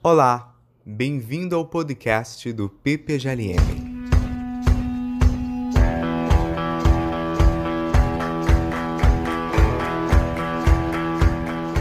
Olá, 0.00 0.54
bem-vindo 0.86 1.56
ao 1.56 1.66
podcast 1.66 2.52
do 2.52 2.68
PPGLM. 2.68 3.87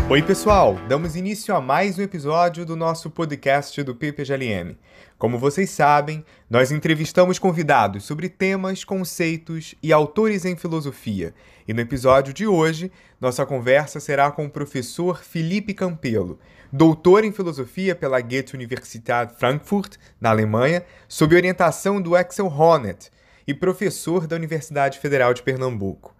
Oi, 0.09 0.21
pessoal! 0.21 0.75
Damos 0.87 1.17
início 1.17 1.53
a 1.53 1.59
mais 1.59 1.99
um 1.99 2.01
episódio 2.01 2.65
do 2.65 2.77
nosso 2.77 3.09
podcast 3.09 3.83
do 3.83 3.93
PPGLM. 3.93 4.77
Como 5.17 5.37
vocês 5.37 5.69
sabem, 5.69 6.23
nós 6.49 6.71
entrevistamos 6.71 7.37
convidados 7.37 8.05
sobre 8.05 8.29
temas, 8.29 8.85
conceitos 8.85 9.75
e 9.83 9.91
autores 9.91 10.45
em 10.45 10.55
filosofia. 10.55 11.33
E 11.67 11.73
no 11.73 11.81
episódio 11.81 12.33
de 12.33 12.47
hoje, 12.47 12.89
nossa 13.19 13.45
conversa 13.45 13.99
será 13.99 14.31
com 14.31 14.45
o 14.45 14.49
professor 14.49 15.21
Felipe 15.21 15.73
Campelo, 15.73 16.39
doutor 16.71 17.25
em 17.25 17.33
filosofia 17.33 17.93
pela 17.93 18.21
Goethe-Universität 18.21 19.33
Frankfurt, 19.37 19.97
na 20.21 20.29
Alemanha, 20.29 20.85
sob 21.05 21.35
orientação 21.35 22.01
do 22.01 22.15
Axel 22.15 22.47
Honneth, 22.47 23.11
e 23.45 23.53
professor 23.53 24.25
da 24.25 24.37
Universidade 24.37 24.99
Federal 24.99 25.33
de 25.33 25.41
Pernambuco. 25.41 26.15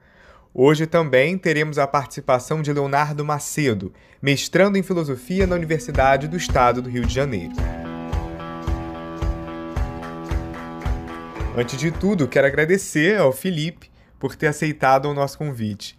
Hoje 0.54 0.88
também 0.88 1.38
teremos 1.38 1.78
a 1.78 1.86
participação 1.86 2.62
de 2.62 2.74
Leonardo 2.74 3.24
Macedo, 3.24 3.94
mestrando 4.22 4.78
em 4.78 4.84
filosofia 4.84 5.46
na 5.46 5.56
Universidade 5.56 6.28
do 6.28 6.38
Estado 6.38 6.82
do 6.82 6.90
Rio 6.90 7.06
de 7.06 7.14
Janeiro. 7.14 7.54
Antes 11.56 11.78
de 11.78 11.92
tudo, 11.92 12.28
quero 12.28 12.48
agradecer 12.48 13.20
ao 13.20 13.32
Felipe 13.32 13.90
por 14.20 14.36
ter 14.36 14.48
aceitado 14.48 15.06
o 15.06 15.14
nosso 15.14 15.38
convite. 15.38 15.98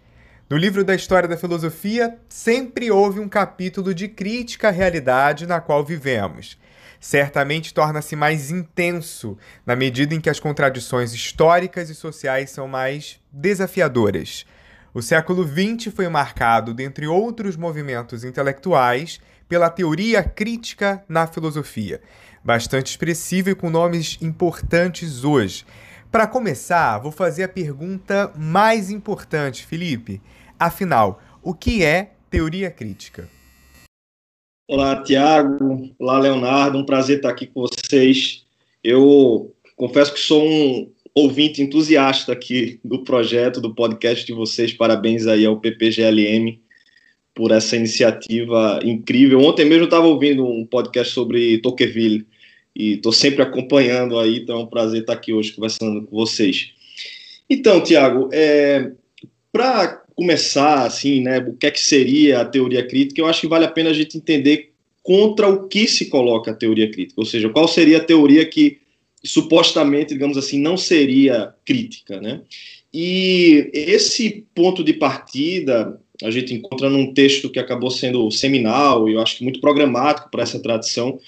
No 0.48 0.56
livro 0.56 0.82
da 0.82 0.94
História 0.94 1.28
da 1.28 1.36
Filosofia, 1.36 2.18
sempre 2.28 2.90
houve 2.90 3.20
um 3.20 3.28
capítulo 3.28 3.94
de 3.94 4.08
crítica 4.08 4.68
à 4.68 4.70
realidade 4.70 5.46
na 5.46 5.60
qual 5.60 5.84
vivemos 5.84 6.58
certamente 7.00 7.72
torna-se 7.72 8.16
mais 8.16 8.50
intenso 8.50 9.36
na 9.64 9.76
medida 9.76 10.14
em 10.14 10.20
que 10.20 10.30
as 10.30 10.40
contradições 10.40 11.12
históricas 11.12 11.90
e 11.90 11.94
sociais 11.94 12.50
são 12.50 12.66
mais 12.66 13.20
desafiadoras. 13.32 14.44
O 14.92 15.02
século 15.02 15.46
XX 15.46 15.94
foi 15.94 16.08
marcado, 16.08 16.74
dentre 16.74 17.06
outros 17.06 17.56
movimentos 17.56 18.24
intelectuais, 18.24 19.20
pela 19.48 19.70
teoria 19.70 20.22
crítica 20.22 21.04
na 21.08 21.26
filosofia, 21.26 22.00
bastante 22.44 22.90
expressiva 22.90 23.50
e 23.50 23.54
com 23.54 23.70
nomes 23.70 24.18
importantes 24.20 25.24
hoje. 25.24 25.64
Para 26.10 26.26
começar, 26.26 26.98
vou 26.98 27.12
fazer 27.12 27.44
a 27.44 27.48
pergunta 27.48 28.32
mais 28.36 28.90
importante, 28.90 29.64
Felipe. 29.64 30.22
Afinal, 30.58 31.20
o 31.42 31.54
que 31.54 31.84
é 31.84 32.12
teoria 32.30 32.70
crítica? 32.70 33.28
Olá, 34.70 35.02
Tiago. 35.02 35.88
Olá, 35.98 36.18
Leonardo. 36.18 36.76
Um 36.76 36.84
prazer 36.84 37.16
estar 37.16 37.30
aqui 37.30 37.46
com 37.46 37.62
vocês. 37.62 38.44
Eu 38.84 39.50
confesso 39.74 40.12
que 40.12 40.20
sou 40.20 40.46
um 40.46 40.92
ouvinte 41.14 41.62
entusiasta 41.62 42.32
aqui 42.34 42.78
do 42.84 43.02
projeto, 43.02 43.62
do 43.62 43.74
podcast 43.74 44.26
de 44.26 44.34
vocês. 44.34 44.70
Parabéns 44.74 45.26
aí 45.26 45.46
ao 45.46 45.58
PPGLM 45.58 46.60
por 47.34 47.50
essa 47.50 47.76
iniciativa 47.76 48.78
incrível. 48.84 49.40
Ontem 49.40 49.64
mesmo 49.64 49.84
eu 49.84 49.86
estava 49.86 50.06
ouvindo 50.06 50.46
um 50.46 50.66
podcast 50.66 51.14
sobre 51.14 51.56
Tocqueville 51.62 52.26
e 52.76 52.96
estou 52.96 53.10
sempre 53.10 53.42
acompanhando 53.42 54.18
aí, 54.18 54.40
então 54.40 54.60
é 54.60 54.62
um 54.64 54.66
prazer 54.66 55.00
estar 55.00 55.14
aqui 55.14 55.32
hoje 55.32 55.52
conversando 55.52 56.02
com 56.02 56.14
vocês. 56.14 56.74
Então, 57.48 57.82
Tiago, 57.82 58.28
é, 58.34 58.92
para 59.50 60.02
começar, 60.18 60.84
assim, 60.84 61.20
né, 61.20 61.38
o 61.38 61.52
que 61.52 61.64
é 61.64 61.70
que 61.70 61.78
seria 61.78 62.40
a 62.40 62.44
teoria 62.44 62.84
crítica, 62.84 63.20
eu 63.20 63.26
acho 63.26 63.42
que 63.42 63.46
vale 63.46 63.64
a 63.64 63.70
pena 63.70 63.90
a 63.90 63.92
gente 63.92 64.18
entender 64.18 64.72
contra 65.00 65.48
o 65.48 65.68
que 65.68 65.86
se 65.86 66.06
coloca 66.06 66.50
a 66.50 66.54
teoria 66.54 66.90
crítica, 66.90 67.20
ou 67.20 67.24
seja, 67.24 67.48
qual 67.48 67.68
seria 67.68 67.98
a 67.98 68.04
teoria 68.04 68.44
que 68.44 68.78
supostamente, 69.22 70.14
digamos 70.14 70.36
assim, 70.36 70.58
não 70.58 70.76
seria 70.76 71.54
crítica, 71.64 72.20
né? 72.20 72.40
E 72.92 73.70
esse 73.72 74.44
ponto 74.52 74.82
de 74.82 74.92
partida 74.92 76.00
a 76.24 76.32
gente 76.32 76.52
encontra 76.52 76.90
num 76.90 77.14
texto 77.14 77.48
que 77.48 77.60
acabou 77.60 77.90
sendo 77.92 78.28
seminal 78.32 79.08
e 79.08 79.12
eu 79.12 79.20
acho 79.20 79.36
que 79.38 79.44
muito 79.44 79.60
programático 79.60 80.32
para 80.32 80.42
essa 80.42 80.60
tradição, 80.60 81.20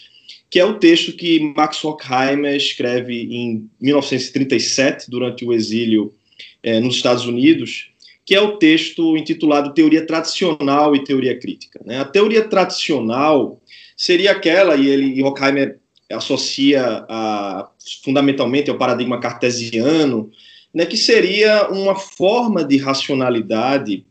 que 0.50 0.58
é 0.58 0.64
o 0.64 0.80
texto 0.80 1.12
que 1.12 1.38
Max 1.38 1.84
Horkheimer 1.84 2.56
escreve 2.56 3.22
em 3.22 3.70
1937, 3.80 5.08
durante 5.08 5.44
o 5.44 5.52
exílio 5.52 6.12
é, 6.60 6.80
nos 6.80 6.96
Estados 6.96 7.24
Unidos, 7.24 7.89
que 8.30 8.34
é 8.36 8.40
o 8.40 8.58
texto 8.58 9.16
intitulado 9.16 9.74
Teoria 9.74 10.06
Tradicional 10.06 10.94
e 10.94 11.02
Teoria 11.02 11.36
Crítica. 11.36 11.80
Né? 11.84 11.98
A 11.98 12.04
teoria 12.04 12.44
tradicional 12.44 13.60
seria 13.96 14.30
aquela, 14.30 14.76
e 14.76 14.86
ele 14.86 15.20
Horkheimer 15.20 15.80
associa 16.12 17.04
a, 17.08 17.68
fundamentalmente 18.04 18.70
ao 18.70 18.78
paradigma 18.78 19.18
cartesiano, 19.18 20.30
né, 20.72 20.86
que 20.86 20.96
seria 20.96 21.70
uma 21.70 21.96
forma 21.96 22.62
de 22.62 22.76
racionalidade 22.76 24.06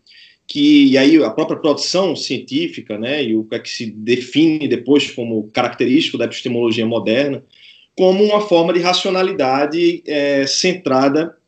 que, 0.45 0.87
e 0.87 0.97
aí 0.97 1.23
a 1.23 1.29
própria 1.29 1.57
produção 1.57 2.13
científica, 2.13 2.97
né, 2.97 3.23
e 3.23 3.37
o 3.37 3.45
que 3.45 3.55
é 3.55 3.59
que 3.59 3.69
se 3.69 3.85
define 3.85 4.67
depois 4.67 5.09
como 5.09 5.49
característico 5.53 6.17
da 6.17 6.25
epistemologia 6.25 6.85
moderna, 6.85 7.41
como 7.95 8.21
uma 8.21 8.41
forma 8.41 8.73
de 8.73 8.81
racionalidade 8.81 10.03
é, 10.05 10.45
centrada 10.45 11.38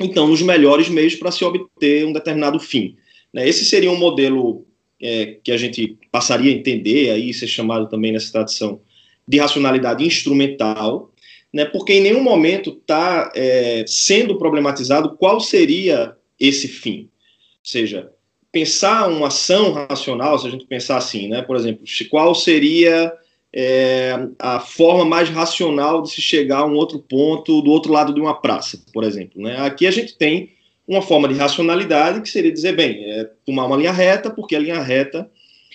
então, 0.00 0.30
os 0.30 0.40
melhores 0.42 0.88
meios 0.88 1.14
para 1.16 1.30
se 1.30 1.44
obter 1.44 2.06
um 2.06 2.12
determinado 2.12 2.60
fim. 2.60 2.96
Né? 3.32 3.48
Esse 3.48 3.64
seria 3.64 3.90
um 3.90 3.96
modelo 3.96 4.64
é, 5.00 5.38
que 5.42 5.50
a 5.50 5.56
gente 5.56 5.96
passaria 6.10 6.52
a 6.52 6.54
entender, 6.54 7.10
aí 7.10 7.34
ser 7.34 7.48
chamado 7.48 7.88
também 7.88 8.12
nessa 8.12 8.32
tradição 8.32 8.80
de 9.26 9.38
racionalidade 9.38 10.04
instrumental, 10.04 11.12
né? 11.52 11.64
porque 11.64 11.94
em 11.94 12.00
nenhum 12.00 12.22
momento 12.22 12.70
está 12.70 13.32
é, 13.34 13.84
sendo 13.86 14.38
problematizado 14.38 15.16
qual 15.16 15.40
seria 15.40 16.16
esse 16.38 16.68
fim. 16.68 17.00
Ou 17.00 17.64
seja, 17.64 18.10
pensar 18.52 19.08
uma 19.08 19.26
ação 19.26 19.72
racional, 19.72 20.38
se 20.38 20.46
a 20.46 20.50
gente 20.50 20.66
pensar 20.66 20.96
assim, 20.96 21.28
né? 21.28 21.42
por 21.42 21.56
exemplo, 21.56 21.84
qual 22.08 22.34
seria 22.34 23.12
é, 23.54 24.28
a 24.38 24.60
forma 24.60 25.04
mais 25.04 25.28
racional 25.28 26.02
de 26.02 26.10
se 26.10 26.20
chegar 26.20 26.58
a 26.58 26.66
um 26.66 26.74
outro 26.74 26.98
ponto 26.98 27.60
do 27.62 27.70
outro 27.70 27.92
lado 27.92 28.12
de 28.12 28.20
uma 28.20 28.34
praça, 28.34 28.82
por 28.92 29.04
exemplo. 29.04 29.42
Né? 29.42 29.56
Aqui 29.58 29.86
a 29.86 29.90
gente 29.90 30.16
tem 30.16 30.52
uma 30.86 31.02
forma 31.02 31.28
de 31.28 31.34
racionalidade 31.34 32.20
que 32.20 32.28
seria 32.28 32.52
dizer, 32.52 32.74
bem, 32.74 33.04
é 33.04 33.24
tomar 33.44 33.66
uma 33.66 33.76
linha 33.76 33.92
reta, 33.92 34.30
porque 34.30 34.56
a 34.56 34.58
linha 34.58 34.80
reta 34.80 35.30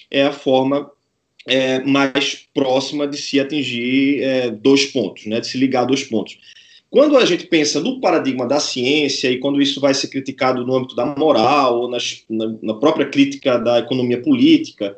é 0.10 0.24
a 0.24 0.32
forma 0.32 0.90
é, 1.48 1.80
mais 1.82 2.48
próxima 2.54 3.08
de 3.08 3.18
se 3.18 3.40
atingir 3.40 4.24
é, 4.24 4.50
dois 4.50 4.86
pontos, 4.86 5.26
né, 5.26 5.40
de 5.40 5.48
se 5.48 5.58
ligar 5.58 5.82
a 5.82 5.86
dois 5.86 6.04
pontos. 6.04 6.38
Quando 6.90 7.18
a 7.18 7.26
gente 7.26 7.48
pensa 7.48 7.80
no 7.80 8.00
paradigma 8.00 8.48
da 8.48 8.60
ciência 8.60 9.28
e 9.30 9.40
quando 9.40 9.62
isso 9.62 9.82
vai 9.82 9.96
ser 9.96 10.10
criticado 10.10 10.66
no 10.66 10.76
âmbito 10.76 10.96
da 10.96 11.06
moral 11.06 11.82
ou 11.82 11.90
nas, 11.90 12.24
na, 12.30 12.54
na 12.62 12.74
própria 12.76 13.08
crítica 13.08 13.58
da 13.58 13.80
economia 13.80 14.22
política, 14.22 14.96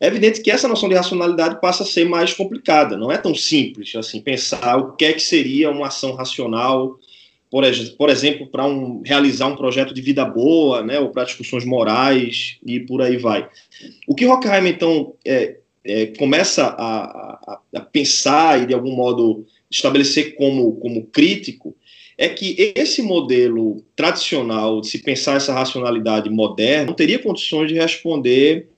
é 0.00 0.06
evidente 0.06 0.42
que 0.42 0.50
essa 0.50 0.68
noção 0.68 0.88
de 0.88 0.94
racionalidade 0.94 1.60
passa 1.60 1.82
a 1.82 1.86
ser 1.86 2.04
mais 2.04 2.32
complicada. 2.32 2.96
Não 2.96 3.10
é 3.10 3.16
tão 3.16 3.34
simples 3.34 3.94
assim 3.94 4.20
pensar 4.20 4.76
o 4.76 4.92
que 4.92 5.04
é 5.04 5.12
que 5.12 5.22
seria 5.22 5.70
uma 5.70 5.86
ação 5.86 6.14
racional, 6.14 6.98
por, 7.50 7.64
por 7.96 8.10
exemplo, 8.10 8.46
para 8.48 8.66
um, 8.66 9.02
realizar 9.04 9.46
um 9.46 9.56
projeto 9.56 9.94
de 9.94 10.02
vida 10.02 10.24
boa, 10.24 10.82
né, 10.82 10.98
ou 10.98 11.10
para 11.10 11.24
discussões 11.24 11.64
morais 11.64 12.58
e 12.66 12.80
por 12.80 13.00
aí 13.00 13.16
vai. 13.16 13.48
O 14.08 14.14
que 14.14 14.26
Horkheimer 14.26 14.74
então 14.74 15.14
é, 15.24 15.58
é, 15.84 16.06
começa 16.06 16.64
a, 16.64 17.04
a, 17.52 17.60
a, 17.76 17.80
pensar 17.80 18.62
e 18.62 18.66
de 18.66 18.74
algum 18.74 18.94
modo 18.94 19.46
estabelecer 19.70 20.34
como, 20.34 20.76
como 20.76 21.06
crítico 21.06 21.76
é 22.16 22.28
que 22.28 22.72
esse 22.76 23.02
modelo 23.02 23.84
tradicional 23.96 24.80
de 24.80 24.88
se 24.88 24.98
pensar 24.98 25.36
essa 25.36 25.52
racionalidade 25.52 26.30
moderna 26.30 26.86
não 26.86 26.94
teria 26.94 27.18
condições 27.18 27.68
de 27.68 27.74
responder 27.74 28.68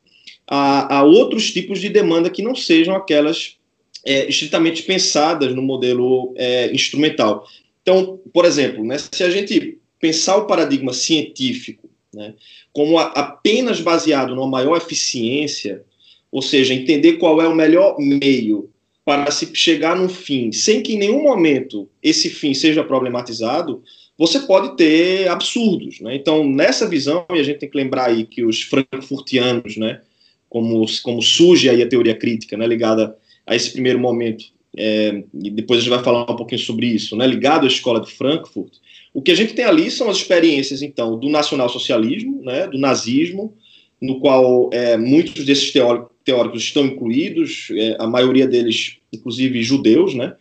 a, 0.46 0.98
a 0.98 1.02
outros 1.02 1.52
tipos 1.52 1.80
de 1.80 1.88
demanda 1.88 2.30
que 2.30 2.42
não 2.42 2.54
sejam 2.54 2.94
aquelas 2.94 3.56
é, 4.04 4.28
estritamente 4.28 4.82
pensadas 4.82 5.54
no 5.54 5.62
modelo 5.62 6.32
é, 6.36 6.72
instrumental. 6.72 7.46
Então, 7.82 8.20
por 8.32 8.44
exemplo, 8.44 8.84
né, 8.84 8.96
se 8.98 9.22
a 9.24 9.30
gente 9.30 9.78
pensar 10.00 10.36
o 10.36 10.46
paradigma 10.46 10.92
científico 10.92 11.88
né, 12.14 12.34
como 12.72 12.98
a, 12.98 13.04
apenas 13.06 13.80
baseado 13.80 14.34
numa 14.34 14.48
maior 14.48 14.76
eficiência, 14.76 15.82
ou 16.30 16.42
seja, 16.42 16.74
entender 16.74 17.14
qual 17.14 17.40
é 17.40 17.48
o 17.48 17.54
melhor 17.54 17.96
meio 17.98 18.70
para 19.04 19.30
se 19.30 19.54
chegar 19.54 19.96
num 19.96 20.08
fim, 20.08 20.50
sem 20.50 20.82
que 20.82 20.94
em 20.94 20.98
nenhum 20.98 21.22
momento 21.22 21.88
esse 22.02 22.28
fim 22.28 22.52
seja 22.54 22.82
problematizado, 22.82 23.82
você 24.18 24.40
pode 24.40 24.76
ter 24.76 25.28
absurdos. 25.28 26.00
Né? 26.00 26.16
Então, 26.16 26.44
nessa 26.44 26.88
visão, 26.88 27.24
e 27.30 27.38
a 27.38 27.42
gente 27.42 27.58
tem 27.58 27.70
que 27.70 27.76
lembrar 27.76 28.06
aí 28.06 28.24
que 28.24 28.44
os 28.44 28.62
frankfurtianos, 28.62 29.76
né, 29.76 30.00
como, 30.48 30.84
como 31.02 31.22
surge 31.22 31.68
aí 31.68 31.82
a 31.82 31.88
teoria 31.88 32.14
crítica, 32.14 32.56
né, 32.56 32.66
ligada 32.66 33.16
a 33.46 33.54
esse 33.54 33.72
primeiro 33.72 33.98
momento, 33.98 34.44
é, 34.76 35.22
e 35.42 35.50
depois 35.50 35.78
a 35.78 35.82
gente 35.82 35.90
vai 35.90 36.02
falar 36.02 36.30
um 36.30 36.36
pouquinho 36.36 36.60
sobre 36.60 36.86
isso, 36.86 37.16
né, 37.16 37.26
ligado 37.26 37.64
à 37.64 37.68
escola 37.68 38.00
de 38.00 38.12
Frankfurt, 38.12 38.74
o 39.12 39.22
que 39.22 39.30
a 39.30 39.34
gente 39.34 39.54
tem 39.54 39.64
ali 39.64 39.90
são 39.90 40.10
as 40.10 40.18
experiências, 40.18 40.82
então, 40.82 41.18
do 41.18 41.28
nacionalsocialismo, 41.28 42.42
né, 42.42 42.66
do 42.66 42.78
nazismo, 42.78 43.54
no 44.00 44.20
qual 44.20 44.68
é, 44.72 44.96
muitos 44.96 45.44
desses 45.44 45.72
teóricos, 45.72 46.62
estão 46.62 46.84
incluídos, 46.84 47.68
é, 47.70 47.96
a 47.98 48.06
maioria 48.06 48.46
deles, 48.46 48.98
inclusive 49.12 49.62
judeus, 49.62 50.14
né? 50.14 50.34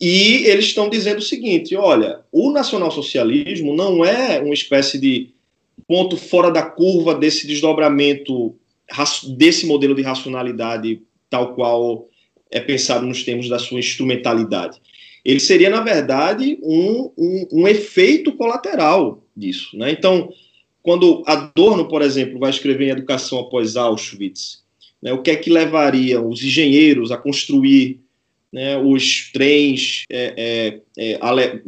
E 0.00 0.44
eles 0.46 0.66
estão 0.66 0.88
dizendo 0.88 1.18
o 1.18 1.22
seguinte: 1.22 1.74
olha, 1.74 2.20
o 2.30 2.50
nacionalsocialismo 2.50 3.74
não 3.74 4.04
é 4.04 4.40
uma 4.40 4.54
espécie 4.54 4.98
de 4.98 5.30
ponto 5.86 6.16
fora 6.16 6.50
da 6.50 6.62
curva 6.62 7.14
desse 7.14 7.46
desdobramento 7.46 8.54
desse 9.36 9.66
modelo 9.66 9.94
de 9.94 10.02
racionalidade 10.02 11.02
tal 11.30 11.54
qual 11.54 12.08
é 12.50 12.60
pensado 12.60 13.06
nos 13.06 13.24
termos 13.24 13.48
da 13.48 13.58
sua 13.58 13.78
instrumentalidade. 13.78 14.80
Ele 15.24 15.40
seria, 15.40 15.70
na 15.70 15.80
verdade, 15.80 16.58
um, 16.62 17.10
um, 17.16 17.48
um 17.52 17.68
efeito 17.68 18.32
colateral 18.32 19.24
disso. 19.36 19.76
Né? 19.76 19.92
Então, 19.92 20.30
quando 20.82 21.22
Adorno, 21.26 21.88
por 21.88 22.02
exemplo, 22.02 22.38
vai 22.38 22.50
escrever 22.50 22.86
em 22.86 22.90
Educação 22.90 23.38
após 23.38 23.76
Auschwitz, 23.76 24.62
né, 25.00 25.12
o 25.12 25.22
que 25.22 25.30
é 25.30 25.36
que 25.36 25.50
levaria 25.50 26.20
os 26.20 26.42
engenheiros 26.42 27.10
a 27.10 27.16
construir 27.16 28.00
né, 28.52 28.76
os 28.76 29.30
trens 29.32 30.04
é, 30.10 30.80
é, 30.96 31.12
é, 31.12 31.18
ale, 31.20 31.62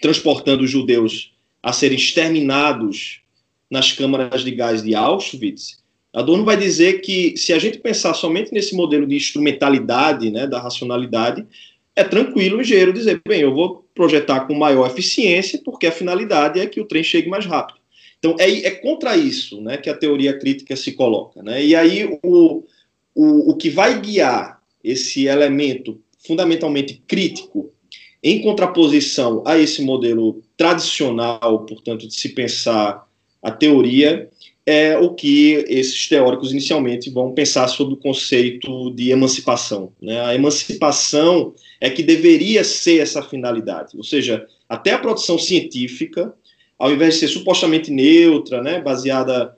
transportando 0.00 0.64
os 0.64 0.70
judeus 0.70 1.32
a 1.62 1.72
serem 1.72 1.96
exterminados 1.96 3.22
nas 3.70 3.92
câmaras 3.92 4.44
de 4.44 4.50
gás 4.50 4.82
de 4.82 4.94
Auschwitz, 4.94 5.78
Adorno 6.16 6.46
vai 6.46 6.56
dizer 6.56 7.02
que 7.02 7.36
se 7.36 7.52
a 7.52 7.58
gente 7.58 7.78
pensar 7.78 8.14
somente 8.14 8.50
nesse 8.50 8.74
modelo 8.74 9.06
de 9.06 9.14
instrumentalidade, 9.14 10.30
né, 10.30 10.46
da 10.46 10.58
racionalidade, 10.58 11.46
é 11.94 12.02
tranquilo 12.02 12.56
o 12.56 12.62
engenheiro 12.62 12.90
dizer, 12.90 13.20
bem, 13.28 13.42
eu 13.42 13.54
vou 13.54 13.86
projetar 13.94 14.46
com 14.46 14.54
maior 14.54 14.86
eficiência, 14.86 15.60
porque 15.62 15.86
a 15.86 15.92
finalidade 15.92 16.58
é 16.58 16.64
que 16.66 16.80
o 16.80 16.86
trem 16.86 17.02
chegue 17.02 17.28
mais 17.28 17.44
rápido. 17.44 17.78
Então, 18.18 18.34
é, 18.38 18.50
é 18.66 18.70
contra 18.70 19.14
isso 19.14 19.60
né, 19.60 19.76
que 19.76 19.90
a 19.90 19.94
teoria 19.94 20.38
crítica 20.38 20.74
se 20.74 20.92
coloca. 20.92 21.42
Né? 21.42 21.62
E 21.62 21.76
aí, 21.76 22.18
o, 22.24 22.64
o, 23.14 23.50
o 23.50 23.54
que 23.54 23.68
vai 23.68 24.00
guiar 24.00 24.62
esse 24.82 25.26
elemento 25.26 26.00
fundamentalmente 26.26 27.02
crítico, 27.06 27.70
em 28.22 28.40
contraposição 28.40 29.42
a 29.46 29.58
esse 29.58 29.82
modelo 29.82 30.42
tradicional, 30.56 31.66
portanto, 31.66 32.08
de 32.08 32.14
se 32.14 32.30
pensar 32.30 33.06
a 33.42 33.50
teoria, 33.50 34.30
é 34.66 34.98
o 34.98 35.14
que 35.14 35.64
esses 35.68 36.08
teóricos 36.08 36.50
inicialmente 36.50 37.08
vão 37.08 37.32
pensar 37.32 37.68
sobre 37.68 37.94
o 37.94 37.98
conceito 37.98 38.90
de 38.90 39.12
emancipação. 39.12 39.92
Né? 40.02 40.20
A 40.20 40.34
emancipação 40.34 41.54
é 41.80 41.88
que 41.88 42.02
deveria 42.02 42.64
ser 42.64 42.98
essa 42.98 43.22
finalidade, 43.22 43.96
ou 43.96 44.02
seja, 44.02 44.44
até 44.68 44.92
a 44.92 44.98
produção 44.98 45.38
científica, 45.38 46.34
ao 46.76 46.92
invés 46.92 47.14
de 47.14 47.20
ser 47.20 47.28
supostamente 47.28 47.92
neutra, 47.92 48.60
né, 48.60 48.80
baseada 48.80 49.54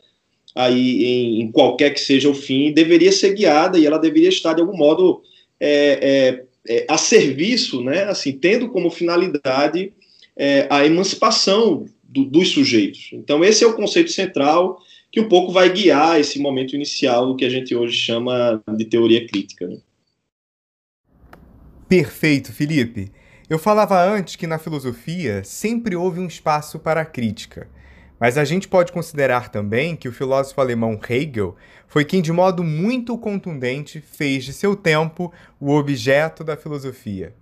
aí 0.55 1.05
em, 1.05 1.41
em 1.41 1.51
qualquer 1.51 1.95
que 1.95 2.01
seja 2.01 2.29
o 2.29 2.35
fim, 2.35 2.73
deveria 2.73 3.11
ser 3.11 3.33
guiada 3.33 3.79
e 3.79 3.87
ela 3.87 3.99
deveria 3.99 4.29
estar 4.29 4.53
de 4.53 4.61
algum 4.61 4.77
modo 4.77 5.23
é, 5.59 6.43
é, 6.69 6.75
é, 6.75 6.87
a 6.87 6.99
serviço, 6.99 7.83
né, 7.83 8.05
assim, 8.05 8.33
tendo 8.33 8.69
como 8.69 8.91
finalidade 8.91 9.93
é, 10.37 10.67
a 10.69 10.85
emancipação 10.85 11.87
do, 12.03 12.25
dos 12.25 12.51
sujeitos. 12.51 13.11
Então 13.13 13.43
esse 13.43 13.65
é 13.65 13.67
o 13.67 13.75
conceito 13.75 14.11
central 14.11 14.81
que 15.11 15.21
um 15.21 15.29
pouco 15.29 15.53
vai 15.53 15.73
guiar 15.73 16.21
esse 16.21 16.39
momento 16.39 16.75
inicial 16.75 17.27
do 17.27 17.37
que 17.37 17.45
a 17.45 17.51
gente 17.51 17.75
hoje 17.75 17.97
chama 17.97 18.63
de 18.77 18.85
teoria 18.85 19.27
crítica. 19.27 19.67
Né? 19.67 19.79
Perfeito, 21.89 22.53
Felipe. 22.53 23.11
Eu 23.49 23.59
falava 23.59 23.99
antes 24.03 24.37
que 24.37 24.47
na 24.47 24.59
filosofia 24.59 25.43
sempre 25.43 25.97
houve 25.97 26.21
um 26.21 26.27
espaço 26.27 26.79
para 26.79 27.01
a 27.01 27.07
crítica. 27.07 27.69
Mas 28.21 28.37
a 28.37 28.45
gente 28.45 28.69
pode 28.69 28.93
considerar 28.93 29.49
também 29.49 29.95
que 29.95 30.09
o 30.09 30.13
filósofo 30.13 30.61
alemão 30.61 31.01
Hegel 31.09 31.57
foi 31.87 32.05
quem, 32.05 32.21
de 32.21 32.33
modo 32.33 32.65
muito 32.65 33.17
contundente, 33.17 34.01
fez 34.01 34.45
de 34.45 34.53
seu 34.53 34.75
tempo 34.75 35.33
o 35.61 35.71
objeto 35.71 36.43
da 36.43 36.57
filosofia. 36.57 37.33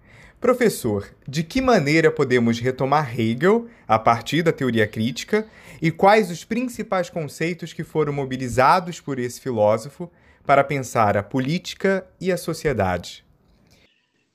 Professor, 0.41 1.09
de 1.27 1.43
que 1.43 1.61
maneira 1.61 2.11
podemos 2.11 2.59
retomar 2.59 3.19
Hegel 3.19 3.67
a 3.89 3.99
partir 3.99 4.43
da 4.43 4.53
teoria 4.53 4.87
crítica 4.87 5.47
e 5.81 5.91
quais 5.91 6.31
os 6.31 6.45
principais 6.45 7.09
conceitos 7.09 7.73
que 7.73 7.83
foram 7.83 8.13
mobilizados 8.13 9.01
por 9.01 9.19
esse 9.19 9.41
filósofo 9.41 10.11
para 10.45 10.63
pensar 10.63 11.17
a 11.17 11.23
política 11.23 12.07
e 12.21 12.31
a 12.31 12.37
sociedade? 12.37 13.25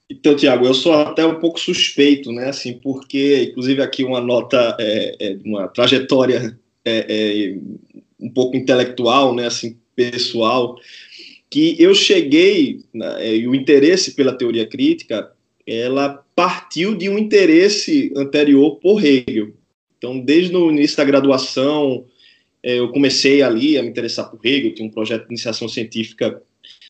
Então, 0.10 0.36
Tiago, 0.36 0.66
eu 0.66 0.74
sou 0.74 0.94
até 0.94 1.26
um 1.26 1.40
pouco 1.40 1.60
suspeito, 1.60 2.34
né? 2.34 2.50
Assim, 2.50 2.74
porque, 2.74 3.44
inclusive, 3.50 3.82
aqui 3.82 4.04
uma 4.04 4.20
nota, 4.20 4.76
é, 4.78 5.16
é, 5.20 5.38
uma 5.46 5.70
trajetória 5.70 6.60
é, 6.84 7.06
é 7.08 7.58
um 8.20 8.30
pouco 8.30 8.58
intelectual, 8.58 9.34
né? 9.34 9.48
Assim, 9.48 9.78
pessoal, 9.96 10.76
que 11.50 11.82
eu 11.82 11.96
cheguei 11.96 12.84
né, 12.94 13.36
e 13.36 13.48
o 13.48 13.56
interesse 13.56 14.14
pela 14.14 14.38
teoria 14.38 14.68
crítica 14.68 15.32
ela 15.66 16.26
partiu 16.36 16.96
de 16.96 17.10
um 17.10 17.18
interesse 17.18 18.12
anterior 18.16 18.78
por 18.78 19.04
Hegel. 19.04 19.54
Então, 19.98 20.20
desde 20.20 20.56
o 20.56 20.72
início 20.72 20.98
da 20.98 21.04
graduação, 21.04 22.06
é, 22.64 22.80
eu 22.80 22.90
comecei 22.90 23.42
ali 23.42 23.78
a 23.78 23.84
me 23.84 23.90
interessar 23.90 24.30
por 24.30 24.40
Hegel, 24.44 24.74
tinha 24.74 24.88
um 24.88 24.92
projeto 24.92 25.22
de 25.24 25.34
iniciação 25.34 25.68
científica 25.68 26.42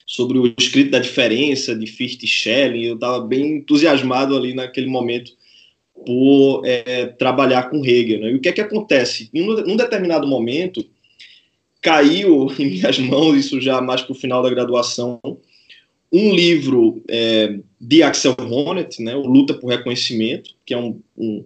sobre 0.06 0.38
o 0.38 0.54
escrito 0.58 0.92
da 0.92 1.00
diferença 1.00 1.76
de 1.76 1.88
Fichte 1.88 2.26
e 2.26 2.28
Schelling, 2.28 2.84
eu 2.84 2.96
estava 2.96 3.20
bem 3.22 3.58
entusiasmado 3.58 4.36
ali 4.36 4.54
naquele 4.54 4.88
momento 4.88 5.32
por 6.06 6.64
é, 6.66 7.06
trabalhar 7.06 7.70
com 7.70 7.86
Hegel. 7.86 8.20
Né? 8.20 8.32
E 8.32 8.36
o 8.36 8.40
que 8.42 8.50
é 8.50 8.52
que 8.52 8.62
acontece? 8.62 9.30
Em 9.34 9.42
um, 9.42 9.76
determinado 9.76 10.28
momento, 10.28 10.84
caiu 11.82 12.48
em 12.60 12.72
minhas 12.72 13.00
mãos, 13.00 13.38
isso 13.38 13.62
já 13.62 13.82
mais 13.82 14.02
para 14.02 14.12
o 14.12 14.16
final 14.16 14.44
da 14.44 14.50
graduação, 14.50 15.20
um 16.12 16.34
livro 16.36 17.02
é, 17.08 17.60
de 17.80 18.04
Axel 18.04 18.36
Honneth, 18.38 19.00
né, 19.00 19.16
o 19.16 19.26
Luta 19.26 19.54
por 19.54 19.70
Reconhecimento, 19.70 20.52
que 20.66 20.74
é 20.74 20.78
um, 20.78 21.00
um, 21.18 21.46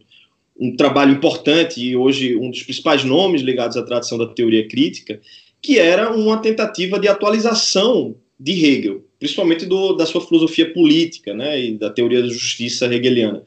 um, 0.60 0.76
trabalho 0.76 1.14
importante 1.14 1.80
e 1.80 1.96
hoje 1.96 2.36
um 2.36 2.50
dos 2.50 2.64
principais 2.64 3.04
nomes 3.04 3.42
ligados 3.42 3.78
à 3.78 3.84
tradição 3.84 4.18
da 4.18 4.28
teoria 4.28 4.68
crítica, 4.68 5.22
que 5.62 5.78
era 5.78 6.12
uma 6.16 6.38
tentativa 6.38 7.00
de 7.00 7.08
atualização 7.08 8.16
de 8.40 8.66
Hegel, 8.66 9.04
principalmente 9.20 9.66
do, 9.66 9.94
da 9.94 10.06
sua 10.06 10.22
filosofia 10.22 10.74
política 10.74 11.34
né, 11.34 11.60
e 11.60 11.78
da 11.78 11.90
teoria 11.90 12.22
da 12.22 12.28
justiça 12.28 12.86
hegeliana. 12.94 13.44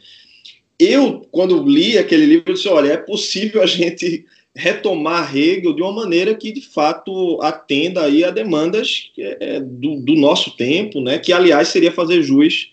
Eu, 0.78 1.26
quando 1.32 1.66
li 1.66 1.98
aquele 1.98 2.24
livro, 2.24 2.54
disse: 2.54 2.68
olha, 2.68 2.92
é 2.92 2.96
possível 2.96 3.60
a 3.60 3.66
gente 3.66 4.24
retomar 4.58 5.36
Hegel 5.36 5.72
de 5.72 5.80
uma 5.80 5.92
maneira 5.92 6.34
que 6.34 6.50
de 6.50 6.60
fato 6.60 7.40
atenda 7.40 8.02
aí 8.02 8.24
a 8.24 8.30
demandas 8.30 9.12
é, 9.16 9.60
do, 9.60 10.00
do, 10.00 10.16
nosso 10.16 10.56
tempo, 10.56 11.00
né, 11.00 11.16
que 11.16 11.32
aliás 11.32 11.68
seria 11.68 11.92
fazer 11.92 12.22
jus 12.22 12.72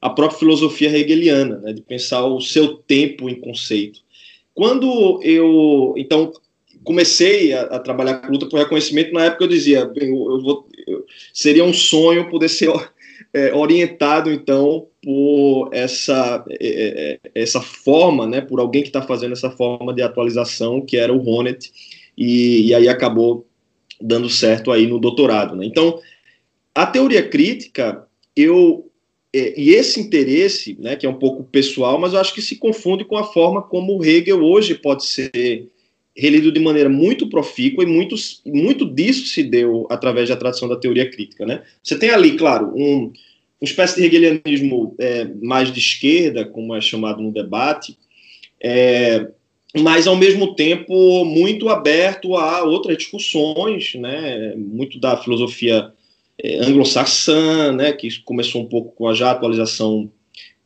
à 0.00 0.08
própria 0.08 0.38
filosofia 0.38 0.96
hegeliana, 0.96 1.58
né, 1.58 1.72
de 1.72 1.82
pensar 1.82 2.24
o 2.24 2.40
seu 2.40 2.76
tempo 2.76 3.28
em 3.28 3.34
conceito. 3.34 3.98
Quando 4.54 5.20
eu 5.24 5.92
então 5.96 6.32
comecei 6.84 7.52
a, 7.52 7.62
a 7.62 7.78
trabalhar 7.80 8.18
com 8.18 8.30
luta 8.30 8.46
por 8.46 8.60
reconhecimento, 8.60 9.12
na 9.12 9.24
época 9.24 9.42
eu 9.42 9.48
dizia, 9.48 9.86
bem, 9.86 10.10
eu, 10.10 10.30
eu 10.30 10.40
vou, 10.40 10.68
eu, 10.86 11.04
seria 11.32 11.64
um 11.64 11.72
sonho 11.72 12.30
poder 12.30 12.48
ser 12.48 12.70
é, 13.34 13.52
orientado 13.52 14.30
então 14.30 14.86
por 15.02 15.68
essa, 15.72 16.44
é, 16.48 17.18
é, 17.24 17.30
essa 17.34 17.60
forma, 17.60 18.26
né, 18.26 18.40
por 18.40 18.60
alguém 18.60 18.82
que 18.82 18.88
está 18.88 19.02
fazendo 19.02 19.32
essa 19.32 19.50
forma 19.50 19.92
de 19.92 20.00
atualização, 20.00 20.80
que 20.80 20.96
era 20.96 21.12
o 21.12 21.18
Ronet, 21.18 21.70
e, 22.16 22.68
e 22.68 22.74
aí 22.74 22.88
acabou 22.88 23.44
dando 24.00 24.30
certo 24.30 24.70
aí 24.70 24.86
no 24.86 25.00
doutorado. 25.00 25.56
Né? 25.56 25.66
Então, 25.66 25.98
a 26.74 26.86
teoria 26.86 27.28
crítica, 27.28 28.06
eu 28.36 28.90
é, 29.34 29.60
e 29.60 29.70
esse 29.70 29.98
interesse, 29.98 30.76
né, 30.78 30.94
que 30.94 31.04
é 31.04 31.08
um 31.08 31.18
pouco 31.18 31.42
pessoal, 31.42 31.98
mas 31.98 32.12
eu 32.12 32.20
acho 32.20 32.32
que 32.32 32.40
se 32.40 32.54
confunde 32.54 33.04
com 33.04 33.16
a 33.16 33.24
forma 33.24 33.60
como 33.60 33.98
o 33.98 34.04
Hegel 34.04 34.40
hoje 34.40 34.76
pode 34.76 35.04
ser 35.04 35.68
relido 36.16 36.52
de 36.52 36.60
maneira 36.60 36.88
muito 36.88 37.28
profícua 37.28 37.82
e 37.82 37.86
muito, 37.86 38.14
muito 38.46 38.86
disso 38.86 39.26
se 39.26 39.42
deu 39.42 39.86
através 39.90 40.28
da 40.28 40.36
tradição 40.36 40.68
da 40.68 40.76
teoria 40.76 41.10
crítica. 41.10 41.44
Né? 41.44 41.62
Você 41.82 41.98
tem 41.98 42.10
ali, 42.10 42.36
claro, 42.36 42.72
um, 42.74 43.12
uma 43.60 43.68
espécie 43.68 44.00
de 44.00 44.06
hegelianismo 44.06 44.94
é, 44.98 45.24
mais 45.42 45.72
de 45.72 45.80
esquerda, 45.80 46.44
como 46.44 46.74
é 46.74 46.80
chamado 46.80 47.20
no 47.20 47.32
debate, 47.32 47.98
é, 48.62 49.28
mas 49.76 50.06
ao 50.06 50.14
mesmo 50.14 50.54
tempo 50.54 51.24
muito 51.24 51.68
aberto 51.68 52.36
a 52.36 52.62
outras 52.62 52.96
discussões, 52.96 53.94
né, 53.94 54.54
muito 54.56 55.00
da 55.00 55.16
filosofia 55.16 55.92
é, 56.38 56.58
anglo-saxã, 56.58 57.72
né, 57.72 57.92
que 57.92 58.20
começou 58.22 58.62
um 58.62 58.68
pouco 58.68 58.94
com 58.94 59.08
a 59.08 59.14
já 59.14 59.32
atualização 59.32 60.10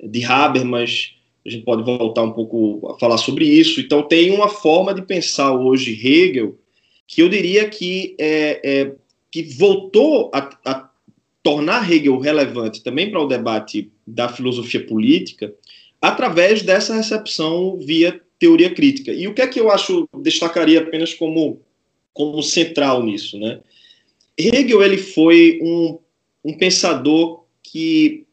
de 0.03 0.25
Habermas, 0.25 1.15
a 1.49 1.51
gente 1.51 1.65
pode 1.65 1.83
voltar 1.83 2.23
um 2.23 2.33
pouco 2.33 2.87
a 2.91 2.99
falar 2.99 3.17
sobre 3.17 3.47
isso. 3.47 3.81
Então 3.81 4.03
tem 4.03 4.31
uma 4.31 4.49
forma 4.49 4.95
de 4.95 5.03
pensar 5.03 5.53
hoje 5.53 5.93
Hegel 5.93 6.57
que 7.07 7.23
eu 7.23 7.29
diria 7.29 7.69
que 7.69 8.15
é, 8.19 8.61
é 8.63 8.93
que 9.31 9.43
voltou 9.43 10.31
a, 10.33 10.51
a 10.65 10.91
tornar 11.43 11.91
Hegel 11.91 12.19
relevante 12.19 12.83
também 12.83 13.11
para 13.11 13.21
o 13.21 13.27
debate 13.27 13.91
da 14.07 14.29
filosofia 14.29 14.85
política 14.87 15.53
através 16.01 16.63
dessa 16.63 16.95
recepção 16.95 17.79
via 17.79 18.21
teoria 18.39 18.71
crítica. 18.71 19.13
E 19.13 19.27
o 19.27 19.35
que 19.35 19.43
é 19.43 19.47
que 19.47 19.59
eu 19.59 19.71
acho, 19.71 20.09
destacaria 20.23 20.81
apenas 20.81 21.15
como, 21.15 21.61
como 22.13 22.43
central 22.43 23.03
nisso, 23.03 23.39
né? 23.39 23.61
Hegel 24.39 24.83
ele 24.83 24.99
foi 24.99 25.59
um, 25.61 25.99
um 26.45 26.57
pensador 26.57 27.45
que, 27.63 28.25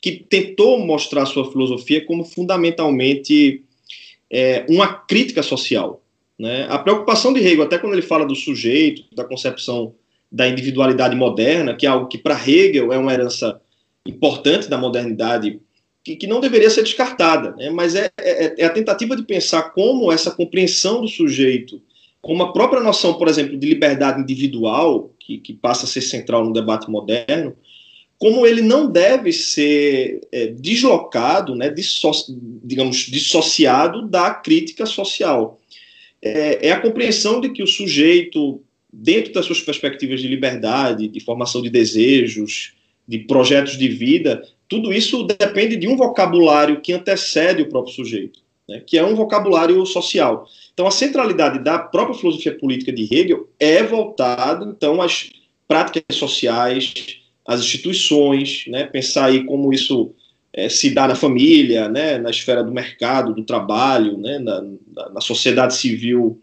que 0.00 0.24
tentou 0.28 0.78
mostrar 0.78 1.26
sua 1.26 1.50
filosofia 1.50 2.04
como 2.04 2.24
fundamentalmente 2.24 3.62
é, 4.30 4.64
uma 4.68 4.86
crítica 4.86 5.42
social. 5.42 6.02
Né? 6.38 6.66
A 6.68 6.78
preocupação 6.78 7.32
de 7.32 7.40
Hegel, 7.40 7.62
até 7.62 7.78
quando 7.78 7.92
ele 7.92 8.02
fala 8.02 8.24
do 8.24 8.34
sujeito, 8.34 9.04
da 9.14 9.24
concepção 9.24 9.94
da 10.30 10.48
individualidade 10.48 11.14
moderna, 11.14 11.76
que 11.76 11.86
é 11.86 11.88
algo 11.88 12.08
que 12.08 12.18
para 12.18 12.34
Hegel 12.34 12.92
é 12.92 12.98
uma 12.98 13.12
herança 13.12 13.60
importante 14.06 14.68
da 14.68 14.76
modernidade, 14.76 15.60
que, 16.02 16.16
que 16.16 16.26
não 16.26 16.40
deveria 16.40 16.68
ser 16.68 16.82
descartada, 16.82 17.52
né? 17.56 17.70
mas 17.70 17.94
é, 17.94 18.10
é, 18.18 18.62
é, 18.62 18.64
a 18.66 18.70
tentativa 18.70 19.16
de 19.16 19.22
pensar 19.22 19.70
como 19.70 20.12
essa 20.12 20.30
compreensão 20.30 21.00
do 21.00 21.08
sujeito, 21.08 21.80
como 22.20 22.42
a 22.42 22.52
própria 22.52 22.82
noção, 22.82 23.14
por 23.14 23.28
exemplo, 23.28 23.56
de 23.56 23.66
liberdade 23.66 24.20
individual, 24.20 25.10
que, 25.18 25.38
que 25.38 25.52
passa 25.54 25.86
a 25.86 25.88
ser 25.88 26.02
central 26.02 26.44
no 26.44 26.52
debate 26.52 26.90
moderno, 26.90 27.54
como 28.18 28.46
ele 28.46 28.62
não 28.62 28.90
deve 28.90 29.32
ser 29.32 30.20
é, 30.30 30.46
deslocado, 30.46 31.54
né, 31.54 31.68
disso, 31.68 32.10
digamos, 32.62 32.98
dissociado 33.08 34.08
da 34.08 34.30
crítica 34.30 34.86
social. 34.86 35.60
É, 36.22 36.68
é, 36.68 36.72
a 36.72 36.80
compreensão 36.80 37.40
de 37.40 37.50
que 37.50 37.62
o 37.62 37.66
sujeito, 37.66 38.62
dentro 38.92 39.32
das 39.32 39.44
suas 39.44 39.60
perspectivas 39.60 40.20
de 40.20 40.28
liberdade, 40.28 41.08
de 41.08 41.20
formação 41.20 41.60
de 41.60 41.68
desejos, 41.68 42.72
de 43.06 43.18
projetos 43.18 43.76
de 43.76 43.88
vida, 43.88 44.42
tudo 44.68 44.92
isso 44.92 45.24
depende 45.24 45.76
de 45.76 45.86
um 45.86 45.96
vocabulário 45.96 46.80
que 46.80 46.92
antecede 46.92 47.62
o 47.62 47.68
próprio 47.68 47.94
sujeito, 47.94 48.40
né, 48.66 48.80
que 48.86 48.96
é 48.96 49.04
um 49.04 49.14
vocabulário 49.14 49.84
social. 49.84 50.48
Então, 50.72 50.86
a 50.86 50.90
centralidade 50.90 51.62
da 51.62 51.78
própria 51.78 52.16
filosofia 52.16 52.56
política 52.56 52.92
de 52.92 53.02
Hegel 53.02 53.48
é 53.60 53.82
voltada, 53.82 54.64
então, 54.64 55.02
às 55.02 55.30
práticas 55.68 56.16
sociais, 56.16 57.22
às 57.46 57.60
instituições, 57.60 58.64
né, 58.68 58.84
pensar 58.84 59.26
aí 59.26 59.44
como 59.44 59.72
isso 59.72 60.14
é, 60.52 60.68
se 60.68 60.90
dá 60.90 61.08
na 61.08 61.14
família, 61.14 61.88
né, 61.88 62.16
na 62.18 62.30
esfera 62.30 62.62
do 62.62 62.72
mercado, 62.72 63.34
do 63.34 63.44
trabalho, 63.44 64.16
né, 64.16 64.38
na, 64.38 64.64
na 65.12 65.20
sociedade 65.20 65.74
civil, 65.74 66.40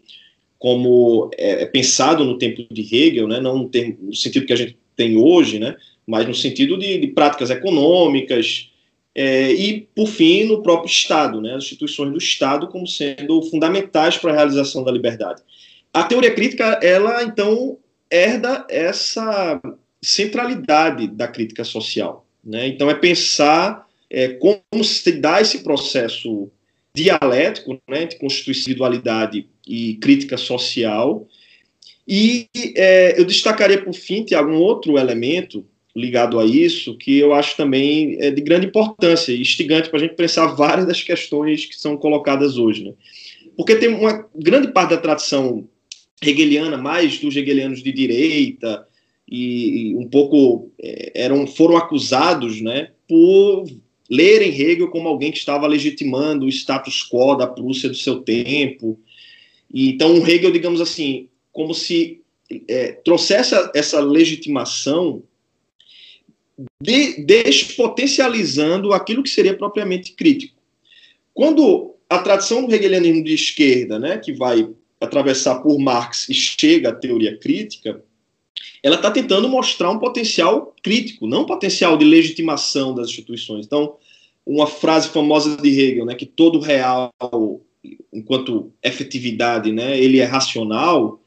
como 0.58 1.30
é, 1.36 1.62
é, 1.62 1.66
pensado 1.66 2.24
no 2.24 2.38
tempo 2.38 2.62
de 2.72 2.82
Hegel, 2.82 3.26
né, 3.26 3.40
não 3.40 3.68
no 4.00 4.14
sentido 4.14 4.46
que 4.46 4.52
a 4.52 4.56
gente 4.56 4.76
tem 4.94 5.16
hoje, 5.16 5.58
né, 5.58 5.74
mas 6.06 6.26
no 6.26 6.34
sentido 6.34 6.78
de, 6.78 6.98
de 6.98 7.06
práticas 7.08 7.50
econômicas, 7.50 8.70
é, 9.14 9.52
e, 9.52 9.88
por 9.94 10.06
fim, 10.06 10.44
no 10.44 10.62
próprio 10.62 10.90
Estado, 10.90 11.40
né, 11.40 11.54
as 11.54 11.64
instituições 11.64 12.12
do 12.12 12.18
Estado 12.18 12.68
como 12.68 12.86
sendo 12.86 13.42
fundamentais 13.42 14.16
para 14.16 14.32
a 14.32 14.36
realização 14.36 14.84
da 14.84 14.92
liberdade. 14.92 15.42
A 15.92 16.04
teoria 16.04 16.34
crítica, 16.34 16.78
ela, 16.82 17.22
então, 17.22 17.78
herda 18.10 18.66
essa 18.70 19.60
centralidade 20.02 21.06
da 21.06 21.28
crítica 21.28 21.64
social. 21.64 22.26
Né? 22.44 22.66
Então, 22.66 22.90
é 22.90 22.94
pensar 22.94 23.86
é, 24.10 24.28
como 24.28 24.84
se 24.84 25.12
dá 25.12 25.40
esse 25.40 25.60
processo 25.62 26.50
dialético 26.94 27.80
né, 27.88 28.04
de 28.06 28.18
constituição 28.18 28.64
individualidade 28.64 29.48
e 29.66 29.94
crítica 29.94 30.36
social. 30.36 31.26
E 32.06 32.46
é, 32.76 33.18
eu 33.18 33.24
destacaria, 33.24 33.82
por 33.82 33.94
fim, 33.94 34.24
Tiago, 34.24 34.50
um 34.50 34.58
outro 34.58 34.98
elemento 34.98 35.64
ligado 35.94 36.40
a 36.40 36.44
isso, 36.44 36.96
que 36.96 37.18
eu 37.18 37.32
acho 37.34 37.56
também 37.56 38.16
é 38.20 38.30
de 38.30 38.40
grande 38.40 38.66
importância 38.66 39.32
e 39.32 39.40
instigante 39.40 39.90
para 39.90 39.98
a 39.98 40.02
gente 40.02 40.14
pensar 40.14 40.46
várias 40.46 40.86
das 40.86 41.02
questões 41.02 41.66
que 41.66 41.76
são 41.76 41.96
colocadas 41.96 42.56
hoje. 42.56 42.84
Né? 42.84 42.92
Porque 43.56 43.76
tem 43.76 43.88
uma 43.88 44.26
grande 44.34 44.72
parte 44.72 44.90
da 44.90 44.96
tradição 44.96 45.68
hegeliana, 46.22 46.76
mais 46.76 47.18
dos 47.18 47.36
hegelianos 47.36 47.82
de 47.82 47.92
direita, 47.92 48.86
e, 49.34 49.96
um 49.96 50.06
pouco 50.06 50.70
é, 50.78 51.10
eram 51.14 51.46
foram 51.46 51.78
acusados 51.78 52.60
né, 52.60 52.90
por 53.08 53.64
lerem 54.10 54.50
Hegel 54.50 54.90
como 54.90 55.08
alguém 55.08 55.32
que 55.32 55.38
estava 55.38 55.66
legitimando 55.66 56.44
o 56.44 56.48
status 56.50 57.02
quo 57.02 57.34
da 57.34 57.46
Prússia 57.46 57.88
do 57.88 57.94
seu 57.94 58.20
tempo. 58.20 59.00
E, 59.72 59.88
então, 59.88 60.18
Hegel, 60.18 60.50
digamos 60.50 60.82
assim, 60.82 61.28
como 61.50 61.72
se 61.72 62.20
é, 62.68 62.92
trouxesse 62.92 63.54
essa 63.74 64.00
legitimação 64.00 65.22
de, 66.82 67.24
despotencializando 67.24 68.92
aquilo 68.92 69.22
que 69.22 69.30
seria 69.30 69.56
propriamente 69.56 70.12
crítico. 70.12 70.60
Quando 71.32 71.94
a 72.06 72.18
tradição 72.18 72.66
do 72.66 72.74
hegelianismo 72.74 73.24
de 73.24 73.32
esquerda, 73.32 73.98
né, 73.98 74.18
que 74.18 74.34
vai 74.34 74.68
atravessar 75.00 75.60
por 75.62 75.78
Marx 75.78 76.28
e 76.28 76.34
chega 76.34 76.90
à 76.90 76.94
teoria 76.94 77.38
crítica, 77.38 78.04
ela 78.82 78.96
está 78.96 79.10
tentando 79.10 79.48
mostrar 79.48 79.90
um 79.90 79.98
potencial 79.98 80.74
crítico, 80.82 81.26
não 81.26 81.42
um 81.42 81.46
potencial 81.46 81.96
de 81.96 82.04
legitimação 82.04 82.94
das 82.94 83.08
instituições. 83.08 83.64
Então, 83.64 83.94
uma 84.44 84.66
frase 84.66 85.08
famosa 85.08 85.56
de 85.56 85.68
Hegel, 85.68 86.04
né, 86.04 86.14
que 86.14 86.26
todo 86.26 86.58
real, 86.58 87.12
enquanto 88.12 88.72
efetividade, 88.82 89.70
né, 89.70 89.98
ele 89.98 90.18
é 90.18 90.24
racional, 90.24 91.20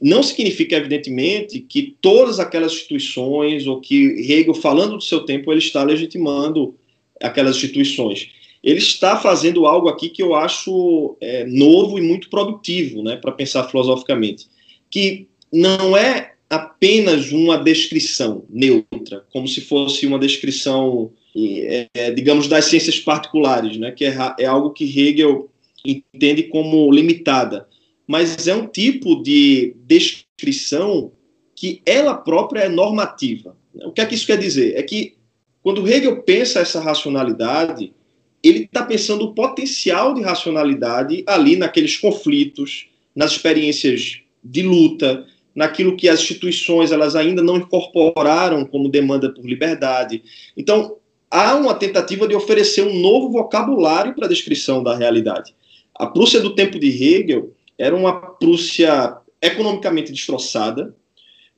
não 0.00 0.22
significa, 0.22 0.76
evidentemente, 0.76 1.60
que 1.60 1.94
todas 2.00 2.40
aquelas 2.40 2.72
instituições, 2.72 3.66
ou 3.66 3.80
que 3.80 4.30
Hegel, 4.30 4.54
falando 4.54 4.96
do 4.96 5.02
seu 5.02 5.20
tempo, 5.20 5.52
ele 5.52 5.58
está 5.58 5.82
legitimando 5.82 6.74
aquelas 7.20 7.56
instituições. 7.56 8.30
Ele 8.62 8.78
está 8.78 9.16
fazendo 9.16 9.66
algo 9.66 9.88
aqui 9.88 10.08
que 10.08 10.22
eu 10.22 10.34
acho 10.34 11.16
é, 11.20 11.44
novo 11.44 11.98
e 11.98 12.02
muito 12.02 12.30
produtivo, 12.30 13.02
né, 13.02 13.16
para 13.16 13.32
pensar 13.32 13.64
filosoficamente, 13.64 14.46
que 14.90 15.26
não 15.52 15.96
é 15.96 16.32
apenas 16.48 17.30
uma 17.30 17.58
descrição 17.58 18.44
neutra, 18.48 19.24
como 19.32 19.46
se 19.46 19.60
fosse 19.60 20.06
uma 20.06 20.18
descrição, 20.18 21.12
é, 21.36 22.10
digamos, 22.12 22.48
das 22.48 22.66
ciências 22.66 22.98
particulares, 22.98 23.76
né, 23.76 23.90
que 23.92 24.04
é, 24.04 24.16
é 24.38 24.46
algo 24.46 24.70
que 24.70 24.84
Hegel 24.84 25.50
entende 25.84 26.44
como 26.44 26.90
limitada 26.90 27.68
mas 28.08 28.48
é 28.48 28.54
um 28.54 28.66
tipo 28.66 29.22
de 29.22 29.76
descrição 29.84 31.12
que 31.54 31.82
ela 31.84 32.14
própria 32.14 32.60
é 32.60 32.68
normativa. 32.68 33.54
O 33.74 33.92
que 33.92 34.00
é 34.00 34.06
que 34.06 34.14
isso 34.14 34.26
quer 34.26 34.38
dizer? 34.38 34.76
É 34.76 34.82
que 34.82 35.14
quando 35.62 35.86
Hegel 35.86 36.22
pensa 36.22 36.60
essa 36.60 36.80
racionalidade, 36.80 37.92
ele 38.42 38.60
está 38.60 38.82
pensando 38.82 39.26
o 39.26 39.34
potencial 39.34 40.14
de 40.14 40.22
racionalidade 40.22 41.22
ali 41.26 41.56
naqueles 41.56 41.98
conflitos, 41.98 42.88
nas 43.14 43.32
experiências 43.32 44.20
de 44.42 44.62
luta, 44.62 45.26
naquilo 45.58 45.96
que 45.96 46.08
as 46.08 46.20
instituições 46.20 46.92
elas 46.92 47.16
ainda 47.16 47.42
não 47.42 47.56
incorporaram 47.56 48.64
como 48.64 48.88
demanda 48.88 49.28
por 49.28 49.44
liberdade. 49.44 50.22
Então, 50.56 50.98
há 51.28 51.56
uma 51.56 51.74
tentativa 51.74 52.28
de 52.28 52.34
oferecer 52.36 52.82
um 52.82 53.00
novo 53.00 53.28
vocabulário 53.28 54.14
para 54.14 54.26
a 54.26 54.28
descrição 54.28 54.84
da 54.84 54.96
realidade. 54.96 55.52
A 55.96 56.06
Prússia 56.06 56.40
do 56.40 56.54
tempo 56.54 56.78
de 56.78 56.86
Hegel 56.86 57.52
era 57.76 57.96
uma 57.96 58.12
Prússia 58.12 59.16
economicamente 59.42 60.12
destroçada, 60.12 60.94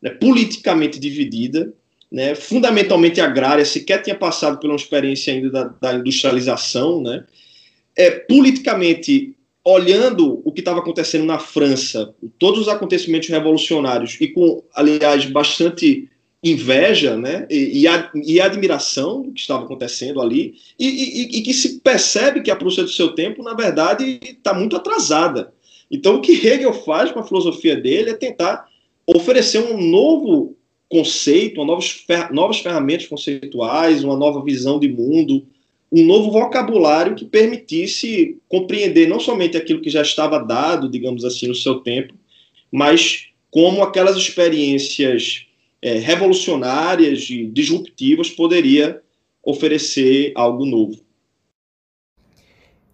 né, 0.00 0.08
politicamente 0.08 0.98
dividida, 0.98 1.70
né, 2.10 2.34
fundamentalmente 2.34 3.20
agrária, 3.20 3.66
sequer 3.66 4.00
tinha 4.00 4.16
passado 4.16 4.58
por 4.58 4.70
uma 4.70 4.76
experiência 4.76 5.30
ainda 5.30 5.50
da, 5.50 5.64
da 5.64 5.92
industrialização, 5.92 7.02
né, 7.02 7.26
é, 7.94 8.10
politicamente 8.12 9.36
olhando 9.70 10.40
o 10.44 10.52
que 10.52 10.60
estava 10.60 10.80
acontecendo 10.80 11.24
na 11.24 11.38
França, 11.38 12.14
todos 12.38 12.60
os 12.60 12.68
acontecimentos 12.68 13.28
revolucionários 13.28 14.16
e 14.20 14.28
com, 14.28 14.62
aliás, 14.74 15.24
bastante 15.26 16.08
inveja, 16.42 17.16
né, 17.16 17.46
e, 17.50 17.86
e, 17.86 18.32
e 18.34 18.40
admiração 18.40 19.22
do 19.22 19.32
que 19.32 19.40
estava 19.40 19.64
acontecendo 19.64 20.22
ali, 20.22 20.54
e, 20.78 20.86
e, 20.88 21.38
e, 21.38 21.42
que 21.42 21.52
se 21.52 21.80
percebe 21.80 22.40
que 22.40 22.50
a 22.50 22.56
Prússia 22.56 22.82
do 22.82 22.88
seu 22.88 23.14
tempo, 23.14 23.42
na 23.42 23.52
verdade, 23.52 24.18
está 24.22 24.54
muito 24.54 24.74
atrasada. 24.74 25.52
Então, 25.90 26.16
o 26.16 26.20
que 26.20 26.32
Hegel 26.32 26.72
faz 26.72 27.12
com 27.12 27.20
a 27.20 27.26
filosofia 27.26 27.76
dele 27.76 28.10
é 28.10 28.14
tentar 28.14 28.66
oferecer 29.06 29.58
um 29.58 29.82
novo 29.82 30.56
conceito, 30.88 31.64
novas, 31.64 32.04
novas 32.30 32.58
ferramentas 32.60 33.06
conceituais, 33.06 34.02
uma 34.02 34.16
nova 34.16 34.42
visão 34.42 34.78
de 34.78 34.88
mundo, 34.88 35.46
um 35.92 36.04
novo 36.04 36.30
vocabulário 36.30 37.16
que 37.16 37.24
permitisse 37.24 38.38
compreender 38.48 39.08
não 39.08 39.18
somente 39.18 39.56
aquilo 39.56 39.80
que 39.80 39.90
já 39.90 40.02
estava 40.02 40.38
dado, 40.38 40.88
digamos 40.88 41.24
assim, 41.24 41.48
no 41.48 41.54
seu 41.54 41.80
tempo, 41.80 42.14
mas 42.70 43.28
como 43.50 43.82
aquelas 43.82 44.16
experiências 44.16 45.46
é, 45.82 45.94
revolucionárias 45.98 47.28
e 47.30 47.46
disruptivas 47.46 48.30
poderia 48.30 49.00
oferecer 49.42 50.32
algo 50.36 50.64
novo. 50.64 51.00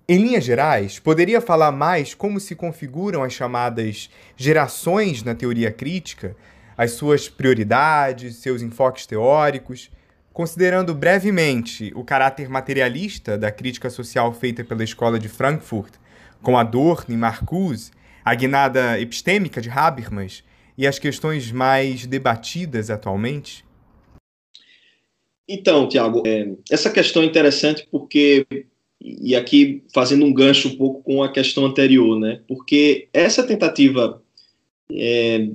Em 0.09 0.19
linhas 0.19 0.45
gerais, 0.45 1.01
poderia 1.01 1.41
falar 1.41 1.73
mais 1.73 2.15
como 2.15 2.39
se 2.39 2.55
configuram 2.55 3.25
as 3.25 3.33
chamadas 3.33 4.09
gerações 4.37 5.25
na 5.25 5.35
teoria 5.35 5.73
crítica, 5.73 6.37
as 6.79 6.93
suas 6.93 7.29
prioridades, 7.29 8.37
seus 8.37 8.63
enfoques 8.63 9.05
teóricos, 9.05 9.91
considerando 10.37 10.95
brevemente 10.95 11.91
o 11.97 12.05
caráter 12.05 12.47
materialista 12.47 13.39
da 13.39 13.51
crítica 13.51 13.89
social 13.89 14.35
feita 14.35 14.63
pela 14.63 14.85
Escola 14.85 15.19
de 15.19 15.31
Frankfurt, 15.31 15.95
com 16.43 16.59
Adorno 16.59 17.15
e 17.15 17.17
Marcuse, 17.17 17.91
a 18.23 18.35
guinada 18.35 19.01
epistêmica 19.01 19.63
de 19.63 19.71
Habermas 19.71 20.45
e 20.77 20.87
as 20.87 20.99
questões 20.99 21.51
mais 21.51 22.05
debatidas 22.05 22.91
atualmente? 22.91 23.65
Então, 25.49 25.89
Tiago, 25.89 26.23
é, 26.27 26.53
essa 26.71 26.91
questão 26.91 27.23
é 27.23 27.25
interessante 27.25 27.89
porque, 27.91 28.47
e 29.01 29.35
aqui 29.35 29.85
fazendo 29.95 30.27
um 30.27 30.35
gancho 30.35 30.69
um 30.69 30.77
pouco 30.77 31.03
com 31.03 31.23
a 31.23 31.33
questão 31.33 31.65
anterior, 31.65 32.21
né? 32.21 32.43
Porque 32.47 33.09
essa 33.11 33.43
tentativa 33.43 34.23
é, 34.93 35.49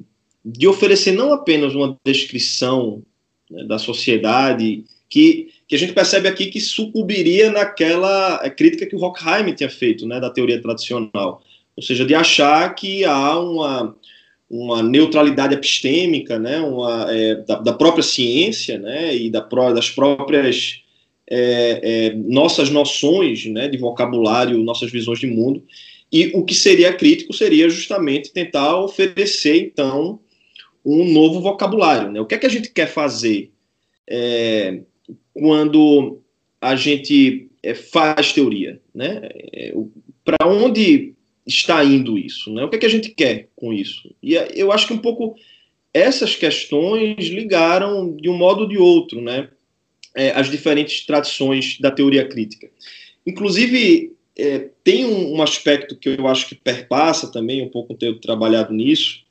de 0.44 0.68
oferecer 0.68 1.12
não 1.12 1.32
apenas 1.32 1.76
uma 1.76 1.96
descrição 2.04 3.04
né, 3.52 3.66
da 3.66 3.78
sociedade, 3.78 4.84
que, 5.10 5.50
que 5.68 5.76
a 5.76 5.78
gente 5.78 5.94
percebe 5.94 6.28
aqui 6.28 6.46
que 6.46 6.62
sucumbiria 6.62 7.52
naquela 7.52 8.40
é, 8.44 8.50
crítica 8.50 8.86
que 8.86 8.96
o 8.96 9.02
Horkheim 9.02 9.54
tinha 9.54 9.70
feito, 9.70 10.08
né, 10.08 10.20
da 10.20 10.30
teoria 10.30 10.62
tradicional, 10.62 11.44
ou 11.76 11.84
seja, 11.84 12.06
de 12.06 12.16
achar 12.16 12.74
que 12.74 13.04
há 13.04 13.38
uma, 13.38 13.96
uma 14.50 14.82
neutralidade 14.82 15.54
epistêmica, 15.54 16.40
né, 16.40 16.62
uma, 16.62 17.08
é, 17.12 17.36
da, 17.36 17.56
da, 17.60 17.74
própria 17.74 18.04
ciência, 18.04 18.80
né, 18.80 19.16
e 19.16 19.30
da, 19.30 19.42
das 19.74 19.90
próprias 19.90 20.82
é, 21.30 21.80
é, 21.84 22.14
nossas 22.16 22.70
noções, 22.70 23.46
né, 23.46 23.68
de 23.68 23.78
vocabulário, 23.78 24.64
nossas 24.64 24.90
visões 24.90 25.20
de 25.20 25.28
mundo, 25.28 25.62
e 26.12 26.32
o 26.34 26.44
que 26.44 26.54
seria 26.54 26.94
crítico 26.94 27.34
seria 27.34 27.70
justamente 27.70 28.32
tentar 28.32 28.78
oferecer, 28.80 29.58
então, 29.58 30.20
um 30.86 31.12
novo 31.12 31.42
vocabulário. 31.42 32.12
Né? 32.12 32.20
O 32.20 32.26
que 32.26 32.36
é 32.36 32.38
que 32.38 32.46
a 32.46 32.50
gente 32.50 32.70
quer 32.70 32.88
fazer 32.88 33.52
é, 34.10 34.82
quando 35.34 36.22
a 36.60 36.76
gente 36.76 37.50
é, 37.62 37.74
faz 37.74 38.34
teoria? 38.34 38.82
Né? 38.94 39.22
É, 39.54 39.74
Para 40.24 40.48
onde 40.48 41.14
está 41.46 41.84
indo 41.84 42.18
isso? 42.18 42.52
Né? 42.54 42.64
O 42.64 42.70
que 42.70 42.76
é 42.76 42.80
que 42.80 42.86
a 42.86 42.90
gente 42.90 43.10
quer 43.10 43.50
com 43.56 43.74
isso? 43.74 44.14
E 44.22 44.38
é, 44.38 44.50
eu 44.54 44.72
acho 44.72 44.88
que 44.88 44.94
um 44.94 45.00
pouco 45.00 45.36
essas 45.94 46.36
questões 46.36 47.26
ligaram 47.28 48.16
de 48.16 48.30
um 48.30 48.38
modo 48.38 48.62
ou 48.62 48.70
de 48.70 48.78
outro 48.78 49.22
né, 49.22 49.50
é, 50.16 50.32
as 50.32 50.50
diferentes 50.50 51.06
tradições 51.06 51.78
da 51.80 51.92
teoria 51.92 52.28
crítica. 52.28 52.70
Inclusive, 53.26 54.14
é, 54.38 54.70
tem 54.84 55.06
um, 55.06 55.36
um, 55.36 55.42
aspecto 55.42 55.96
que 55.96 56.10
eu 56.10 56.28
acho 56.28 56.48
que 56.48 56.56
perpassa 56.56 57.32
também 57.32 57.62
um 57.62 57.70
pouco 57.70 57.94
ter 57.96 58.20
trabalhado 58.20 58.74
nisso, 58.74 59.22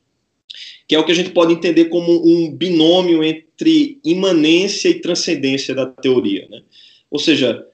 que 0.91 0.97
é 0.97 0.99
o 0.99 1.05
que 1.05 1.13
a 1.13 1.15
gente 1.15 1.31
pode 1.31 1.53
entender 1.53 1.85
como 1.85 2.21
um 2.27 2.51
binômio 2.51 3.23
entre 3.23 4.01
imanência 4.05 4.89
e 4.89 5.01
transcendência 5.01 5.73
da 5.73 5.87
teoria. 5.87 6.49
Né? 6.51 6.63
Ou 7.09 7.17
seja, 7.17 7.65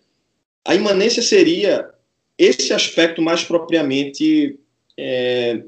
a 0.63 0.75
imanência 0.75 1.23
seria 1.23 1.89
esse 2.37 2.75
aspecto 2.75 3.23
mais 3.23 3.43
propriamente 3.43 4.59
é, 4.99 5.63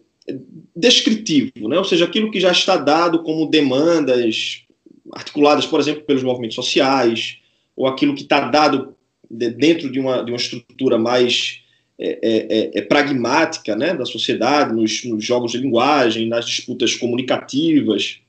descritivo, 0.77 1.71
né? 1.71 1.79
ou 1.79 1.85
seja, 1.85 2.05
aquilo 2.05 2.31
que 2.31 2.39
já 2.39 2.53
está 2.53 2.77
dado 2.77 3.23
como 3.23 3.49
demandas 3.49 4.67
articuladas, 5.15 5.65
por 5.65 5.81
exemplo, 5.81 6.03
pelos 6.03 6.23
movimentos 6.23 6.55
sociais, 6.55 7.39
ou 7.75 7.87
aquilo 7.87 8.15
que 8.15 8.25
está 8.25 8.41
dado 8.41 8.95
dentro 9.31 9.91
de 9.91 9.99
uma, 9.99 10.23
de 10.23 10.31
uma 10.31 10.37
estrutura 10.37 10.99
mais 10.99 11.63
é, 12.01 12.19
é, 12.23 12.59
é, 12.59 12.79
é, 12.79 12.83
pragmática 12.83 13.75
né, 13.75 13.93
da 13.93 14.05
sociedade, 14.05 14.73
nos, 14.73 15.05
nos, 15.05 15.25
jogos 15.25 15.51
de 15.51 15.59
linguagem, 15.59 16.29
nas 16.29 16.47
disputas 16.47 16.95
comunicativas, 16.95 18.21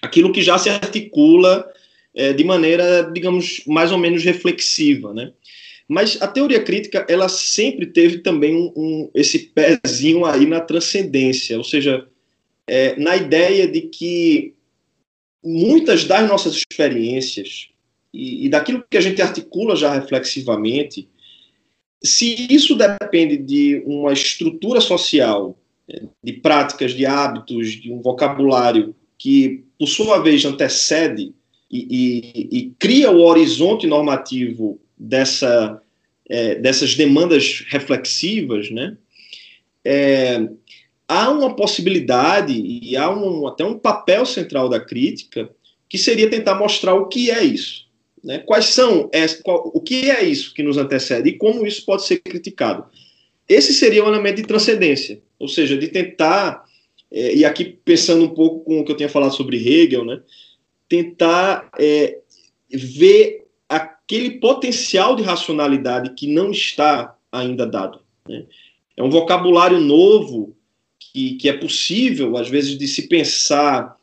aquilo 0.00 0.32
que 0.32 0.40
já 0.40 0.56
se 0.56 0.70
articula 0.70 1.70
é, 2.14 2.32
de 2.32 2.42
maneira, 2.42 3.02
digamos, 3.12 3.62
mais 3.66 3.92
ou 3.92 3.98
menos 3.98 4.24
reflexiva. 4.24 5.12
Né? 5.12 5.30
Mas 5.86 6.20
a 6.22 6.26
teoria 6.26 6.62
crítica, 6.62 7.04
ela 7.06 7.28
sempre 7.28 7.84
teve 7.84 8.18
também 8.18 8.56
um, 8.56 8.72
um, 8.74 9.10
esse 9.14 9.38
pezinho 9.40 10.24
aí 10.24 10.46
na 10.46 10.60
transcendência, 10.60 11.58
ou 11.58 11.64
seja, 11.64 12.06
é, 12.66 12.98
na 12.98 13.14
ideia 13.14 13.68
de 13.68 13.82
que 13.82 14.54
muitas 15.44 16.04
das 16.06 16.26
nossas 16.26 16.54
experiências 16.54 17.68
e, 18.14 18.46
e 18.46 18.48
daquilo 18.48 18.82
que 18.88 18.96
a 18.96 19.02
gente 19.02 19.20
articula 19.20 19.76
já 19.76 19.92
reflexivamente, 19.92 21.08
se 22.04 22.46
isso 22.50 22.74
depende 22.74 23.36
de 23.36 23.82
uma 23.86 24.12
estrutura 24.12 24.80
social, 24.80 25.56
de 26.22 26.32
práticas, 26.34 26.92
de 26.92 27.04
hábitos, 27.06 27.70
de 27.80 27.92
um 27.92 28.00
vocabulário 28.00 28.94
que, 29.18 29.64
por 29.78 29.86
sua 29.86 30.18
vez, 30.18 30.44
antecede 30.44 31.32
e, 31.70 31.78
e, 31.90 32.58
e 32.58 32.72
cria 32.78 33.10
o 33.10 33.20
horizonte 33.22 33.86
normativo 33.86 34.80
dessa, 34.98 35.80
é, 36.28 36.56
dessas 36.56 36.94
demandas 36.94 37.64
reflexivas, 37.68 38.70
né? 38.70 38.96
É, 39.84 40.48
há 41.08 41.30
uma 41.30 41.54
possibilidade 41.54 42.52
e 42.52 42.96
há 42.96 43.10
um, 43.10 43.46
até 43.46 43.64
um 43.64 43.78
papel 43.78 44.24
central 44.24 44.68
da 44.68 44.80
crítica 44.80 45.50
que 45.88 45.98
seria 45.98 46.30
tentar 46.30 46.54
mostrar 46.54 46.94
o 46.94 47.06
que 47.06 47.30
é 47.30 47.44
isso. 47.44 47.86
Né? 48.22 48.38
Quais 48.38 48.66
são, 48.66 49.10
qual, 49.42 49.70
o 49.74 49.80
que 49.80 50.10
é 50.10 50.24
isso 50.24 50.54
que 50.54 50.62
nos 50.62 50.78
antecede 50.78 51.30
e 51.30 51.38
como 51.38 51.66
isso 51.66 51.84
pode 51.84 52.04
ser 52.04 52.18
criticado? 52.18 52.86
Esse 53.48 53.72
seria 53.72 54.04
um 54.04 54.08
elemento 54.08 54.36
de 54.36 54.46
transcendência, 54.46 55.20
ou 55.38 55.48
seja, 55.48 55.76
de 55.76 55.88
tentar, 55.88 56.64
é, 57.10 57.34
e 57.34 57.44
aqui 57.44 57.64
pensando 57.64 58.24
um 58.24 58.34
pouco 58.34 58.64
com 58.64 58.80
o 58.80 58.84
que 58.84 58.92
eu 58.92 58.96
tinha 58.96 59.08
falado 59.08 59.34
sobre 59.34 59.56
Hegel, 59.56 60.04
né? 60.04 60.20
tentar 60.88 61.70
é, 61.78 62.18
ver 62.72 63.46
aquele 63.68 64.38
potencial 64.38 65.16
de 65.16 65.22
racionalidade 65.22 66.14
que 66.14 66.26
não 66.26 66.50
está 66.50 67.16
ainda 67.30 67.66
dado. 67.66 68.00
Né? 68.28 68.44
É 68.96 69.02
um 69.02 69.10
vocabulário 69.10 69.80
novo 69.80 70.56
que, 70.98 71.34
que 71.34 71.48
é 71.48 71.52
possível, 71.52 72.36
às 72.36 72.48
vezes, 72.48 72.78
de 72.78 72.86
se 72.86 73.08
pensar 73.08 73.96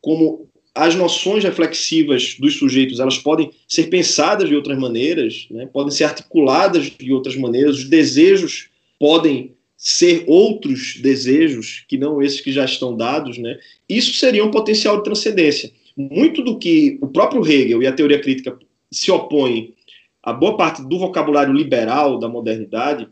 como 0.00 0.47
as 0.78 0.94
noções 0.94 1.42
reflexivas 1.42 2.36
dos 2.38 2.56
sujeitos 2.56 3.00
elas 3.00 3.18
podem 3.18 3.50
ser 3.66 3.88
pensadas 3.88 4.48
de 4.48 4.54
outras 4.54 4.78
maneiras, 4.78 5.48
né? 5.50 5.66
podem 5.66 5.90
ser 5.90 6.04
articuladas 6.04 6.84
de 6.84 7.12
outras 7.12 7.34
maneiras, 7.34 7.78
os 7.78 7.84
desejos 7.84 8.68
podem 8.96 9.54
ser 9.76 10.22
outros 10.28 10.96
desejos 11.00 11.84
que 11.88 11.98
não 11.98 12.22
esses 12.22 12.40
que 12.40 12.52
já 12.52 12.64
estão 12.64 12.96
dados, 12.96 13.38
né? 13.38 13.58
Isso 13.88 14.14
seria 14.14 14.44
um 14.44 14.50
potencial 14.50 14.96
de 14.96 15.04
transcendência. 15.04 15.70
Muito 15.96 16.42
do 16.42 16.58
que 16.58 16.98
o 17.00 17.06
próprio 17.08 17.44
Hegel 17.44 17.82
e 17.82 17.86
a 17.86 17.92
teoria 17.92 18.20
crítica 18.20 18.58
se 18.90 19.10
opõem 19.10 19.74
a 20.22 20.32
boa 20.32 20.56
parte 20.56 20.82
do 20.82 20.98
vocabulário 20.98 21.52
liberal 21.52 22.18
da 22.18 22.28
modernidade 22.28 23.08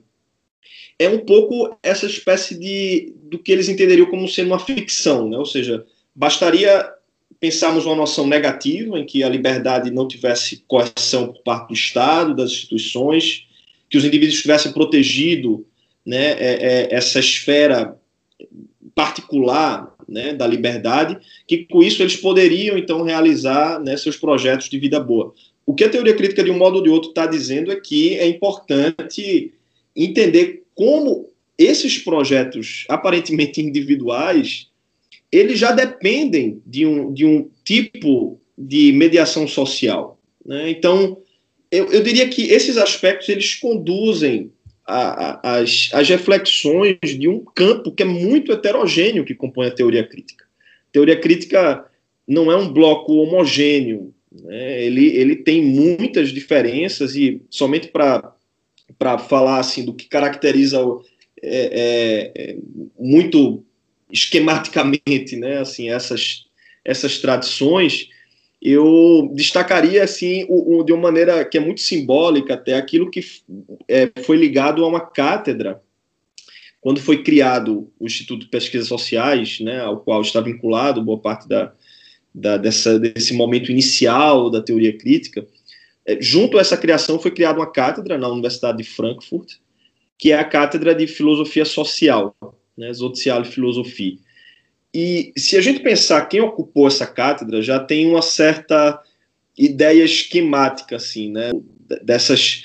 é 0.99 1.09
um 1.09 1.19
pouco 1.19 1.77
essa 1.83 2.07
espécie 2.07 2.59
de 2.59 3.15
do 3.23 3.39
que 3.39 3.51
eles 3.51 3.69
entenderiam 3.69 4.07
como 4.07 4.29
sendo 4.29 4.49
uma 4.49 4.59
ficção, 4.59 5.29
né? 5.29 5.37
Ou 5.37 5.47
seja, 5.47 5.85
bastaria 6.15 6.96
pensarmos 7.41 7.87
uma 7.87 7.95
noção 7.95 8.27
negativa, 8.27 8.99
em 8.99 9.05
que 9.05 9.23
a 9.23 9.29
liberdade 9.29 9.91
não 9.91 10.09
tivesse 10.09 10.65
coerção 10.67 11.29
por 11.29 11.43
parte 11.43 11.69
do 11.69 11.75
Estado, 11.75 12.35
das 12.35 12.51
instituições, 12.51 13.47
que 13.89 13.99
os 13.99 14.05
indivíduos 14.05 14.41
tivessem 14.41 14.73
protegido 14.73 15.67
né, 16.05 16.33
é, 16.33 16.39
é, 16.39 16.95
essa 16.95 17.19
esfera 17.19 17.97
particular 18.95 19.95
né, 20.09 20.33
da 20.33 20.47
liberdade, 20.47 21.19
que 21.47 21.65
com 21.65 21.83
isso 21.83 22.03
eles 22.03 22.17
poderiam 22.17 22.79
então 22.79 23.03
realizar 23.03 23.81
né, 23.81 23.97
seus 23.97 24.17
projetos 24.17 24.69
de 24.69 24.79
vida 24.79 24.99
boa. 25.01 25.35
O 25.67 25.75
que 25.75 25.85
a 25.85 25.91
teoria 25.91 26.15
crítica, 26.15 26.45
de 26.45 26.51
um 26.51 26.57
modo 26.57 26.77
ou 26.77 26.83
de 26.83 26.89
outro, 26.89 27.11
está 27.11 27.27
dizendo 27.27 27.73
é 27.73 27.77
que 27.77 28.15
é 28.15 28.27
importante 28.27 29.53
entender 29.95 30.63
como 30.75 31.29
esses 31.59 31.99
projetos 31.99 32.85
aparentemente 32.89 33.61
individuais 33.63 34.69
eles 35.31 35.59
já 35.59 35.73
dependem 35.73 36.63
de 36.65 36.87
um, 36.87 37.13
de 37.13 37.27
um 37.27 37.51
tipo 37.65 38.41
de 38.57 38.93
mediação 38.93 39.47
social. 39.47 40.19
Né? 40.45 40.71
Então, 40.71 41.19
eu, 41.71 41.87
eu, 41.93 42.03
diria 42.03 42.29
que 42.29 42.43
esses 42.51 42.77
aspectos 42.77 43.29
eles 43.29 43.55
conduzem 43.55 44.51
a, 44.87 45.51
a, 45.51 45.59
as, 45.59 45.91
as 45.93 46.09
reflexões 46.09 46.99
de 47.03 47.29
um 47.29 47.45
campo 47.45 47.93
que 47.93 48.03
é 48.03 48.07
muito 48.07 48.53
heterogêneo 48.53 49.25
que 49.25 49.35
compõe 49.35 49.67
a 49.67 49.75
teoria 49.75 50.07
crítica. 50.07 50.45
A 50.89 50.93
teoria 50.93 51.19
crítica 51.19 51.85
não 52.27 52.51
é 52.51 52.57
um 52.57 52.73
bloco 52.73 53.15
homogêneo, 53.15 54.15
né? 54.33 54.85
ele, 54.85 55.07
ele 55.17 55.37
tem 55.37 55.63
muitas 55.63 56.31
diferenças 56.31 57.17
e 57.17 57.43
somente 57.51 57.89
para 57.89 59.19
falar 59.19 59.59
assim 59.59 59.85
do 59.85 59.95
que 59.95 60.09
caracteriza 60.09 60.79
é, 61.43 62.33
é, 62.37 62.51
é 62.53 62.57
muito 62.99 63.65
esquematicamente, 64.11 65.37
né, 65.37 65.59
assim, 65.59 65.91
essas, 65.91 66.47
essas 66.85 67.19
tradições, 67.19 68.09
eu 68.61 69.31
destacaria, 69.35 70.03
assim, 70.03 70.45
o, 70.49 70.79
o, 70.79 70.85
de 70.85 70.93
uma 70.93 71.03
maneira 71.03 71.45
que 71.45 71.59
é 71.59 71.61
muito 71.61 71.81
simbólica 71.81 72.55
até, 72.55 72.75
aquilo 72.75 73.11
que 73.11 73.21
é, 73.89 74.11
foi 74.23 74.37
ligado 74.37 74.85
a 74.85 74.89
uma 74.89 75.01
cátedra, 75.01 75.83
quando 76.81 77.01
foi 77.01 77.23
criado 77.23 77.93
o 77.99 78.07
Instituto 78.07 78.43
de 78.43 78.51
Pesquisas 78.51 78.89
Sociais, 78.89 79.59
né, 79.61 79.81
ao 79.81 80.01
qual 80.01 80.23
está 80.23 80.41
vinculado 80.41 81.03
boa 81.03 81.19
parte 81.19 81.49
da, 81.49 81.73
da, 82.33 82.57
dessa, 82.57 82.99
desse 82.99 83.35
momento 83.35 83.73
inicial 83.73 84.49
da 84.51 84.63
teoria 84.63 84.97
crítica, 84.97 85.47
é, 86.07 86.19
junto 86.21 86.57
a 86.57 86.61
essa 86.61 86.77
criação 86.77 87.19
foi 87.19 87.33
criada 87.33 87.59
uma 87.59 87.71
cátedra 87.71 88.17
na 88.17 88.29
Universidade 88.29 88.79
de 88.79 88.85
Frankfurt, 88.85 89.55
que 90.19 90.33
é 90.33 90.39
a 90.39 90.45
Cátedra 90.45 90.95
de 90.95 91.07
Filosofia 91.07 91.65
Social, 91.65 92.35
né, 92.77 92.93
Soziale 92.93 93.45
Philosophie. 93.45 94.21
E 94.93 95.33
se 95.37 95.57
a 95.57 95.61
gente 95.61 95.81
pensar 95.81 96.27
quem 96.27 96.41
ocupou 96.41 96.87
essa 96.87 97.07
cátedra, 97.07 97.61
já 97.61 97.79
tem 97.79 98.07
uma 98.07 98.23
certa 98.23 99.01
ideia 99.57 100.05
esquemática, 100.05 100.97
assim, 100.97 101.31
né? 101.31 101.51
Dessas 102.03 102.65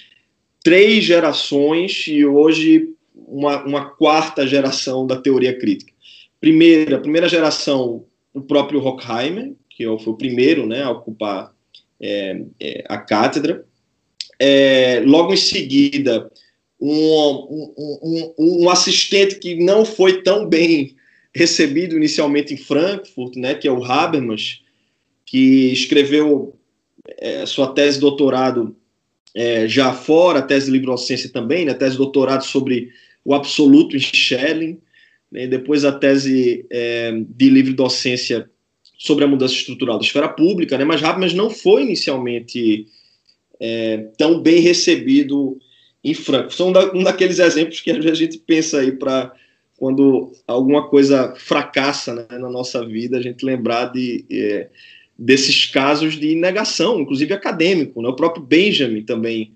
três 0.63 1.03
gerações 1.03 2.05
e 2.07 2.25
hoje 2.25 2.93
uma, 3.15 3.63
uma 3.63 3.85
quarta 3.91 4.47
geração 4.47 5.05
da 5.05 5.15
teoria 5.15 5.57
crítica. 5.57 5.93
Primeira, 6.39 6.99
primeira 6.99 7.29
geração, 7.29 8.05
o 8.33 8.41
próprio 8.41 8.81
Horkheimer, 8.81 9.53
que 9.69 9.85
foi 9.85 10.13
o 10.13 10.17
primeiro 10.17 10.65
né, 10.65 10.83
a 10.83 10.91
ocupar 10.91 11.53
é, 11.99 12.41
é, 12.59 12.83
a 12.87 12.97
cátedra. 12.97 13.65
É, 14.39 15.03
logo 15.05 15.33
em 15.33 15.37
seguida, 15.37 16.31
um, 16.81 17.73
um, 17.77 17.99
um, 18.01 18.63
um, 18.63 18.69
assistente 18.69 19.35
que 19.35 19.55
não 19.55 19.85
foi 19.85 20.23
tão 20.23 20.47
bem 20.47 20.95
recebido 21.33 21.95
inicialmente 21.95 22.53
em 22.55 22.57
Frankfurt, 22.57 23.35
né, 23.35 23.53
que 23.53 23.67
é 23.67 23.71
o 23.71 23.83
Habermas, 23.83 24.61
que 25.25 25.71
escreveu 25.71 26.55
é, 27.19 27.45
sua 27.45 27.67
tese 27.67 27.95
de 27.95 28.01
doutorado 28.01 28.75
é, 29.33 29.67
já 29.67 29.93
fora, 29.93 30.41
tese 30.41 30.65
de 30.65 30.71
livre 30.71 30.87
docência 30.87 31.29
também, 31.29 31.65
né, 31.65 31.73
tese 31.75 31.91
de 31.91 31.97
doutorado 31.99 32.43
sobre 32.43 32.89
o 33.23 33.35
absoluto 33.35 33.95
em 33.95 33.99
Schelling, 33.99 34.79
né, 35.31 35.45
depois 35.45 35.85
a 35.85 35.91
tese 35.91 36.65
é, 36.71 37.13
de 37.29 37.49
livre 37.49 37.73
docência 37.73 38.49
sobre 38.97 39.23
a 39.23 39.27
mudança 39.27 39.53
estrutural 39.53 39.99
da 39.99 40.03
esfera 40.03 40.27
pública, 40.27 40.77
né, 40.79 40.83
mas 40.83 41.03
Habermas 41.03 41.33
não 41.33 41.49
foi 41.51 41.83
inicialmente 41.83 42.87
é, 43.59 44.07
tão 44.17 44.41
bem 44.41 44.59
recebido 44.59 45.59
em 46.03 46.13
Frankfurt. 46.13 46.55
São 46.55 46.73
um 46.93 47.03
daqueles 47.03 47.39
exemplos 47.39 47.81
que 47.81 47.91
a 47.91 48.13
gente 48.13 48.37
pensa 48.39 48.79
aí 48.79 48.91
para 48.91 49.33
quando 49.77 50.31
alguma 50.47 50.87
coisa 50.87 51.33
fracassa 51.35 52.13
né, 52.13 52.37
na 52.37 52.49
nossa 52.49 52.85
vida, 52.85 53.17
a 53.17 53.21
gente 53.21 53.43
lembrar 53.43 53.85
de, 53.85 54.23
é, 54.31 54.69
desses 55.17 55.65
casos 55.65 56.19
de 56.19 56.35
negação, 56.35 56.99
inclusive 56.99 57.33
acadêmico. 57.33 57.99
Né? 58.01 58.07
O 58.07 58.15
próprio 58.15 58.43
Benjamin 58.43 59.03
também 59.03 59.53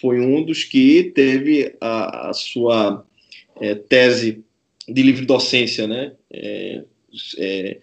foi 0.00 0.18
um 0.20 0.42
dos 0.42 0.64
que 0.64 1.12
teve 1.14 1.74
a, 1.78 2.30
a 2.30 2.32
sua 2.32 3.04
é, 3.60 3.74
tese 3.74 4.42
de 4.88 5.02
livre 5.02 5.26
docência 5.26 5.86
né? 5.86 6.12
É, 6.32 6.82
é 7.38 7.78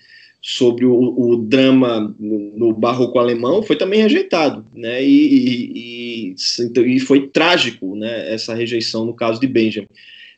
sobre 0.45 0.86
o, 0.86 0.93
o 0.93 1.38
drama 1.38 2.13
no, 2.19 2.58
no, 2.58 2.73
barroco 2.73 3.17
alemão 3.17 3.63
foi 3.63 3.77
também 3.77 4.01
rejeitado, 4.01 4.65
né? 4.75 5.01
E, 5.01 6.36
e, 6.36 6.36
e, 6.86 6.99
foi 6.99 7.29
trágico, 7.29 7.95
né? 7.95 8.34
Essa 8.34 8.53
rejeição 8.53 9.06
no 9.06 9.13
caso 9.13 9.39
de 9.39 9.47
Benjamin. 9.47 9.88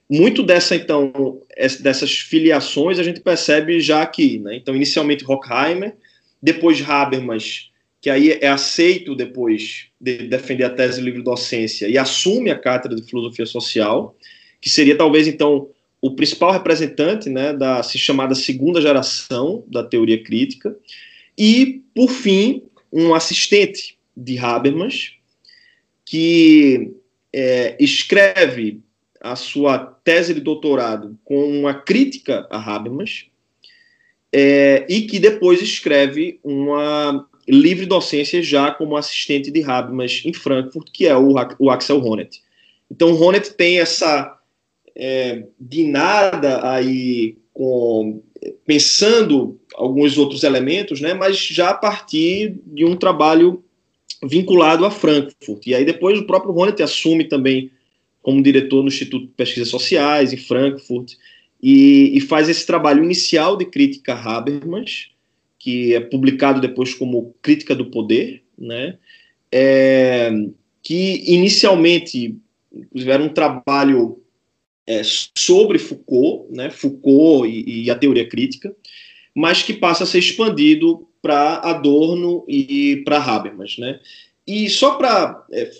Muito 0.07 0.43
dessa 0.43 0.75
então 0.75 1.41
dessas 1.81 2.11
filiações 2.11 2.99
a 2.99 3.03
gente 3.03 3.19
percebe 3.19 3.79
já 3.79 4.03
aqui, 4.03 4.37
né? 4.37 4.55
Então 4.55 4.75
inicialmente 4.75 5.25
Horkheimer, 5.27 5.95
depois 6.39 6.87
Habermas, 6.87 7.71
que 7.99 8.07
aí 8.07 8.37
é 8.39 8.47
aceito 8.47 9.15
depois 9.15 9.87
de 9.99 10.27
defender 10.27 10.65
a 10.65 10.69
tese 10.69 11.01
livre 11.01 11.23
docência 11.23 11.87
e 11.87 11.97
assume 11.97 12.51
a 12.51 12.59
cátedra 12.59 12.95
de 12.95 13.09
filosofia 13.09 13.47
social, 13.47 14.15
que 14.61 14.69
seria 14.69 14.95
talvez 14.95 15.27
então 15.27 15.67
o 16.05 16.11
principal 16.11 16.51
representante 16.51 17.31
né, 17.31 17.51
da 17.51 17.81
se 17.81 17.97
chamada 17.97 18.35
segunda 18.35 18.79
geração 18.79 19.63
da 19.65 19.83
teoria 19.83 20.23
crítica, 20.23 20.77
e, 21.35 21.81
por 21.95 22.11
fim, 22.11 22.61
um 22.93 23.15
assistente 23.15 23.97
de 24.15 24.37
Habermas, 24.37 25.13
que 26.05 26.93
é, 27.33 27.75
escreve 27.79 28.81
a 29.19 29.35
sua 29.35 29.79
tese 29.79 30.35
de 30.35 30.41
doutorado 30.41 31.17
com 31.25 31.43
uma 31.59 31.73
crítica 31.73 32.47
a 32.51 32.59
Habermas, 32.59 33.25
é, 34.31 34.85
e 34.87 35.07
que 35.07 35.17
depois 35.17 35.59
escreve 35.59 36.39
uma 36.43 37.27
livre 37.47 37.87
docência 37.87 38.43
já 38.43 38.69
como 38.69 38.95
assistente 38.95 39.49
de 39.49 39.63
Habermas 39.63 40.21
em 40.23 40.33
Frankfurt, 40.33 40.89
que 40.93 41.07
é 41.07 41.17
o, 41.17 41.33
o 41.57 41.71
Axel 41.71 41.99
Honneth. 41.99 42.41
Então, 42.91 43.19
Honneth 43.19 43.55
tem 43.57 43.79
essa 43.79 44.34
é, 44.95 45.43
de 45.59 45.83
nada 45.85 46.69
aí 46.69 47.37
com 47.53 48.21
pensando 48.65 49.59
alguns 49.75 50.17
outros 50.17 50.43
elementos, 50.43 51.01
né, 51.01 51.13
mas 51.13 51.37
já 51.37 51.69
a 51.69 51.73
partir 51.73 52.55
de 52.65 52.85
um 52.85 52.95
trabalho 52.95 53.63
vinculado 54.23 54.85
a 54.85 54.91
Frankfurt. 54.91 55.67
E 55.67 55.75
aí 55.75 55.85
depois 55.85 56.19
o 56.19 56.25
próprio 56.25 56.53
Ronert 56.53 56.79
assume 56.81 57.25
também 57.25 57.71
como 58.21 58.41
diretor 58.41 58.81
no 58.81 58.87
Instituto 58.87 59.27
de 59.27 59.33
Pesquisas 59.33 59.69
Sociais 59.69 60.33
em 60.33 60.37
Frankfurt 60.37 61.13
e, 61.61 62.17
e 62.17 62.21
faz 62.21 62.49
esse 62.49 62.65
trabalho 62.65 63.03
inicial 63.03 63.55
de 63.55 63.65
crítica 63.65 64.13
Habermas, 64.13 65.09
que 65.59 65.93
é 65.93 65.99
publicado 65.99 66.61
depois 66.61 66.93
como 66.93 67.35
Crítica 67.41 67.75
do 67.75 67.85
Poder, 67.85 68.43
né, 68.57 68.97
é, 69.51 70.31
que 70.81 71.23
inicialmente 71.33 72.35
inclusive, 72.73 73.11
era 73.11 73.23
um 73.23 73.29
trabalho 73.29 74.21
é, 74.87 75.01
sobre 75.37 75.79
Foucault, 75.79 76.51
né, 76.51 76.69
Foucault 76.69 77.49
e, 77.49 77.85
e, 77.85 77.91
a 77.91 77.95
teoria 77.95 78.27
crítica, 78.27 78.75
mas 79.33 79.63
que 79.63 79.73
passa 79.73 80.03
a 80.03 80.07
ser 80.07 80.19
expandido 80.19 81.07
para 81.21 81.55
Adorno 81.57 82.45
e 82.47 82.97
para 83.03 83.17
Habermas, 83.17 83.77
né? 83.77 83.99
E 84.45 84.69
só 84.69 84.95
para 84.95 85.43
é, 85.51 85.71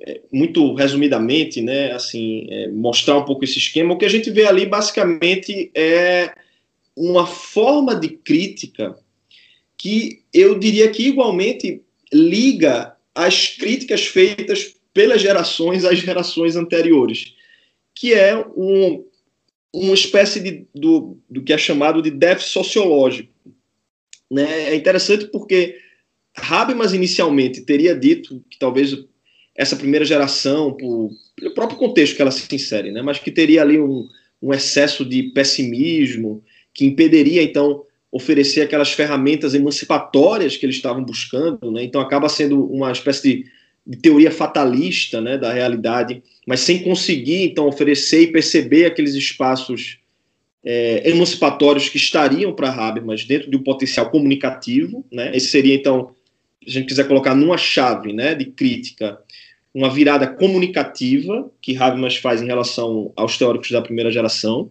é, 0.00 0.20
muito 0.32 0.74
resumidamente, 0.74 1.60
né, 1.60 1.92
assim, 1.92 2.46
é, 2.48 2.68
mostrar 2.68 3.18
um 3.18 3.24
pouco 3.24 3.44
esse 3.44 3.58
esquema, 3.58 3.92
o 3.92 3.98
que 3.98 4.06
a 4.06 4.10
gente 4.10 4.30
vê 4.30 4.46
ali 4.46 4.64
basicamente 4.64 5.70
é 5.74 6.32
uma 6.96 7.26
forma 7.26 7.94
de 7.94 8.08
crítica 8.08 8.96
que 9.76 10.22
eu 10.32 10.58
diria 10.58 10.90
que 10.90 11.08
igualmente 11.08 11.82
liga 12.12 12.96
as 13.14 13.48
críticas 13.48 14.06
feitas 14.06 14.74
pelas 14.94 15.20
gerações 15.20 15.84
às 15.84 15.98
gerações 15.98 16.56
anteriores 16.56 17.34
que 18.02 18.12
é 18.12 18.36
um, 18.56 19.04
uma 19.72 19.94
espécie 19.94 20.40
de, 20.40 20.66
do, 20.74 21.16
do 21.30 21.40
que 21.40 21.52
é 21.52 21.56
chamado 21.56 22.02
de 22.02 22.10
déficit 22.10 22.50
sociológico. 22.50 23.32
Né? 24.28 24.70
É 24.70 24.74
interessante 24.74 25.26
porque 25.26 25.78
Habermas 26.34 26.92
inicialmente 26.92 27.60
teria 27.60 27.94
dito 27.94 28.44
que 28.50 28.58
talvez 28.58 28.92
essa 29.54 29.76
primeira 29.76 30.04
geração, 30.04 30.72
por, 30.72 31.10
pelo 31.36 31.54
próprio 31.54 31.78
contexto 31.78 32.16
que 32.16 32.22
ela 32.22 32.32
se 32.32 32.52
insere, 32.52 32.90
né? 32.90 33.02
mas 33.02 33.20
que 33.20 33.30
teria 33.30 33.62
ali 33.62 33.78
um, 33.78 34.08
um 34.42 34.52
excesso 34.52 35.04
de 35.04 35.22
pessimismo 35.32 36.42
que 36.74 36.84
impediria, 36.84 37.40
então, 37.40 37.84
oferecer 38.10 38.62
aquelas 38.62 38.90
ferramentas 38.90 39.54
emancipatórias 39.54 40.56
que 40.56 40.66
eles 40.66 40.74
estavam 40.74 41.04
buscando. 41.04 41.70
Né? 41.70 41.84
Então, 41.84 42.00
acaba 42.00 42.28
sendo 42.28 42.64
uma 42.64 42.90
espécie 42.90 43.22
de 43.22 43.52
de 43.86 43.98
teoria 43.98 44.30
fatalista 44.30 45.20
né, 45.20 45.36
da 45.36 45.52
realidade, 45.52 46.22
mas 46.46 46.60
sem 46.60 46.82
conseguir, 46.82 47.44
então, 47.44 47.66
oferecer 47.66 48.22
e 48.22 48.32
perceber 48.32 48.86
aqueles 48.86 49.14
espaços 49.14 49.98
é, 50.64 51.08
emancipatórios 51.08 51.88
que 51.88 51.96
estariam 51.96 52.52
para 52.52 52.70
Habermas 52.70 53.24
dentro 53.24 53.50
de 53.50 53.56
um 53.56 53.62
potencial 53.62 54.10
comunicativo. 54.10 55.04
Né? 55.10 55.30
Esse 55.34 55.48
seria, 55.48 55.74
então, 55.74 56.10
se 56.62 56.70
a 56.70 56.72
gente 56.72 56.88
quiser 56.88 57.06
colocar 57.06 57.34
numa 57.34 57.56
chave 57.56 58.12
né, 58.12 58.34
de 58.34 58.46
crítica, 58.46 59.18
uma 59.74 59.88
virada 59.88 60.26
comunicativa 60.26 61.50
que 61.60 61.76
Habermas 61.76 62.16
faz 62.16 62.42
em 62.42 62.46
relação 62.46 63.12
aos 63.16 63.38
teóricos 63.38 63.70
da 63.70 63.80
primeira 63.80 64.10
geração. 64.10 64.70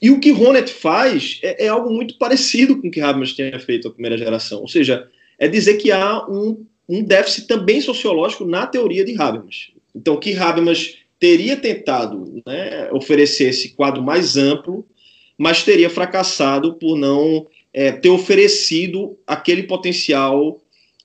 E 0.00 0.10
o 0.10 0.18
que 0.18 0.32
Honneth 0.32 0.68
faz 0.68 1.38
é, 1.42 1.66
é 1.66 1.68
algo 1.68 1.90
muito 1.90 2.18
parecido 2.18 2.80
com 2.80 2.88
o 2.88 2.90
que 2.90 3.00
Habermas 3.00 3.32
tinha 3.32 3.58
feito 3.58 3.88
na 3.88 3.94
primeira 3.94 4.18
geração, 4.18 4.60
ou 4.60 4.68
seja, 4.68 5.08
é 5.38 5.48
dizer 5.48 5.74
que 5.74 5.90
há 5.90 6.26
um 6.28 6.66
um 6.88 7.02
déficit 7.02 7.46
também 7.46 7.80
sociológico 7.80 8.44
na 8.44 8.66
teoria 8.66 9.04
de 9.04 9.20
Habermas. 9.20 9.70
Então, 9.94 10.18
que 10.18 10.36
Habermas 10.36 10.98
teria 11.22 11.56
tentado 11.56 12.42
né, 12.44 12.90
oferecer 12.90 13.50
esse 13.50 13.76
quadro 13.76 14.02
mais 14.02 14.36
amplo, 14.36 14.84
mas 15.38 15.62
teria 15.62 15.88
fracassado 15.88 16.74
por 16.74 16.98
não 16.98 17.46
é, 17.72 17.92
ter 17.92 18.08
oferecido 18.08 19.16
aquele 19.24 19.62
potencial 19.62 20.60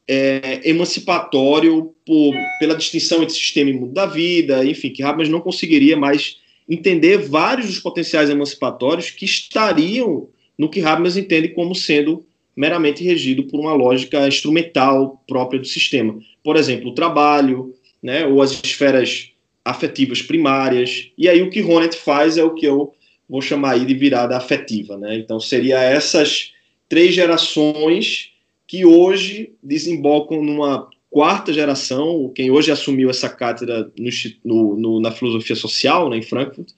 é, 0.07 0.59
emancipatório 0.67 1.93
por, 2.03 2.33
pela 2.57 2.73
distinção 2.73 3.21
entre 3.21 3.35
sistema 3.35 3.69
e 3.69 3.73
mundo 3.73 3.93
da 3.93 4.07
vida, 4.07 4.65
enfim, 4.65 4.89
que 4.89 5.03
Habermas 5.03 5.29
não 5.29 5.39
conseguiria 5.39 5.95
mais 5.95 6.37
entender 6.67 7.19
vários 7.19 7.67
dos 7.67 7.79
potenciais 7.79 8.27
emancipatórios 8.27 9.11
que 9.11 9.23
estariam 9.23 10.29
no 10.57 10.67
que 10.67 10.81
Habermas 10.81 11.15
entende 11.15 11.49
como 11.49 11.75
sendo 11.75 12.25
meramente 12.55 13.03
regido 13.03 13.43
por 13.43 13.59
uma 13.59 13.75
lógica 13.75 14.27
instrumental 14.27 15.23
própria 15.27 15.59
do 15.59 15.67
sistema. 15.67 16.17
Por 16.43 16.55
exemplo, 16.55 16.89
o 16.89 16.95
trabalho, 16.95 17.75
né, 18.01 18.25
ou 18.25 18.41
as 18.41 18.51
esferas 18.51 19.36
afetivas 19.69 20.21
primárias. 20.21 21.09
E 21.17 21.27
aí 21.27 21.41
o 21.41 21.49
que 21.49 21.61
Honneth 21.61 21.93
faz 21.93 22.37
é 22.37 22.43
o 22.43 22.53
que 22.53 22.65
eu 22.65 22.93
vou 23.29 23.41
chamar 23.41 23.71
aí 23.73 23.85
de 23.85 23.93
virada 23.93 24.37
afetiva. 24.37 24.97
Né? 24.97 25.17
Então, 25.17 25.39
seria 25.39 25.79
essas 25.81 26.53
três 26.87 27.13
gerações 27.13 28.31
que 28.67 28.85
hoje 28.85 29.53
desembocam 29.61 30.43
numa 30.43 30.89
quarta 31.09 31.53
geração, 31.53 32.31
quem 32.35 32.51
hoje 32.51 32.71
assumiu 32.71 33.09
essa 33.09 33.29
cátedra 33.29 33.89
no, 33.97 34.09
no, 34.43 34.77
no, 34.77 34.99
na 34.99 35.11
filosofia 35.11 35.55
social, 35.55 36.09
né, 36.09 36.17
em 36.17 36.21
Frankfurt, 36.21 36.69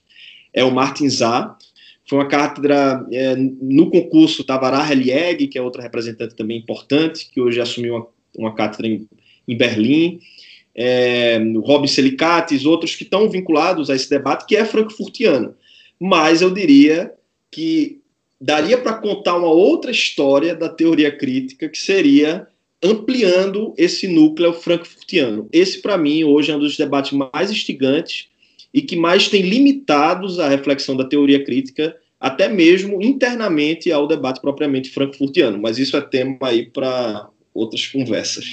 é 0.53 0.63
o 0.63 0.71
Martin 0.71 1.09
Zah, 1.09 1.57
foi 2.07 2.17
uma 2.17 2.27
cátedra 2.27 3.05
é, 3.11 3.35
no 3.35 3.89
concurso 3.89 4.43
Tavará 4.43 4.89
Helieg, 4.91 5.47
que 5.47 5.57
é 5.57 5.61
outra 5.61 5.81
representante 5.81 6.35
também 6.35 6.57
importante, 6.57 7.29
que 7.31 7.41
hoje 7.41 7.59
assumiu 7.59 7.95
uma, 7.95 8.07
uma 8.35 8.55
cátedra 8.55 8.87
em, 8.87 9.07
em 9.47 9.57
Berlim, 9.57 10.19
é, 10.81 11.37
Robin 11.57 11.87
Selicates, 11.87 12.65
outros 12.65 12.95
que 12.95 13.03
estão 13.03 13.29
vinculados 13.29 13.89
a 13.89 13.95
esse 13.95 14.09
debate, 14.09 14.45
que 14.45 14.55
é 14.55 14.63
frankfurtiano. 14.63 15.53
Mas 15.99 16.41
eu 16.41 16.49
diria 16.49 17.11
que 17.51 17.99
daria 18.39 18.77
para 18.77 18.93
contar 18.93 19.35
uma 19.35 19.51
outra 19.51 19.91
história 19.91 20.55
da 20.55 20.69
teoria 20.69 21.11
crítica, 21.11 21.67
que 21.67 21.77
seria 21.77 22.47
ampliando 22.81 23.73
esse 23.77 24.07
núcleo 24.07 24.53
frankfurtiano. 24.53 25.49
Esse, 25.51 25.81
para 25.81 25.97
mim, 25.97 26.23
hoje 26.23 26.49
é 26.49 26.55
um 26.55 26.59
dos 26.59 26.77
debates 26.77 27.11
mais 27.11 27.51
instigantes 27.51 28.29
e 28.73 28.81
que 28.81 28.95
mais 28.95 29.27
tem 29.27 29.41
limitados 29.41 30.39
a 30.39 30.47
reflexão 30.47 30.95
da 30.95 31.03
teoria 31.03 31.43
crítica, 31.43 31.93
até 32.17 32.47
mesmo 32.47 33.01
internamente 33.01 33.91
ao 33.91 34.07
debate 34.07 34.39
propriamente 34.39 34.91
frankfurtiano. 34.91 35.59
Mas 35.61 35.77
isso 35.77 35.97
é 35.97 36.01
tema 36.01 36.37
aí 36.43 36.67
para 36.67 37.27
outras 37.53 37.85
conversas. 37.85 38.45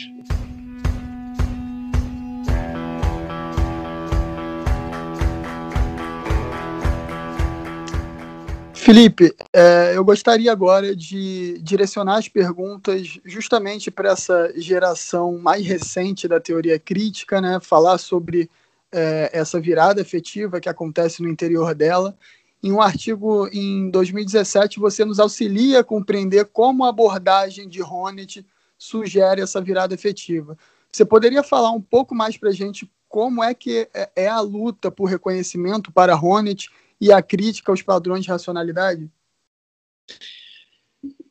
Felipe, 8.86 9.34
é, 9.52 9.96
eu 9.96 10.04
gostaria 10.04 10.52
agora 10.52 10.94
de 10.94 11.58
direcionar 11.60 12.18
as 12.18 12.28
perguntas 12.28 13.18
justamente 13.24 13.90
para 13.90 14.10
essa 14.10 14.52
geração 14.54 15.36
mais 15.38 15.66
recente 15.66 16.28
da 16.28 16.38
teoria 16.38 16.78
crítica, 16.78 17.40
né? 17.40 17.58
Falar 17.60 17.98
sobre 17.98 18.48
é, 18.92 19.28
essa 19.32 19.58
virada 19.58 20.00
efetiva 20.00 20.60
que 20.60 20.68
acontece 20.68 21.20
no 21.20 21.28
interior 21.28 21.74
dela. 21.74 22.16
Em 22.62 22.70
um 22.70 22.80
artigo 22.80 23.48
em 23.52 23.90
2017, 23.90 24.78
você 24.78 25.04
nos 25.04 25.18
auxilia 25.18 25.80
a 25.80 25.84
compreender 25.84 26.44
como 26.44 26.84
a 26.84 26.90
abordagem 26.90 27.68
de 27.68 27.82
Honneth 27.82 28.46
sugere 28.78 29.40
essa 29.40 29.60
virada 29.60 29.94
efetiva. 29.94 30.56
Você 30.92 31.04
poderia 31.04 31.42
falar 31.42 31.72
um 31.72 31.82
pouco 31.82 32.14
mais 32.14 32.36
para 32.36 32.50
a 32.50 32.54
gente 32.54 32.88
como 33.08 33.42
é 33.42 33.52
que 33.52 33.88
é, 33.92 34.10
é 34.14 34.28
a 34.28 34.38
luta 34.38 34.92
por 34.92 35.06
reconhecimento 35.06 35.90
para 35.90 36.14
Honneth 36.14 36.68
e 37.00 37.12
a 37.12 37.22
crítica 37.22 37.70
aos 37.70 37.82
padrões 37.82 38.24
de 38.24 38.30
racionalidade? 38.30 39.08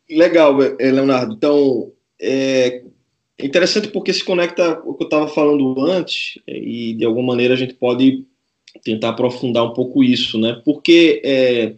Legal, 0.09 0.61
eh, 0.61 0.91
Leonardo. 0.91 1.33
Então, 1.33 1.91
é 2.19 2.83
interessante 3.39 3.87
porque 3.87 4.13
se 4.13 4.23
conecta 4.23 4.79
o 4.85 4.93
que 4.93 5.03
eu 5.03 5.07
estava 5.07 5.27
falando 5.27 5.79
antes, 5.81 6.39
e 6.47 6.93
de 6.93 7.05
alguma 7.05 7.27
maneira 7.27 7.53
a 7.53 7.57
gente 7.57 7.73
pode 7.73 8.25
tentar 8.83 9.09
aprofundar 9.09 9.63
um 9.63 9.73
pouco 9.73 10.03
isso, 10.03 10.37
né? 10.37 10.61
Porque 10.63 11.21
é, 11.23 11.75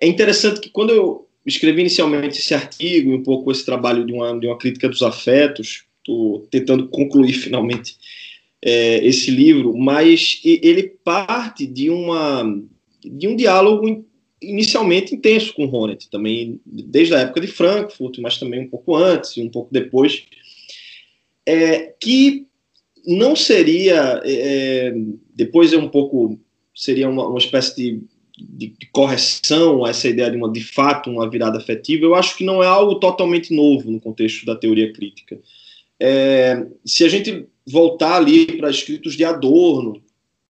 é 0.00 0.06
interessante 0.06 0.60
que 0.60 0.70
quando 0.70 0.90
eu 0.90 1.28
escrevi 1.46 1.80
inicialmente 1.80 2.38
esse 2.38 2.54
artigo, 2.54 3.12
um 3.12 3.22
pouco 3.22 3.50
esse 3.50 3.64
trabalho 3.64 4.04
de 4.04 4.12
uma, 4.12 4.38
de 4.38 4.46
uma 4.46 4.58
crítica 4.58 4.88
dos 4.88 5.02
afetos, 5.02 5.84
estou 5.98 6.40
tentando 6.50 6.88
concluir 6.88 7.32
finalmente 7.40 7.96
é, 8.62 9.04
esse 9.06 9.30
livro, 9.30 9.76
mas 9.76 10.40
ele 10.44 10.82
parte 10.82 11.66
de 11.66 11.90
uma 11.90 12.44
de 13.04 13.28
um 13.28 13.36
diálogo 13.36 14.04
inicialmente 14.40 15.14
intenso 15.14 15.52
com 15.54 15.66
Honneth, 15.66 16.08
também 16.10 16.60
desde 16.64 17.14
a 17.14 17.20
época 17.20 17.40
de 17.40 17.46
Frankfurt, 17.46 18.18
mas 18.18 18.38
também 18.38 18.60
um 18.60 18.68
pouco 18.68 18.94
antes 18.94 19.36
e 19.36 19.42
um 19.42 19.48
pouco 19.48 19.72
depois, 19.72 20.24
é, 21.44 21.94
que 22.00 22.46
não 23.06 23.34
seria, 23.34 24.20
é, 24.24 24.92
depois 25.34 25.72
é 25.72 25.78
um 25.78 25.88
pouco, 25.88 26.38
seria 26.74 27.08
uma, 27.08 27.26
uma 27.26 27.38
espécie 27.38 27.74
de, 27.74 28.00
de, 28.36 28.68
de, 28.78 28.86
correção 28.92 29.84
a 29.84 29.90
essa 29.90 30.08
ideia 30.08 30.30
de 30.30 30.36
uma, 30.36 30.52
de 30.52 30.62
fato, 30.62 31.10
uma 31.10 31.28
virada 31.28 31.58
afetiva, 31.58 32.04
eu 32.04 32.14
acho 32.14 32.36
que 32.36 32.44
não 32.44 32.62
é 32.62 32.66
algo 32.66 32.96
totalmente 32.96 33.54
novo 33.54 33.90
no 33.90 34.00
contexto 34.00 34.44
da 34.44 34.54
teoria 34.54 34.92
crítica. 34.92 35.40
É, 35.98 36.64
se 36.84 37.04
a 37.04 37.08
gente 37.08 37.46
voltar 37.66 38.16
ali 38.16 38.46
para 38.56 38.70
escritos 38.70 39.14
de 39.14 39.24
Adorno, 39.24 40.00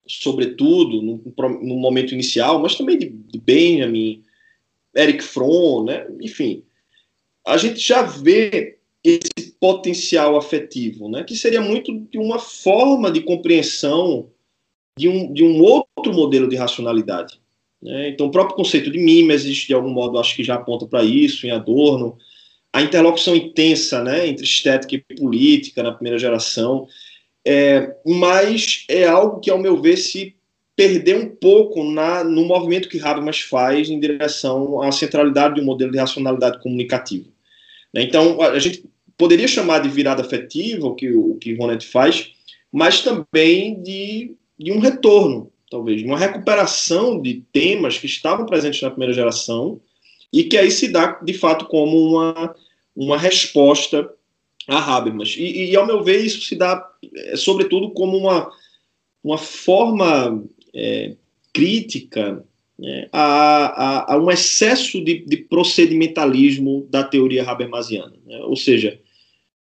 sobretudo, 0.09 1.01
no, 1.01 1.21
no, 1.61 1.75
momento 1.77 2.13
inicial, 2.13 2.59
mas 2.59 2.75
também 2.75 2.97
de, 2.97 3.09
de 3.09 3.39
Benjamin, 3.39 4.23
Eric 4.95 5.23
Fromm, 5.23 5.85
né? 5.85 6.07
enfim, 6.19 6.63
a 7.45 7.57
gente 7.57 7.79
já 7.79 8.01
vê 8.01 8.77
esse 9.03 9.51
potencial 9.59 10.37
afetivo, 10.37 11.09
né? 11.09 11.23
que 11.23 11.35
seria 11.35 11.61
muito 11.61 11.97
de 12.11 12.17
uma 12.17 12.39
forma 12.39 13.11
de 13.11 13.21
compreensão 13.21 14.29
de 14.97 15.07
um, 15.07 15.31
de 15.31 15.43
um 15.43 15.61
outro 15.61 16.13
modelo 16.13 16.49
de 16.49 16.55
racionalidade. 16.55 17.39
Né? 17.81 18.09
Então, 18.09 18.27
o 18.27 18.31
próprio 18.31 18.57
conceito 18.57 18.91
de 18.91 18.99
mimesis, 18.99 19.57
de 19.59 19.73
algum 19.73 19.89
modo, 19.89 20.19
acho 20.19 20.35
que 20.35 20.43
já 20.43 20.55
aponta 20.55 20.85
para 20.85 21.03
isso, 21.03 21.47
em 21.47 21.51
Adorno, 21.51 22.17
a 22.73 22.81
interlocução 22.81 23.35
intensa 23.35 24.03
né, 24.03 24.27
entre 24.27 24.43
estética 24.43 24.95
e 24.95 25.15
política 25.15 25.81
na 25.81 25.91
primeira 25.91 26.19
geração, 26.19 26.87
é, 27.51 27.95
mas 28.05 28.85
é 28.87 29.07
algo 29.07 29.39
que, 29.39 29.49
ao 29.49 29.57
meu 29.57 29.81
ver, 29.81 29.97
se 29.97 30.35
perdeu 30.75 31.17
um 31.17 31.29
pouco 31.29 31.83
na, 31.83 32.23
no 32.23 32.45
movimento 32.45 32.87
que 32.87 32.99
Habermas 32.99 33.39
faz 33.39 33.89
em 33.89 33.99
direção 33.99 34.83
à 34.83 34.91
centralidade 34.91 35.55
de 35.55 35.61
um 35.61 35.65
modelo 35.65 35.91
de 35.91 35.97
racionalidade 35.97 36.61
comunicativa. 36.61 37.25
Né? 37.91 38.03
Então, 38.03 38.39
a 38.39 38.59
gente 38.59 38.85
poderia 39.17 39.47
chamar 39.47 39.79
de 39.79 39.89
virada 39.89 40.21
afetiva, 40.21 40.85
o 40.85 40.93
que 40.93 41.11
o 41.11 41.37
que 41.37 41.55
Ronet 41.55 41.87
faz, 41.87 42.33
mas 42.71 43.01
também 43.01 43.81
de, 43.81 44.35
de 44.59 44.71
um 44.71 44.77
retorno, 44.77 45.51
talvez, 45.71 46.01
de 46.01 46.05
uma 46.05 46.19
recuperação 46.19 47.19
de 47.19 47.43
temas 47.51 47.97
que 47.97 48.05
estavam 48.05 48.45
presentes 48.45 48.79
na 48.79 48.91
primeira 48.91 49.11
geração 49.11 49.81
e 50.31 50.43
que 50.43 50.55
aí 50.55 50.69
se 50.69 50.87
dá, 50.89 51.19
de 51.23 51.33
fato, 51.33 51.65
como 51.65 51.97
uma, 51.97 52.55
uma 52.95 53.17
resposta 53.17 54.07
a 54.69 54.95
Habermas. 54.95 55.35
E, 55.37 55.71
e, 55.71 55.75
ao 55.75 55.85
meu 55.85 56.03
ver, 56.03 56.23
isso 56.23 56.41
se 56.41 56.55
dá, 56.55 56.87
é, 57.15 57.35
sobretudo, 57.35 57.91
como 57.91 58.17
uma, 58.17 58.49
uma 59.23 59.37
forma 59.37 60.43
é, 60.73 61.15
crítica 61.53 62.43
né, 62.77 63.09
a, 63.11 63.23
a, 64.11 64.13
a, 64.13 64.17
um 64.17 64.31
excesso 64.31 65.03
de, 65.03 65.25
de, 65.25 65.37
procedimentalismo 65.37 66.87
da 66.89 67.03
teoria 67.03 67.43
habermasiana. 67.43 68.13
Né? 68.25 68.37
Ou 68.43 68.55
seja, 68.55 68.97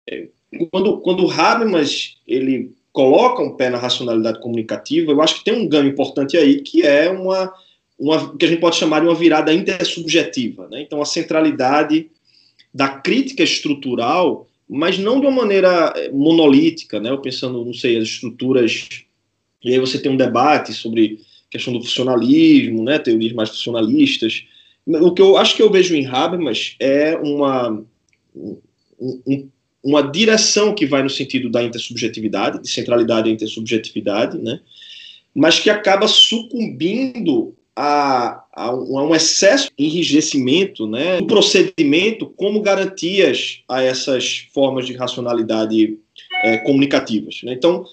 é, 0.09 0.27
quando, 0.69 0.99
quando 0.99 1.31
Habermas 1.31 2.17
ele 2.27 2.73
coloca 2.91 3.41
um 3.41 3.55
pé 3.55 3.69
na 3.69 3.77
racionalidade 3.77 4.41
comunicativa, 4.41 5.11
eu 5.11 5.21
acho 5.21 5.35
que 5.35 5.45
tem 5.45 5.53
um 5.53 5.67
ganho 5.67 5.87
importante 5.87 6.35
aí, 6.35 6.61
que 6.61 6.81
é 6.81 7.09
uma, 7.09 7.53
uma 7.97 8.37
que 8.37 8.45
a 8.45 8.47
gente 8.47 8.59
pode 8.59 8.75
chamar 8.75 8.99
de 8.99 9.07
uma 9.07 9.15
virada 9.15 9.53
intersubjetiva. 9.53 10.67
Né? 10.69 10.81
Então, 10.81 11.01
a 11.01 11.05
centralidade 11.05 12.09
da 12.73 12.89
crítica 12.89 13.43
estrutural 13.43 14.47
mas 14.67 14.97
não 14.97 15.19
de 15.19 15.27
uma 15.27 15.41
maneira 15.43 15.93
eh, 15.95 16.09
monolítica, 16.11 16.99
né? 16.99 17.09
Eu 17.09 17.19
pensando, 17.19 17.63
não 17.63 17.73
sei, 17.73 17.97
as 17.97 18.03
estruturas. 18.03 18.89
E 19.63 19.71
aí 19.71 19.79
você 19.79 19.99
tem 19.99 20.11
um 20.11 20.17
debate 20.17 20.73
sobre 20.73 21.19
questão 21.49 21.73
do 21.73 21.81
funcionalismo, 21.81 22.83
né? 22.83 22.99
Teorias 22.99 23.33
mais 23.33 23.49
funcionalistas. 23.49 24.43
O 24.85 25.13
que 25.13 25.21
eu 25.21 25.37
acho 25.37 25.55
que 25.55 25.61
eu 25.61 25.71
vejo 25.71 25.95
em 25.95 26.05
Habermas 26.05 26.75
é 26.79 27.15
uma, 27.17 27.83
um, 28.35 29.49
uma 29.83 30.01
direção 30.01 30.73
que 30.73 30.85
vai 30.85 31.03
no 31.03 31.09
sentido 31.09 31.49
da 31.49 31.63
intersubjetividade, 31.63 32.61
de 32.61 32.69
centralidade 32.69 33.29
e 33.29 33.33
intersubjetividade, 33.33 34.37
né? 34.37 34.59
Mas 35.33 35.59
que 35.59 35.69
acaba 35.69 36.07
sucumbindo 36.07 37.55
a, 37.75 38.43
a, 38.53 38.73
um 38.73 39.13
excesso 39.13 39.69
de 39.77 39.85
enrijecimento 39.85 40.87
né, 40.87 41.17
do 41.17 41.27
procedimento 41.27 42.27
como 42.37 42.61
garantias 42.61 43.63
a 43.67 43.83
essas 43.83 44.47
formas 44.53 44.87
de 44.87 44.93
racionalidade 44.93 45.99
é, 46.43 46.57
comunicativas. 46.59 47.41
Né? 47.43 47.53
Então, 47.53 47.85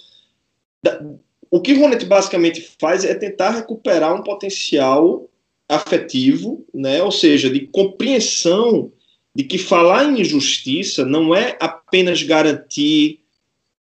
da, 0.83 1.03
o 1.51 1.61
que 1.61 1.75
Ronet 1.75 2.05
basicamente 2.07 2.67
faz 2.79 3.05
é 3.05 3.15
tentar 3.15 3.51
recuperar 3.51 4.15
um 4.15 4.23
potencial 4.23 5.29
afetivo, 5.69 6.65
né, 6.73 7.03
ou 7.03 7.11
seja, 7.11 7.51
de 7.51 7.61
compreensão 7.67 8.93
de 9.35 9.45
que 9.45 9.59
falar 9.59 10.05
em 10.05 10.21
injustiça 10.21 11.05
não 11.05 11.35
é 11.35 11.57
apenas 11.59 12.23
garantir 12.23 13.21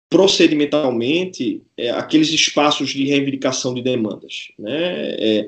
procedimentalmente 0.10 1.62
é, 1.76 1.90
aqueles 1.90 2.30
espaços 2.30 2.90
de 2.90 3.06
reivindicação 3.06 3.74
de 3.74 3.82
demandas. 3.82 4.50
Né? 4.58 5.16
É, 5.20 5.48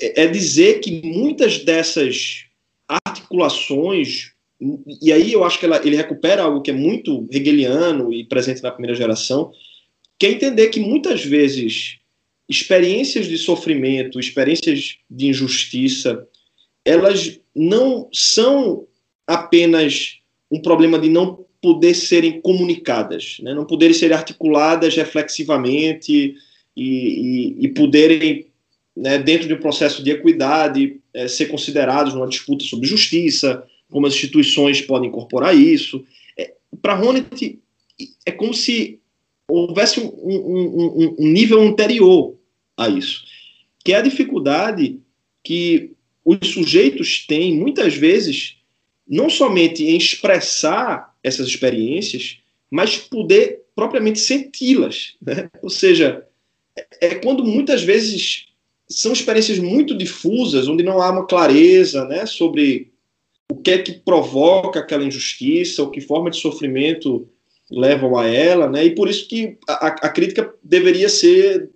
é, 0.00 0.24
é 0.24 0.26
dizer 0.26 0.80
que 0.80 1.02
muitas 1.04 1.58
dessas 1.58 2.44
articulações, 3.06 4.32
e 5.00 5.12
aí 5.12 5.32
eu 5.32 5.44
acho 5.44 5.58
que 5.58 5.66
ela, 5.66 5.80
ele 5.84 5.96
recupera 5.96 6.42
algo 6.42 6.62
que 6.62 6.70
é 6.70 6.74
muito 6.74 7.26
hegeliano 7.30 8.12
e 8.12 8.24
presente 8.24 8.62
na 8.62 8.70
primeira 8.70 8.94
geração, 8.94 9.52
que 10.18 10.26
é 10.26 10.30
entender 10.30 10.68
que 10.68 10.80
muitas 10.80 11.24
vezes 11.24 11.98
experiências 12.48 13.26
de 13.26 13.38
sofrimento, 13.38 14.20
experiências 14.20 14.98
de 15.10 15.28
injustiça, 15.28 16.26
elas 16.84 17.40
não 17.54 18.08
são 18.12 18.86
apenas 19.26 20.18
um 20.50 20.60
problema 20.60 20.98
de 20.98 21.08
não 21.08 21.46
poder 21.60 21.94
serem 21.94 22.40
comunicadas, 22.40 23.38
né? 23.40 23.54
não 23.54 23.64
poderem 23.64 23.94
ser 23.94 24.12
articuladas 24.12 24.94
reflexivamente 24.96 26.36
e, 26.76 26.82
e, 26.82 27.56
e 27.60 27.68
poderem 27.68 28.51
né, 28.96 29.18
dentro 29.18 29.48
de 29.48 29.54
um 29.54 29.60
processo 29.60 30.02
de 30.02 30.10
equidade, 30.10 31.00
é, 31.14 31.26
ser 31.26 31.46
considerados 31.46 32.14
numa 32.14 32.28
disputa 32.28 32.64
sobre 32.64 32.86
justiça, 32.86 33.66
como 33.90 34.06
as 34.06 34.14
instituições 34.14 34.80
podem 34.80 35.08
incorporar 35.08 35.56
isso. 35.56 36.04
É, 36.38 36.54
Para 36.80 37.00
Honneth, 37.00 37.58
é 38.24 38.32
como 38.32 38.54
se 38.54 39.00
houvesse 39.48 40.00
um, 40.00 40.06
um, 40.06 41.16
um, 41.18 41.28
nível 41.28 41.60
anterior 41.60 42.36
a 42.76 42.88
isso, 42.88 43.24
que 43.84 43.92
é 43.92 43.96
a 43.96 44.02
dificuldade 44.02 44.98
que 45.42 45.92
os 46.24 46.48
sujeitos 46.48 47.26
têm, 47.26 47.54
muitas 47.56 47.94
vezes, 47.94 48.56
não 49.06 49.28
somente 49.28 49.84
em 49.84 49.96
expressar 49.96 51.14
essas 51.22 51.48
experiências, 51.48 52.38
mas 52.70 52.96
poder 52.96 53.62
propriamente 53.74 54.20
senti-las. 54.20 55.14
Né? 55.20 55.50
Ou 55.60 55.68
seja, 55.68 56.26
é, 56.76 57.08
é 57.08 57.14
quando 57.16 57.44
muitas 57.44 57.82
vezes 57.82 58.46
são 58.88 59.12
experiências 59.12 59.58
muito 59.58 59.96
difusas, 59.96 60.68
onde 60.68 60.82
não 60.82 61.00
há 61.00 61.10
uma 61.10 61.26
clareza 61.26 62.04
né, 62.04 62.26
sobre 62.26 62.92
o 63.50 63.56
que 63.56 63.70
é 63.70 63.78
que 63.78 63.92
provoca 63.92 64.80
aquela 64.80 65.04
injustiça, 65.04 65.82
ou 65.82 65.90
que 65.90 66.00
forma 66.00 66.30
de 66.30 66.38
sofrimento 66.38 67.28
levam 67.70 68.18
a 68.18 68.26
ela, 68.26 68.68
né, 68.68 68.84
e 68.84 68.94
por 68.94 69.08
isso 69.08 69.26
que 69.28 69.56
a, 69.68 69.86
a 69.86 70.08
crítica 70.08 70.52
deveria 70.62 71.08
ser 71.08 71.70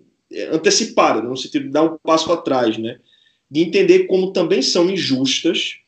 antecipada, 0.53 1.23
no 1.23 1.37
sentido 1.37 1.67
de 1.67 1.71
dar 1.71 1.85
um 1.85 1.97
passo 1.99 2.31
atrás, 2.33 2.77
né, 2.77 2.99
de 3.51 3.63
entender 3.63 4.07
como 4.07 4.33
também 4.33 4.61
são 4.61 4.91
injustas 4.91 5.79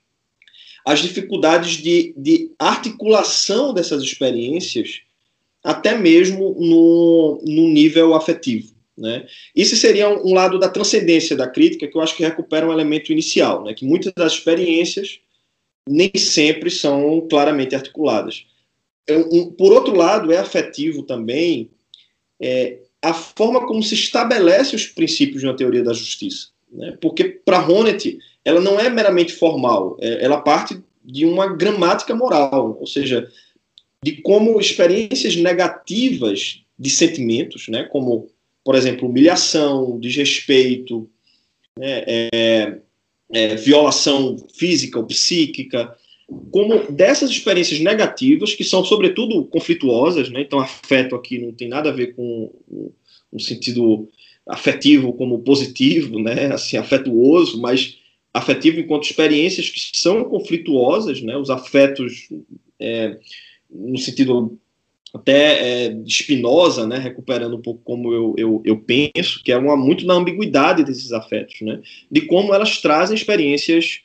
as 0.85 1.01
dificuldades 1.01 1.77
de, 1.77 2.15
de 2.17 2.51
articulação 2.59 3.75
dessas 3.75 4.03
experiências, 4.03 5.03
até 5.63 5.99
mesmo 5.99 6.57
no, 6.59 7.43
no 7.45 7.69
nível 7.69 8.15
afetivo. 8.15 8.78
Né? 8.99 9.27
Isso 9.55 9.77
seria 9.77 10.09
um, 10.09 10.35
lado 10.35 10.59
da 10.59 10.69
transcendência 10.69 11.37
da 11.37 11.47
crítica 11.47 11.87
que 11.87 11.97
eu 11.97 12.01
acho 12.01 12.17
que 12.17 12.25
recupera 12.25 12.67
um 12.67 12.73
elemento 12.73 13.13
inicial, 13.13 13.63
né? 13.63 13.73
que 13.73 13.85
muitas 13.85 14.13
das 14.13 14.33
experiências 14.33 15.21
nem 15.89 16.11
sempre 16.17 16.71
são 16.71 17.27
claramente 17.31 17.75
articuladas. 17.75 18.45
Por 19.57 19.73
outro 19.73 19.97
lado, 19.97 20.33
é 20.33 20.37
afetivo 20.37 21.03
também 21.05 21.71
é, 22.41 22.81
a 23.01 23.15
forma 23.15 23.67
como 23.67 23.83
se 23.83 23.95
estabelece 23.95 24.77
os 24.77 24.87
princípios 24.87 25.41
de 25.41 25.47
uma 25.47 25.57
teoria 25.57 25.83
da 25.83 25.95
justiça. 25.95 26.49
Né? 26.71 26.99
Porque, 27.01 27.25
para 27.25 27.67
Honneth, 27.67 28.19
ela 28.45 28.61
não 28.61 28.79
é 28.79 28.91
meramente 28.91 29.33
formal, 29.33 29.97
é, 30.01 30.25
ela 30.25 30.41
parte 30.41 30.79
de 31.03 31.25
uma 31.25 31.47
gramática 31.57 32.15
moral, 32.15 32.77
ou 32.79 32.87
seja, 32.87 33.31
de 34.05 34.21
como 34.21 34.61
experiências 34.61 35.37
negativas 35.37 36.63
de 36.79 36.91
sentimentos, 36.91 37.67
né, 37.69 37.85
como 37.85 38.29
por 38.69 38.75
exemplo, 38.75 39.09
humilhação, 39.09 39.99
desrespeito, 39.99 41.09
né, 41.75 42.05
é, 42.07 42.79
é, 43.33 43.55
violação 43.57 44.37
física 44.55 44.99
ou 44.99 45.07
psíquica, 45.07 45.97
como 46.51 46.93
dessas 46.93 47.31
experiências 47.31 47.81
negativas, 47.81 48.55
que 48.55 48.63
são 48.63 48.85
sobretudo 48.85 49.43
conflituosas, 49.47 50.29
né, 50.29 50.43
então 50.43 50.61
afeto 50.61 51.15
aqui 51.15 51.39
não 51.39 51.51
tem 51.51 51.67
nada 51.67 51.89
a 51.89 51.95
ver 51.95 52.15
com 52.15 52.53
um 53.33 53.39
sentido 53.39 54.07
afetivo 54.47 55.15
como 55.15 55.39
positivo, 55.39 56.19
né, 56.19 56.53
assim, 56.53 56.77
afetuoso, 56.77 57.59
mas 57.63 57.97
afetivo 58.35 58.81
enquanto 58.81 59.05
experiências 59.05 59.71
que 59.71 59.97
são 59.97 60.25
conflituosas, 60.25 61.23
né, 61.23 61.39
os 61.39 61.49
afetos 61.49 62.29
é, 62.79 63.17
no 63.71 63.97
sentido 63.97 64.59
até 65.15 65.87
é, 65.87 65.97
Spinoza, 66.07 66.87
né, 66.87 66.99
recuperando 66.99 67.57
um 67.57 67.63
pouco 67.63 67.81
como 67.83 68.13
eu, 68.13 68.35
eu, 68.37 68.63
eu, 68.65 68.79
penso, 68.79 69.43
que 69.43 69.51
é 69.51 69.57
uma, 69.57 69.77
muito 69.77 70.07
na 70.07 70.15
ambiguidade 70.15 70.85
desses 70.85 71.13
afetos, 71.13 71.61
né, 71.63 71.81
de 72.11 72.23
como 72.23 72.55
elas 72.55 72.81
trazem 72.81 73.17
experiências 73.17 74.03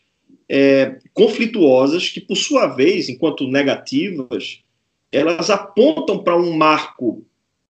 é, 0.47 0.97
conflituosas 1.13 2.09
que, 2.09 2.21
por 2.21 2.35
sua 2.35 2.67
vez, 2.67 3.09
enquanto 3.09 3.47
negativas, 3.47 4.59
elas 5.11 5.49
apontam 5.49 6.23
para 6.23 6.37
um 6.37 6.55
marco 6.55 7.25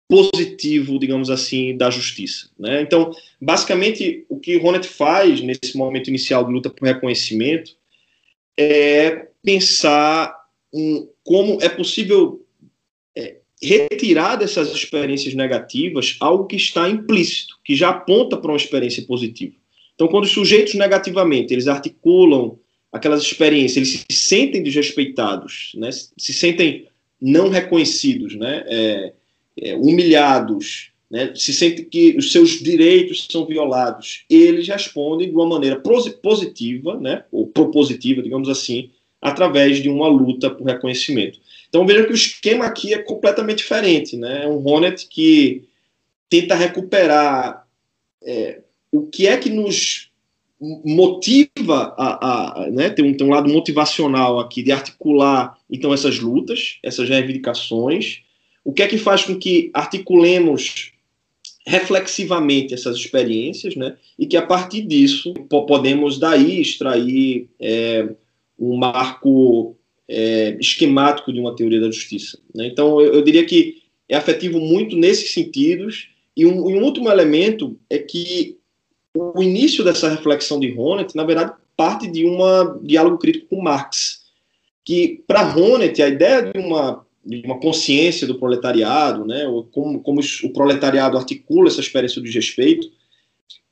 positivo, 0.08 1.00
digamos 1.00 1.30
assim, 1.30 1.76
da 1.76 1.90
justiça. 1.90 2.50
Né? 2.60 2.82
Então, 2.82 3.12
basicamente, 3.42 4.26
o 4.30 4.40
que 4.40 4.58
Ronet 4.58 4.88
faz 4.88 5.42
nesse 5.42 5.76
momento 5.76 6.10
inicial 6.10 6.46
de 6.46 6.52
luta 6.52 6.70
por 6.70 6.86
reconhecimento 6.86 7.76
é 8.58 9.28
pensar 9.44 10.36
em 10.74 11.08
como 11.24 11.58
é 11.62 11.70
possível 11.70 12.43
retirar 13.67 14.36
dessas 14.36 14.73
experiências 14.73 15.34
negativas 15.34 16.17
algo 16.19 16.45
que 16.45 16.56
está 16.56 16.89
implícito, 16.89 17.58
que 17.63 17.76
já 17.76 17.89
aponta 17.89 18.38
para 18.38 18.52
uma 18.52 18.58
experiência 18.58 19.04
positiva. 19.04 19.54
Então, 19.95 20.08
quando 20.08 20.26
os 20.26 20.32
sujeitos 20.32 20.73
negativamente 20.73 21.54
eles 21.54 21.67
articulam 21.67 22.58
aquelas 22.91 23.21
experiências, 23.21 23.78
eles 23.78 24.06
se 24.10 24.17
sentem 24.17 24.62
desrespeitados, 24.62 25.71
né, 25.76 25.89
se 25.91 26.34
sentem 26.34 26.88
não 27.19 27.49
reconhecidos, 27.49 28.36
né, 28.36 28.63
é, 28.67 29.13
é, 29.58 29.76
humilhados, 29.76 30.91
né, 31.10 31.32
se 31.36 31.54
sentem 31.54 31.86
que 31.86 32.15
os 32.17 32.32
seus 32.32 32.62
direitos 32.62 33.28
são 33.32 33.45
violados, 33.45 34.26
eles 34.30 34.67
respondem 34.67 35.30
de 35.30 35.36
uma 35.36 35.47
maneira 35.47 35.82
positiva, 36.21 36.99
né, 36.99 37.23
ou 37.32 37.47
propositiva, 37.47 38.21
digamos 38.21 38.49
assim, 38.49 38.89
através 39.21 39.82
de 39.82 39.89
uma 39.89 40.08
luta 40.08 40.49
por 40.49 40.67
reconhecimento. 40.67 41.39
Então 41.74 41.88
veja 41.88 42.06
que 42.06 42.12
o 42.12 42.16
esquema 42.16 42.66
aqui 42.66 42.94
é 42.94 43.00
completamente 43.00 43.58
diferente, 43.58 44.16
né? 44.16 44.44
É 44.44 44.48
um 44.48 44.64
Hornet 44.64 45.08
que 45.08 45.64
tenta 46.30 46.54
recuperar 46.54 47.68
é, 48.22 48.62
o 48.92 49.08
que 49.08 49.26
é 49.26 49.36
que 49.38 49.50
nos 49.50 50.12
motiva 50.86 51.96
a, 51.98 52.62
a 52.62 52.70
né? 52.70 52.92
Tem 52.92 53.04
um, 53.04 53.26
um 53.26 53.30
lado 53.32 53.52
motivacional 53.52 54.40
aqui 54.40 54.62
de 54.62 54.72
articular 54.72 55.58
então 55.68 55.92
essas 55.92 56.20
lutas, 56.20 56.78
essas 56.84 57.10
reivindicações. 57.10 58.22
O 58.64 58.72
que 58.72 58.84
é 58.84 58.88
que 58.88 59.00
faz 59.00 59.24
com 59.24 59.36
que 59.36 59.72
articulemos 59.74 60.92
reflexivamente 61.66 62.76
essas 62.76 62.98
experiências, 62.98 63.76
né? 63.76 63.98
E 64.20 64.28
que 64.28 64.38
a 64.38 64.46
partir 64.46 64.84
disso 64.84 65.34
podemos 65.50 66.20
daí 66.20 66.62
extrair 66.62 67.50
é, 67.60 68.10
um 68.60 68.78
marco 68.78 69.76
é, 70.08 70.58
esquemático 70.60 71.32
de 71.32 71.39
uma 71.39 71.56
teoria 71.56 71.80
da 71.80 71.92
justiça. 71.92 72.38
Né? 72.54 72.68
Então, 72.68 73.00
eu, 73.00 73.13
eu, 73.13 73.22
diria 73.22 73.46
que 73.46 73.82
é 74.08 74.16
afetivo 74.16 74.60
muito 74.60 74.96
nesses 74.96 75.34
sentidos. 75.34 76.10
E 76.36 76.46
um, 76.46 76.70
e 76.70 76.76
um, 76.76 76.84
último 76.84 77.10
elemento 77.10 77.78
é 77.89 77.98
que 77.98 78.58
o 79.16 79.42
início 79.42 79.84
dessa 79.84 80.10
reflexão 80.10 80.60
de 80.60 80.74
Honneth, 80.78 81.10
na 81.16 81.24
verdade, 81.24 81.54
parte 81.78 82.08
de 82.08 82.26
um 82.26 82.38
diálogo 82.82 83.18
crítico 83.18 83.48
com 83.48 83.62
Marx. 83.62 84.24
Que, 84.84 85.24
para 85.28 85.56
Honneth, 85.56 86.02
a 86.02 86.10
ideia 86.10 86.42
de 86.42 86.60
uma, 86.60 87.06
de 87.26 87.42
uma 87.46 87.60
consciência 87.60 88.28
do 88.28 88.38
proletariado, 88.38 89.26
né, 89.26 89.48
ou 89.48 89.63
como, 89.63 90.02
como 90.02 90.20
o 90.44 90.50
proletariado 90.52 91.18
articula 91.18 91.70
essa 91.70 91.80
experiência 91.80 92.20
do 92.20 92.26
desrespeito, 92.26 92.92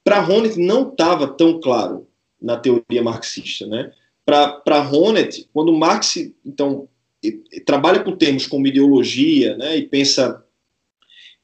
para 0.03 0.25
Honneth 0.25 0.55
não 0.57 0.89
estava 0.89 1.27
tão 1.27 1.59
claro 1.59 2.07
na 2.41 2.57
teoria 2.57 3.03
marxista. 3.03 3.67
Né? 3.67 3.91
Para 4.25 4.89
Honneth, 4.89 5.47
quando 5.53 5.73
Marx 5.73 6.17
então 6.45 6.87
trabalha 7.65 7.99
com 7.99 8.15
termos 8.15 8.47
como 8.47 8.67
ideologia, 8.67 9.55
né, 9.57 9.77
e 9.77 9.87
pensa 9.87 10.43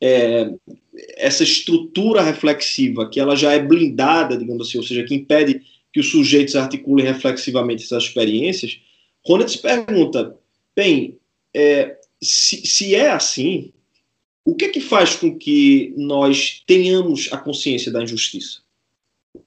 é, 0.02 0.52
essa 1.16 1.44
estrutura 1.44 2.22
reflexiva 2.22 3.10
que 3.10 3.20
ela 3.20 3.36
já 3.36 3.54
é 3.54 3.60
blindada, 3.60 4.38
digamos 4.38 4.68
assim, 4.68 4.78
ou 4.78 4.84
seja, 4.84 5.04
que 5.04 5.16
impede 5.16 5.62
que 5.94 6.00
os 6.00 6.10
sujeitos 6.10 6.56
articulem 6.56 7.06
reflexivamente 7.06 7.84
essas 7.84 8.04
experiências, 8.04 8.80
Honneth 9.28 9.50
se 9.50 9.58
pergunta, 9.60 10.36
bem, 10.76 11.18
é, 11.54 11.98
se, 12.22 12.66
se 12.66 12.96
é 12.96 13.10
assim, 13.10 13.72
o 14.46 14.56
que 14.56 14.66
é 14.66 14.70
que 14.70 14.80
faz 14.80 15.16
com 15.16 15.38
que 15.38 15.94
nós 15.98 16.64
tenhamos 16.66 17.28
a 17.32 17.38
consciência 17.38 17.92
da 17.92 18.02
injustiça? 18.02 18.62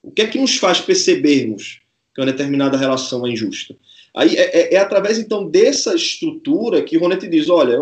O 0.03 0.11
que 0.11 0.23
é 0.23 0.27
que 0.27 0.39
nos 0.39 0.57
faz 0.57 0.81
percebermos 0.81 1.81
que 2.15 2.21
uma 2.21 2.27
determinada 2.27 2.77
relação 2.77 3.27
é 3.27 3.31
injusta. 3.31 3.77
Aí 4.15 4.37
é, 4.37 4.61
é, 4.61 4.75
é 4.75 4.79
através 4.79 5.19
então 5.19 5.47
dessa 5.49 5.95
estrutura 5.95 6.83
que 6.83 6.97
Ronet 6.97 7.27
diz, 7.29 7.49
olha, 7.49 7.79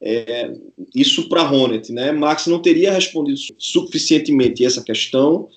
é, 0.00 0.50
isso 0.94 1.28
para 1.28 1.42
Ronet, 1.42 1.92
né? 1.92 2.10
Marx 2.12 2.46
não 2.46 2.62
teria 2.62 2.92
respondido 2.92 3.38
suficientemente 3.58 4.64
essa 4.64 4.82
questão, 4.82 5.48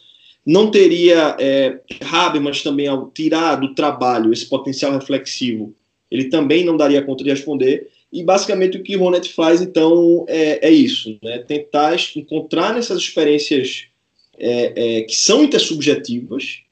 não 0.45 0.69
teria 0.69 1.37
é, 1.39 1.79
Habermas 2.11 2.61
também 2.61 2.87
ao 2.87 3.09
tirar 3.11 3.55
do 3.55 3.73
trabalho 3.73 4.33
esse 4.33 4.45
potencial 4.45 4.91
reflexivo, 4.91 5.73
ele 6.11 6.25
também 6.25 6.65
não 6.65 6.75
daria 6.75 7.01
conta 7.01 7.23
de 7.23 7.29
responder. 7.29 7.89
E 8.11 8.23
basicamente 8.23 8.77
o 8.77 8.83
que 8.83 8.95
Ronet 8.95 9.27
faz 9.33 9.59
então 9.59 10.25
é, 10.27 10.67
é 10.67 10.71
isso, 10.71 11.17
né? 11.23 11.39
Tentar 11.39 11.95
encontrar 12.15 12.75
nessas 12.75 12.99
experiências 12.99 13.85
é, 14.37 14.97
é, 14.97 15.01
que 15.01 15.15
são 15.15 15.43
intersubjetivas 15.43 16.62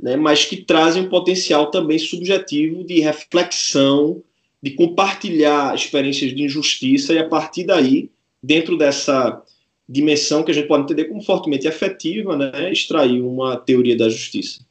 né, 0.00 0.16
mas 0.16 0.44
que 0.44 0.56
trazem 0.56 1.02
um 1.02 1.08
potencial 1.08 1.70
também 1.70 1.98
subjetivo 1.98 2.84
de 2.84 3.00
reflexão, 3.00 4.22
de 4.62 4.70
compartilhar 4.72 5.74
experiências 5.74 6.34
de 6.34 6.42
injustiça 6.42 7.12
e 7.12 7.18
a 7.18 7.28
partir 7.28 7.64
daí, 7.64 8.10
dentro 8.42 8.76
dessa 8.76 9.42
dimensão 9.88 10.42
que 10.42 10.50
a 10.50 10.54
gente 10.54 10.68
pode 10.68 10.84
entender 10.84 11.06
como 11.06 11.22
fortemente 11.22 11.66
afetiva, 11.66 12.36
né, 12.36 12.72
extrair 12.72 13.20
uma 13.20 13.56
teoria 13.56 13.96
da 13.96 14.08
justiça. 14.08 14.64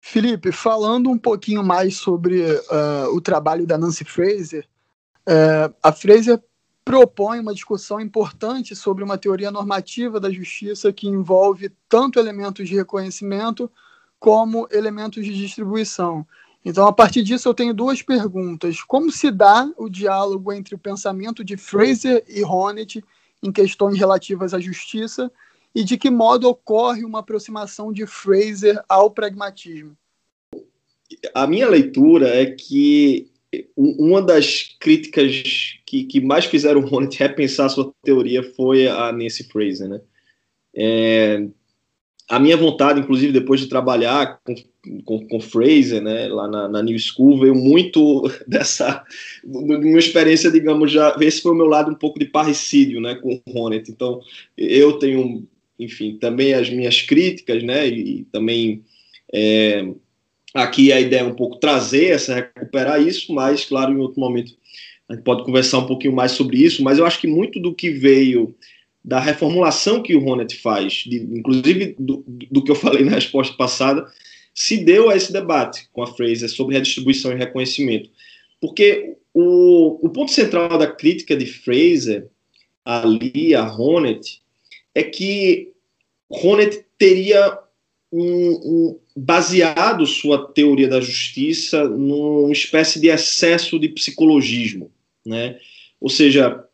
Felipe, 0.00 0.52
falando 0.52 1.10
um 1.10 1.18
pouquinho 1.18 1.62
mais 1.62 1.96
sobre 1.96 2.40
uh, 2.40 3.14
o 3.14 3.20
trabalho 3.20 3.66
da 3.66 3.76
Nancy 3.76 4.04
Fraser, 4.04 4.66
uh, 5.28 5.74
a 5.82 5.92
Fraser 5.92 6.40
propõe 6.88 7.38
uma 7.38 7.52
discussão 7.52 8.00
importante 8.00 8.74
sobre 8.74 9.04
uma 9.04 9.18
teoria 9.18 9.50
normativa 9.50 10.18
da 10.18 10.30
justiça 10.30 10.90
que 10.90 11.06
envolve 11.06 11.70
tanto 11.86 12.18
elementos 12.18 12.66
de 12.66 12.74
reconhecimento 12.74 13.70
como 14.18 14.66
elementos 14.70 15.22
de 15.22 15.36
distribuição. 15.36 16.26
Então, 16.64 16.86
a 16.86 16.92
partir 16.92 17.22
disso, 17.22 17.46
eu 17.46 17.52
tenho 17.52 17.74
duas 17.74 18.00
perguntas. 18.00 18.82
Como 18.82 19.12
se 19.12 19.30
dá 19.30 19.70
o 19.76 19.86
diálogo 19.86 20.50
entre 20.50 20.74
o 20.74 20.78
pensamento 20.78 21.44
de 21.44 21.58
Fraser 21.58 22.24
e 22.26 22.42
Honneth 22.42 23.04
em 23.42 23.52
questões 23.52 23.98
relativas 23.98 24.54
à 24.54 24.58
justiça 24.58 25.30
e 25.74 25.84
de 25.84 25.98
que 25.98 26.08
modo 26.08 26.48
ocorre 26.48 27.04
uma 27.04 27.18
aproximação 27.18 27.92
de 27.92 28.06
Fraser 28.06 28.82
ao 28.88 29.10
pragmatismo? 29.10 29.94
A 31.34 31.46
minha 31.46 31.68
leitura 31.68 32.28
é 32.28 32.46
que 32.46 33.30
uma 33.76 34.20
das 34.20 34.76
críticas 34.78 35.78
que, 35.86 36.04
que 36.04 36.20
mais 36.20 36.44
fizeram 36.44 36.80
o 36.80 36.94
Honneth 36.94 37.16
repensar 37.18 37.70
sua 37.70 37.92
teoria 38.02 38.42
foi 38.42 38.86
a 38.88 39.10
Nancy 39.12 39.44
Fraser, 39.44 39.88
né? 39.88 40.00
É, 40.74 41.46
a 42.28 42.38
minha 42.38 42.56
vontade, 42.58 43.00
inclusive, 43.00 43.32
depois 43.32 43.58
de 43.58 43.68
trabalhar 43.68 44.38
com, 44.44 44.54
com, 45.02 45.26
com 45.26 45.40
Fraser, 45.40 46.02
né, 46.02 46.28
lá 46.28 46.46
na, 46.46 46.68
na, 46.68 46.82
New 46.82 46.98
School, 46.98 47.40
veio 47.40 47.54
muito 47.54 48.30
dessa, 48.46 49.02
minha 49.42 49.98
experiência, 49.98 50.50
digamos, 50.50 50.92
já, 50.92 51.16
esse 51.20 51.40
foi 51.40 51.52
o 51.52 51.54
meu 51.54 51.66
lado 51.66 51.90
um 51.90 51.94
pouco 51.94 52.18
de 52.18 52.26
parricídio, 52.26 53.00
né, 53.00 53.14
com 53.14 53.40
o 53.46 53.58
Honneth. 53.58 53.84
Então, 53.88 54.20
eu 54.58 54.98
tenho, 54.98 55.48
enfim, 55.78 56.18
também 56.18 56.52
as 56.52 56.68
minhas 56.68 57.00
críticas, 57.00 57.62
né, 57.62 57.88
e, 57.88 58.18
e 58.18 58.24
também 58.24 58.84
é, 59.32 59.90
aqui 60.54 60.92
a 60.92 61.00
ideia 61.00 61.20
é 61.20 61.24
um 61.24 61.34
pouco 61.34 61.56
trazer 61.56 62.06
essa, 62.06 62.34
recuperar 62.34 63.00
isso, 63.00 63.32
mas, 63.32 63.64
claro, 63.64 63.92
em 63.92 63.98
outro 63.98 64.20
momento 64.20 64.52
a 65.08 65.14
gente 65.14 65.24
pode 65.24 65.44
conversar 65.44 65.78
um 65.78 65.86
pouquinho 65.86 66.14
mais 66.14 66.32
sobre 66.32 66.58
isso, 66.58 66.82
mas 66.82 66.98
eu 66.98 67.06
acho 67.06 67.20
que 67.20 67.26
muito 67.26 67.58
do 67.58 67.74
que 67.74 67.90
veio 67.90 68.54
da 69.02 69.18
reformulação 69.18 70.02
que 70.02 70.14
o 70.14 70.20
Ronet 70.20 70.54
faz, 70.56 71.04
de, 71.06 71.16
inclusive 71.16 71.96
do, 71.98 72.22
do, 72.26 72.62
que 72.62 72.70
eu 72.70 72.74
falei 72.74 73.04
na 73.04 73.12
resposta 73.12 73.56
passada, 73.56 74.06
se 74.52 74.76
deu 74.76 75.08
a 75.08 75.16
esse 75.16 75.32
debate 75.32 75.88
com 75.92 76.02
a 76.02 76.06
Fraser 76.06 76.50
sobre 76.50 76.74
redistribuição 76.74 77.32
e 77.32 77.36
reconhecimento. 77.36 78.10
Porque 78.60 79.16
o, 79.32 80.04
o 80.04 80.10
ponto 80.10 80.30
central 80.30 80.76
da 80.76 80.86
crítica 80.86 81.36
de 81.36 81.46
Fraser 81.46 82.28
ali 82.84 83.54
a 83.54 83.62
Ronet 83.62 84.42
é 84.94 85.02
que 85.02 85.72
Ronet 86.30 86.84
teria 86.98 87.58
um, 88.12 88.20
um, 88.20 89.00
baseado 89.18 90.06
sua 90.06 90.48
teoria 90.52 90.86
da 90.86 91.00
justiça 91.00 91.88
numa 91.88 92.52
espécie 92.52 93.00
de 93.00 93.08
excesso 93.08 93.78
de 93.78 93.88
psicologismo, 93.88 94.92
né? 95.26 95.58
Ou 96.00 96.08
seja, 96.08 96.64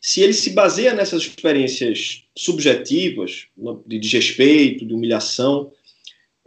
se 0.00 0.22
ele 0.22 0.32
se 0.32 0.50
baseia 0.50 0.94
nessas 0.94 1.22
experiências 1.22 2.24
subjetivas, 2.36 3.46
de 3.86 3.98
desrespeito, 3.98 4.86
de 4.86 4.94
humilhação, 4.94 5.70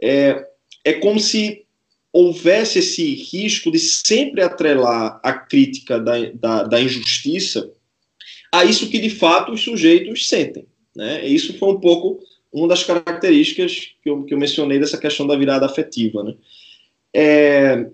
é, 0.02 0.44
é 0.84 0.92
como 0.94 1.20
se 1.20 1.64
houvesse 2.12 2.80
esse 2.80 3.14
risco 3.14 3.70
de 3.70 3.78
sempre 3.78 4.42
atrelar 4.42 5.20
a 5.22 5.32
crítica 5.32 6.00
da, 6.00 6.14
da, 6.32 6.62
da 6.64 6.80
injustiça 6.80 7.70
a 8.50 8.64
isso 8.64 8.90
que 8.90 8.98
de 8.98 9.08
fato 9.08 9.52
os 9.52 9.62
sujeitos 9.62 10.28
sentem. 10.28 10.66
Né? 10.94 11.26
E 11.26 11.34
isso 11.34 11.56
foi 11.56 11.70
um 11.70 11.80
pouco 11.80 12.20
uma 12.52 12.68
das 12.68 12.84
características 12.84 13.94
que 14.02 14.10
eu, 14.10 14.24
que 14.24 14.34
eu 14.34 14.38
mencionei 14.38 14.78
dessa 14.78 14.98
questão 14.98 15.26
da 15.26 15.36
virada 15.36 15.64
afetiva. 15.64 16.22
Né? 16.22 16.34
É, 17.14 17.86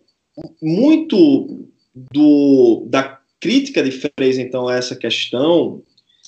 muito 0.61 1.69
do, 2.13 2.87
da 2.89 3.21
crítica 3.41 3.83
de 3.83 3.91
Fraser, 3.91 4.41
então, 4.41 4.69
a 4.69 4.75
essa 4.75 4.97
questão 4.97 5.83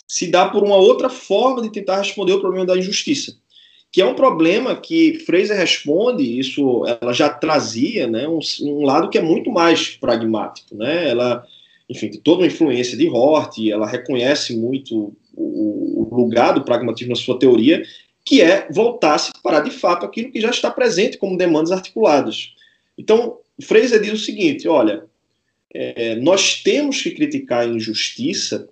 se 0.06 0.26
dá 0.28 0.48
por 0.48 0.64
uma 0.64 0.76
outra 0.76 1.08
forma 1.08 1.62
de 1.62 1.70
tentar 1.70 1.98
responder 1.98 2.32
o 2.32 2.40
problema 2.40 2.66
da 2.66 2.76
injustiça, 2.76 3.36
que 3.92 4.00
é 4.00 4.06
um 4.06 4.14
problema 4.14 4.74
que 4.74 5.20
Fraser 5.20 5.56
responde, 5.56 6.38
isso 6.38 6.84
ela 7.00 7.12
já 7.12 7.28
trazia, 7.28 8.08
né, 8.08 8.26
um, 8.26 8.40
um 8.62 8.84
lado 8.84 9.08
que 9.08 9.18
é 9.18 9.22
muito 9.22 9.50
mais 9.50 9.90
pragmático, 9.90 10.76
né, 10.76 11.08
ela, 11.08 11.44
enfim, 11.88 12.08
tem 12.08 12.20
toda 12.20 12.40
uma 12.40 12.46
influência 12.46 12.96
de 12.96 13.08
Hort, 13.08 13.58
ela 13.68 13.86
reconhece 13.86 14.56
muito 14.56 15.14
o, 15.32 16.08
o 16.10 16.16
lugar 16.16 16.54
do 16.54 16.64
pragmatismo 16.64 17.10
na 17.10 17.16
sua 17.16 17.38
teoria, 17.38 17.82
que 18.30 18.40
é 18.40 18.68
voltar-se 18.70 19.32
para 19.42 19.58
de 19.58 19.72
fato 19.72 20.06
aquilo 20.06 20.30
que 20.30 20.40
já 20.40 20.50
está 20.50 20.70
presente 20.70 21.18
como 21.18 21.36
demandas 21.36 21.72
articuladas. 21.72 22.54
Então, 22.96 23.38
Fraser 23.60 24.00
diz 24.00 24.12
o 24.12 24.24
seguinte: 24.24 24.68
olha, 24.68 25.04
é, 25.74 26.14
nós 26.14 26.62
temos 26.62 27.02
que 27.02 27.10
criticar 27.10 27.62
a 27.62 27.66
injustiça, 27.66 28.68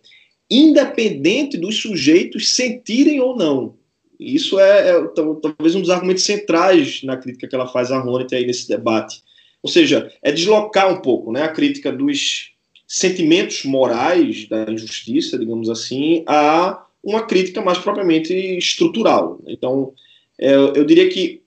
independente 0.48 1.56
dos 1.56 1.82
sujeitos 1.82 2.54
sentirem 2.54 3.18
ou 3.18 3.36
não. 3.36 3.74
Isso 4.20 4.61
é, 4.61 4.90
é 4.90 5.09
talvez 5.42 5.74
um 5.74 5.80
dos 5.80 5.90
argumentos 5.90 6.22
centrais 6.22 7.02
na 7.02 7.16
crítica 7.16 7.48
que 7.48 7.54
ela 7.56 7.66
faz 7.66 7.90
a 7.90 7.98
Ronit 7.98 8.32
aí 8.32 8.46
nesse 8.46 8.68
debate. 8.68 9.24
Ou 9.61 9.68
seja, 9.68 10.09
é 10.22 10.30
deslocar 10.30 10.88
um 10.88 11.02
pouco 11.02 11.32
né, 11.32 11.42
a 11.42 11.48
crítica 11.48 11.90
dos 11.90 12.52
sentimentos 12.86 13.64
morais 13.64 14.48
da 14.48 14.70
injustiça, 14.70 15.36
digamos 15.36 15.68
assim, 15.68 16.22
a 16.28 16.86
uma 17.03 17.26
crítica 17.26 17.61
mais 17.61 17.78
propriamente 17.78 18.32
estrutural. 18.34 19.40
Então, 19.46 19.92
é, 20.38 20.55
eu 20.55 20.84
diria 20.84 21.09
que 21.09 21.42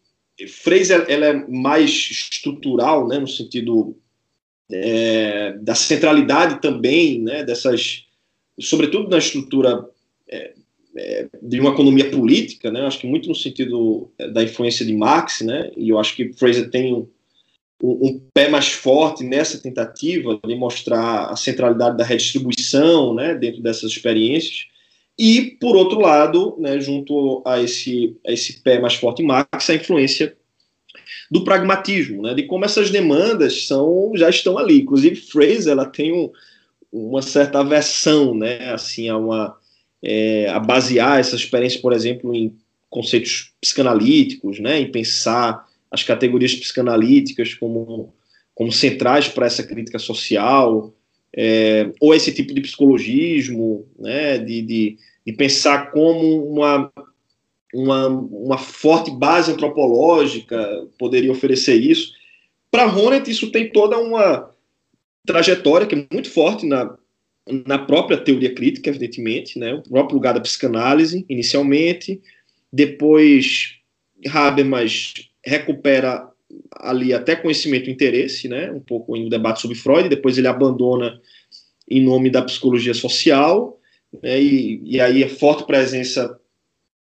Fraser 0.48 1.06
ela 1.08 1.28
é 1.28 1.34
mais 1.48 1.90
estrutural, 1.90 3.08
né, 3.08 3.20
no 3.20 3.28
sentido 3.28 3.96
é, 4.72 5.54
da 5.62 5.76
centralidade 5.76 6.62
também, 6.62 7.22
né, 7.22 7.44
dessas, 7.44 8.06
sobretudo 8.60 9.10
na 9.10 9.18
estrutura 9.18 9.86
é, 10.28 10.54
é, 10.96 11.28
de 11.42 11.60
uma 11.60 11.72
economia 11.72 12.10
política, 12.10 12.72
né, 12.72 12.82
acho 12.82 13.00
que 13.00 13.08
muito 13.08 13.30
no 13.30 13.36
sentido 13.36 14.12
é, 14.18 14.30
da 14.30 14.44
influência 14.44 14.86
de 14.86 14.96
Marx, 14.96 15.42
né, 15.42 15.72
e 15.76 15.90
eu 15.90 16.00
acho 16.00 16.16
que 16.16 16.34
Fraser 16.34 16.70
tem 16.70 16.94
um, 16.94 17.08
um 17.84 18.22
pé 18.34 18.50
mais 18.50 18.70
forte 18.70 19.24
nessa 19.24 19.58
tentativa 19.58 20.40
de 20.46 20.56
mostrar 20.56 21.26
a 21.26 21.36
centralidade 21.36 21.98
da 21.98 22.04
redistribuição, 22.04 23.14
né, 23.14 23.36
dentro 23.36 23.62
dessas 23.62 23.92
experiências, 23.92 24.68
e, 25.18 25.58
por 25.60 25.76
outro 25.76 26.00
lado, 26.00 26.56
né, 26.60 26.80
junto 26.80 27.42
a 27.46 27.62
esse, 27.62 28.18
a 28.26 28.32
esse 28.32 28.62
pé 28.62 28.80
mais 28.80 28.96
forte 28.96 29.22
em 29.22 29.26
Marx, 29.26 29.70
a 29.70 29.76
influência 29.76 30.36
do 31.30 31.44
pragmatismo, 31.44 32.22
né, 32.22 32.34
de 32.34 32.44
como 32.44 32.66
essas 32.66 32.90
demandas 32.90 33.68
são 33.68 34.12
já 34.16 34.30
estão 34.30 34.58
ali. 34.58 34.82
Inclusive, 34.82 35.16
Fraser 35.16 35.74
ela 35.74 35.86
tem 35.86 36.12
um, 36.14 36.32
uma 36.92 37.22
certa 37.22 37.60
aversão, 37.60 38.34
né, 38.36 38.72
assim, 38.72 39.10
a 39.10 39.18
uma 39.18 39.58
é, 40.04 40.50
a 40.50 40.60
basear 40.60 41.20
essa 41.20 41.36
experiência, 41.36 41.80
por 41.80 41.94
exemplo, 41.94 42.34
em 42.34 42.56
conceitos 42.90 43.54
psicanalíticos, 43.62 44.60
né, 44.60 44.80
em 44.80 44.92
pensar 44.92 45.68
as 45.90 46.04
categorias 46.04 46.56
psicanalíticas 46.56 47.54
como 47.54 48.14
como 48.54 48.72
centrais 48.72 49.28
para 49.28 49.46
essa 49.46 49.64
crítica 49.64 49.98
social, 49.98 50.94
é, 51.36 51.90
ou 52.00 52.14
esse 52.14 52.34
tipo 52.34 52.54
de 52.54 52.62
psicologismo, 52.62 53.86
né, 53.98 54.38
de, 54.38 54.62
de, 54.62 54.98
de 55.26 55.34
pensar 55.34 55.92
como 55.92 56.46
uma 56.52 56.92
uma, 57.74 58.08
uma 58.08 58.58
forte 58.58 59.10
base 59.12 59.52
antropológica 59.52 60.88
poderia 61.00 61.32
oferecer 61.32 61.76
isso. 61.76 62.12
Para 62.70 62.86
Honneth, 62.86 63.30
isso 63.30 63.52
tem 63.52 63.70
toda 63.70 63.98
uma 63.98 64.52
trajetória 65.26 65.88
que 65.88 65.96
é 65.96 66.08
muito 66.12 66.30
forte 66.30 66.66
na, 66.66 66.98
na 67.66 67.80
própria 67.80 68.18
teoria 68.18 68.54
crítica, 68.54 68.90
evidentemente, 68.90 69.58
né? 69.58 69.74
o 69.74 69.82
próprio 69.84 70.16
lugar 70.16 70.34
da 70.34 70.42
psicanálise, 70.42 71.26
inicialmente, 71.30 72.22
depois 72.72 73.78
Habermas 74.30 75.14
recupera 75.44 76.30
ali 76.76 77.14
até 77.14 77.36
conhecimento 77.36 77.90
e 77.90 77.94
interesse, 77.94 78.48
né? 78.48 78.72
um 78.72 78.80
pouco 78.80 79.16
em 79.16 79.26
um 79.26 79.30
debate 79.30 79.62
sobre 79.62 79.78
Freud, 79.78 80.10
depois 80.10 80.38
ele 80.38 80.48
abandona 80.48 81.20
em 81.90 82.04
nome 82.04 82.30
da 82.30 82.42
psicologia 82.42 82.94
social, 82.94 83.80
né? 84.22 84.42
e, 84.42 84.82
e 84.84 85.02
aí 85.02 85.24
a 85.24 85.30
forte 85.30 85.66
presença 85.66 86.40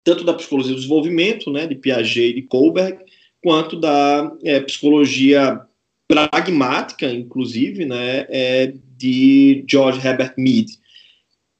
tanto 0.08 0.24
da 0.24 0.32
psicologia 0.32 0.72
do 0.72 0.78
desenvolvimento, 0.78 1.50
né, 1.50 1.66
de 1.66 1.74
Piaget 1.74 2.30
e 2.30 2.32
de 2.32 2.42
Kohlberg, 2.42 2.98
quanto 3.42 3.78
da 3.78 4.32
é, 4.42 4.58
psicologia 4.60 5.60
pragmática, 6.08 7.06
inclusive, 7.06 7.84
né, 7.84 8.26
é, 8.30 8.72
de 8.96 9.64
George 9.68 10.04
Herbert 10.04 10.32
Mead. 10.38 10.78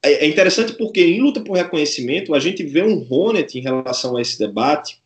É, 0.03 0.25
é, 0.25 0.27
interessante 0.27 0.73
porque 0.73 0.99
em 1.01 1.21
luta 1.21 1.41
por 1.41 1.57
reconhecimento 1.57 2.33
a 2.33 2.39
gente 2.39 2.63
vê 2.63 2.81
um 2.81 3.05
Honneth 3.07 3.55
em 3.55 3.61
relação 3.61 4.17
a 4.17 4.21
esse 4.21 4.39
debate 4.39 4.97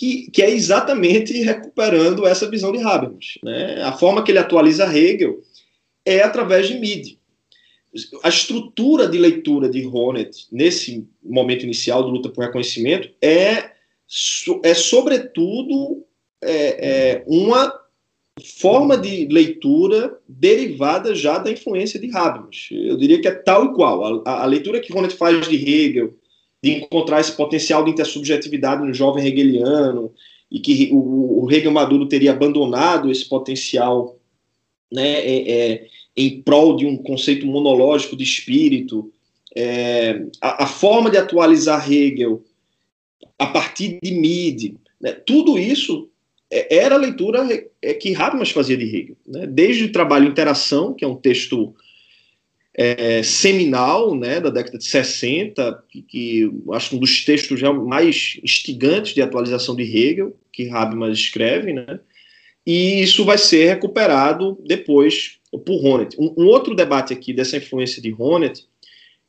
que, 0.00 0.30
que 0.30 0.42
é 0.42 0.50
exatamente 0.50 1.42
recuperando 1.42 2.26
essa 2.26 2.48
visão 2.48 2.72
de 2.72 2.82
Habermas. 2.82 3.34
Né? 3.44 3.82
A 3.82 3.92
forma 3.92 4.24
que 4.24 4.32
ele 4.32 4.38
atualiza 4.38 4.86
Hegel 4.86 5.42
é 6.06 6.22
através 6.22 6.68
de 6.68 6.78
Mead. 6.78 7.18
a 8.22 8.30
estrutura 8.30 9.06
de 9.06 9.18
leitura 9.18 9.68
de 9.68 9.84
Hornet 9.86 10.46
nesse 10.50 11.06
momento 11.22 11.64
inicial 11.64 12.02
do 12.02 12.08
luta 12.08 12.30
por 12.30 12.42
reconhecimento 12.42 13.10
é, 13.20 13.72
é 14.64 14.74
sobretudo 14.74 16.02
é, 16.42 17.18
é 17.18 17.24
uma 17.26 17.70
forma 18.58 18.96
de 18.96 19.26
leitura 19.26 20.18
derivada 20.26 21.14
já 21.14 21.36
da 21.36 21.50
influência 21.50 22.00
de 22.00 22.10
Habermas. 22.16 22.68
Eu 22.70 22.96
diria 22.96 23.20
que 23.20 23.28
é 23.28 23.32
tal 23.32 23.66
e 23.66 23.74
qual. 23.74 24.26
A, 24.26 24.44
a 24.44 24.46
leitura 24.46 24.80
que 24.80 24.94
Hornet 24.94 25.14
faz 25.14 25.46
de 25.46 25.56
Hegel, 25.56 26.14
de 26.62 26.72
encontrar 26.72 27.20
esse 27.20 27.32
potencial 27.32 27.84
de 27.84 27.90
intersubjetividade 27.90 28.84
no 28.84 28.92
jovem 28.92 29.26
hegeliano, 29.26 30.12
e 30.50 30.58
que 30.58 30.90
o, 30.92 31.44
o 31.44 31.50
Hegel 31.50 31.70
maduro 31.70 32.06
teria 32.06 32.32
abandonado 32.32 33.10
esse 33.10 33.28
potencial 33.28 34.18
né, 34.92 35.20
é, 35.20 35.50
é, 35.50 35.86
em 36.16 36.42
prol 36.42 36.76
de 36.76 36.84
um 36.84 36.96
conceito 36.96 37.46
monológico 37.46 38.16
de 38.16 38.24
espírito, 38.24 39.12
é, 39.56 40.26
a, 40.40 40.64
a, 40.64 40.66
forma 40.66 41.10
de 41.10 41.16
atualizar 41.16 41.90
Hegel 41.90 42.42
a 43.38 43.46
partir 43.46 43.98
de 44.02 44.12
Mide, 44.12 44.76
né, 45.00 45.12
tudo 45.12 45.58
isso 45.58 46.08
é, 46.50 46.76
era 46.78 46.96
a 46.96 46.98
leitura 46.98 47.46
é, 47.80 47.94
que 47.94 48.14
Habermas 48.14 48.50
fazia 48.50 48.76
de 48.76 48.84
Hegel. 48.84 49.16
Né, 49.26 49.46
desde 49.46 49.84
o 49.84 49.92
trabalho 49.92 50.28
Interação, 50.28 50.92
que 50.92 51.04
é 51.04 51.08
um 51.08 51.16
texto 51.16 51.74
é, 52.74 53.22
seminal 53.22 54.14
né, 54.14 54.40
da 54.40 54.50
década 54.50 54.78
de 54.78 54.84
60, 54.84 55.84
que, 55.88 56.02
que 56.02 56.50
acho 56.72 56.96
um 56.96 56.98
dos 56.98 57.24
textos 57.24 57.60
mais 57.62 58.38
instigantes 58.42 59.14
de 59.14 59.22
atualização 59.22 59.74
de 59.74 59.82
Hegel, 59.82 60.36
que 60.52 60.70
Habermas 60.70 61.18
escreve, 61.18 61.72
né, 61.72 62.00
e 62.66 63.02
isso 63.02 63.24
vai 63.24 63.38
ser 63.38 63.68
recuperado 63.68 64.58
depois 64.64 65.38
por 65.50 65.84
Honneth. 65.84 66.10
Um, 66.18 66.34
um 66.44 66.46
outro 66.46 66.74
debate 66.74 67.12
aqui 67.12 67.32
dessa 67.32 67.56
influência 67.56 68.00
de 68.00 68.14
Honneth, 68.16 68.64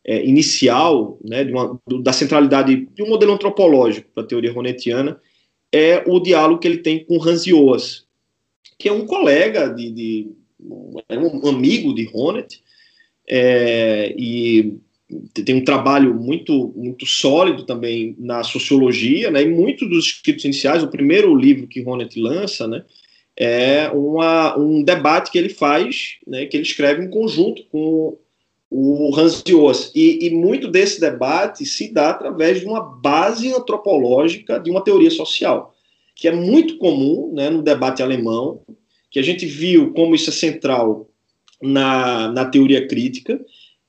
é, 0.04 0.24
inicial, 0.26 1.18
né, 1.24 1.44
uma, 1.44 1.80
da 2.02 2.14
centralidade 2.14 2.88
de 2.94 3.04
um 3.04 3.10
modelo 3.10 3.34
antropológico 3.34 4.10
para 4.14 4.24
a 4.24 4.28
teoria 4.28 4.58
Honnetiana, 4.58 5.20
é 5.72 6.04
o 6.06 6.20
diálogo 6.20 6.60
que 6.60 6.68
ele 6.68 6.80
tem 6.80 7.04
com 7.04 7.22
Hans 7.22 7.46
Joas, 7.46 8.06
que 8.78 8.90
é 8.90 8.92
um 8.92 9.06
colega 9.06 9.70
de, 9.70 9.92
de 9.92 10.28
um 10.60 11.48
amigo 11.48 11.94
de 11.94 12.10
Honneth, 12.14 12.60
é, 13.34 14.14
e 14.18 14.78
tem 15.46 15.56
um 15.56 15.64
trabalho 15.64 16.14
muito 16.14 16.74
muito 16.76 17.06
sólido 17.06 17.66
também 17.66 18.14
na 18.20 18.44
sociologia, 18.44 19.32
né, 19.32 19.44
e 19.44 19.48
muitos 19.48 19.90
dos 19.90 20.06
escritos 20.06 20.44
iniciais, 20.44 20.84
o 20.84 20.90
primeiro 20.90 21.34
livro 21.34 21.68
que 21.68 21.82
Honneth 21.82 22.18
lança, 22.18 22.68
né, 22.68 22.84
é 23.38 23.90
uma, 23.90 24.58
um 24.58 24.84
debate 24.84 25.32
que 25.32 25.38
ele 25.38 25.48
faz, 25.48 26.18
né, 26.28 26.46
que 26.46 26.58
ele 26.58 26.64
escreve 26.64 27.04
em 27.04 27.10
conjunto 27.10 27.64
com 27.72 28.18
o 28.70 29.14
Hans 29.18 29.42
Dios. 29.44 29.92
E, 29.96 30.28
e 30.28 30.30
muito 30.30 30.68
desse 30.70 31.00
debate 31.00 31.66
se 31.66 31.92
dá 31.92 32.12
através 32.12 32.60
de 32.60 32.66
uma 32.66 32.82
base 32.82 33.54
antropológica 33.54 34.60
de 34.60 34.70
uma 34.70 34.84
teoria 34.84 35.12
social, 35.12 35.74
que 36.16 36.28
é 36.28 36.32
muito 36.32 36.78
comum 36.78 37.34
né, 37.34 37.50
no 37.50 37.62
debate 37.62 38.04
alemão, 38.04 38.62
que 39.10 39.20
a 39.20 39.24
gente 39.24 39.46
viu 39.46 39.92
como 39.94 40.16
isso 40.16 40.30
é 40.30 40.34
central 40.34 41.11
na, 41.62 42.32
na 42.32 42.46
teoria 42.46 42.88
crítica. 42.88 43.40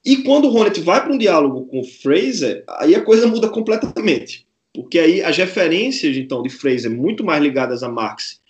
E 0.04 0.18
quando 0.18 0.46
o 0.46 0.54
Honneth 0.54 0.80
vai 0.82 1.02
para 1.02 1.12
um 1.12 1.18
diálogo 1.18 1.66
com 1.66 1.84
Fraser, 1.84 2.64
aí 2.68 2.94
a 2.94 3.02
coisa 3.02 3.26
muda 3.26 3.48
completamente. 3.48 4.46
Porque 4.74 4.98
aí 4.98 5.22
as 5.22 5.36
referências, 5.36 6.16
então, 6.16 6.42
de 6.42 6.48
Fraser, 6.48 6.90
muito 6.90 7.22
mais 7.22 7.42
ligadas 7.42 7.82
a 7.82 7.88
Marx 7.88 8.40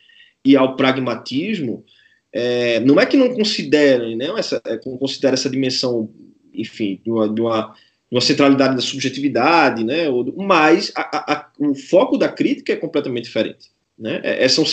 e 0.44 0.56
ao 0.56 0.76
pragmatismo, 0.76 1.84
é, 2.32 2.80
não 2.80 2.98
é 2.98 3.04
que 3.04 3.16
não 3.16 3.34
considerem, 3.34 4.16
né, 4.16 4.32
essa, 4.36 4.60
é, 4.64 4.76
considera 4.78 5.34
essa 5.34 5.50
dimensão, 5.50 6.08
enfim, 6.54 7.00
de 7.04 7.10
uma, 7.10 7.28
de 7.28 7.40
uma, 7.40 7.74
de 8.10 8.16
uma 8.16 8.20
centralidade 8.20 8.74
da 8.74 8.80
subjetividade, 8.80 9.84
né, 9.84 10.04
mas 10.36 10.90
a, 10.94 11.32
a, 11.32 11.50
o 11.58 11.74
foco 11.74 12.16
da 12.16 12.28
crítica 12.28 12.72
é 12.72 12.76
completamente 12.76 13.24
diferente. 13.24 13.70
Né? 13.98 14.20
É, 14.22 14.44
é 14.44 14.48
são, 14.48 14.64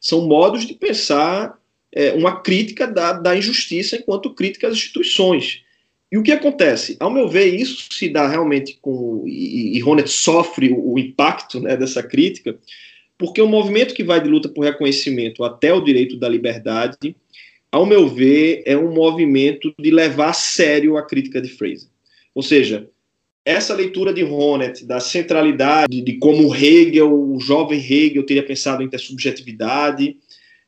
são 0.00 0.28
modos 0.28 0.64
de 0.64 0.74
pensar 0.74 1.58
é, 1.92 2.12
uma 2.12 2.40
crítica 2.40 2.86
da, 2.86 3.12
da 3.12 3.36
injustiça 3.36 3.96
enquanto 3.96 4.34
crítica 4.34 4.68
às 4.68 4.74
instituições. 4.74 5.62
E 6.10 6.18
o 6.18 6.22
que 6.22 6.32
acontece? 6.32 6.96
Ao 6.98 7.10
meu 7.10 7.28
ver, 7.28 7.54
isso 7.54 7.92
se 7.92 8.08
dá 8.08 8.28
realmente 8.28 8.78
com. 8.80 9.24
E, 9.26 9.76
e 9.76 9.80
Ronet 9.80 10.08
sofre 10.08 10.70
o, 10.70 10.94
o 10.94 10.98
impacto 10.98 11.60
né, 11.60 11.76
dessa 11.76 12.02
crítica, 12.02 12.58
porque 13.16 13.40
o 13.40 13.48
movimento 13.48 13.94
que 13.94 14.02
vai 14.02 14.20
de 14.20 14.28
luta 14.28 14.48
por 14.48 14.64
reconhecimento 14.64 15.44
até 15.44 15.72
o 15.72 15.80
direito 15.80 16.16
da 16.16 16.28
liberdade, 16.28 17.14
ao 17.70 17.86
meu 17.86 18.08
ver, 18.08 18.62
é 18.66 18.76
um 18.76 18.92
movimento 18.92 19.72
de 19.78 19.90
levar 19.90 20.30
a 20.30 20.32
sério 20.32 20.96
a 20.96 21.06
crítica 21.06 21.40
de 21.40 21.48
Fraser. 21.48 21.88
Ou 22.34 22.42
seja, 22.42 22.88
essa 23.44 23.74
leitura 23.74 24.12
de 24.12 24.24
Honneth, 24.24 24.84
da 24.84 25.00
centralidade, 25.00 26.00
de 26.00 26.14
como 26.14 26.54
Hegel, 26.54 27.12
o 27.12 27.38
jovem 27.40 27.78
Hegel, 27.78 28.26
teria 28.26 28.42
pensado 28.42 28.82
em 28.82 28.88
ter 28.88 28.98
subjetividade, 28.98 30.16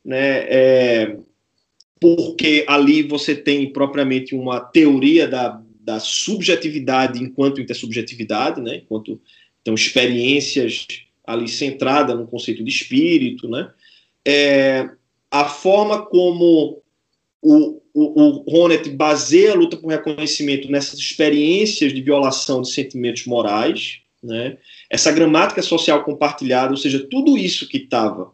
né, 0.05 0.47
é, 0.49 1.17
porque 2.01 2.65
ali 2.69 3.03
você 3.03 3.35
tem 3.35 3.73
propriamente 3.73 4.35
uma 4.35 4.61
teoria 4.61 5.29
da, 5.29 5.63
da 5.81 6.01
subjetividade 6.01 7.23
enquanto 7.23 7.61
intersubjetividade, 7.61 8.61
né, 8.61 8.77
enquanto 8.77 9.21
então, 9.61 9.75
experiências 9.75 10.87
ali 11.25 11.49
centrada 11.49 12.15
no 12.15 12.27
conceito 12.27 12.65
de 12.65 12.71
espírito, 12.71 13.49
né? 13.49 13.71
É, 14.27 14.91
a 15.31 15.45
forma 15.45 16.05
como 16.05 16.83
o, 17.41 17.81
o, 17.95 18.45
o 18.45 18.45
Honneth 18.47 18.91
baseia 18.91 19.53
a 19.53 19.57
luta 19.57 19.77
por 19.77 19.89
reconhecimento 19.89 20.71
nessas 20.71 20.99
experiências 20.99 21.93
de 21.93 22.03
violação 22.03 22.63
de 22.63 22.71
sentimentos 22.71 23.25
morais, 23.25 24.01
né? 24.23 24.59
essa 24.91 25.11
gramática 25.11 25.63
social 25.63 26.05
compartilhada, 26.05 26.71
ou 26.71 26.77
seja, 26.77 27.05
tudo 27.11 27.37
isso 27.37 27.69
que 27.69 27.79
estava 27.79 28.33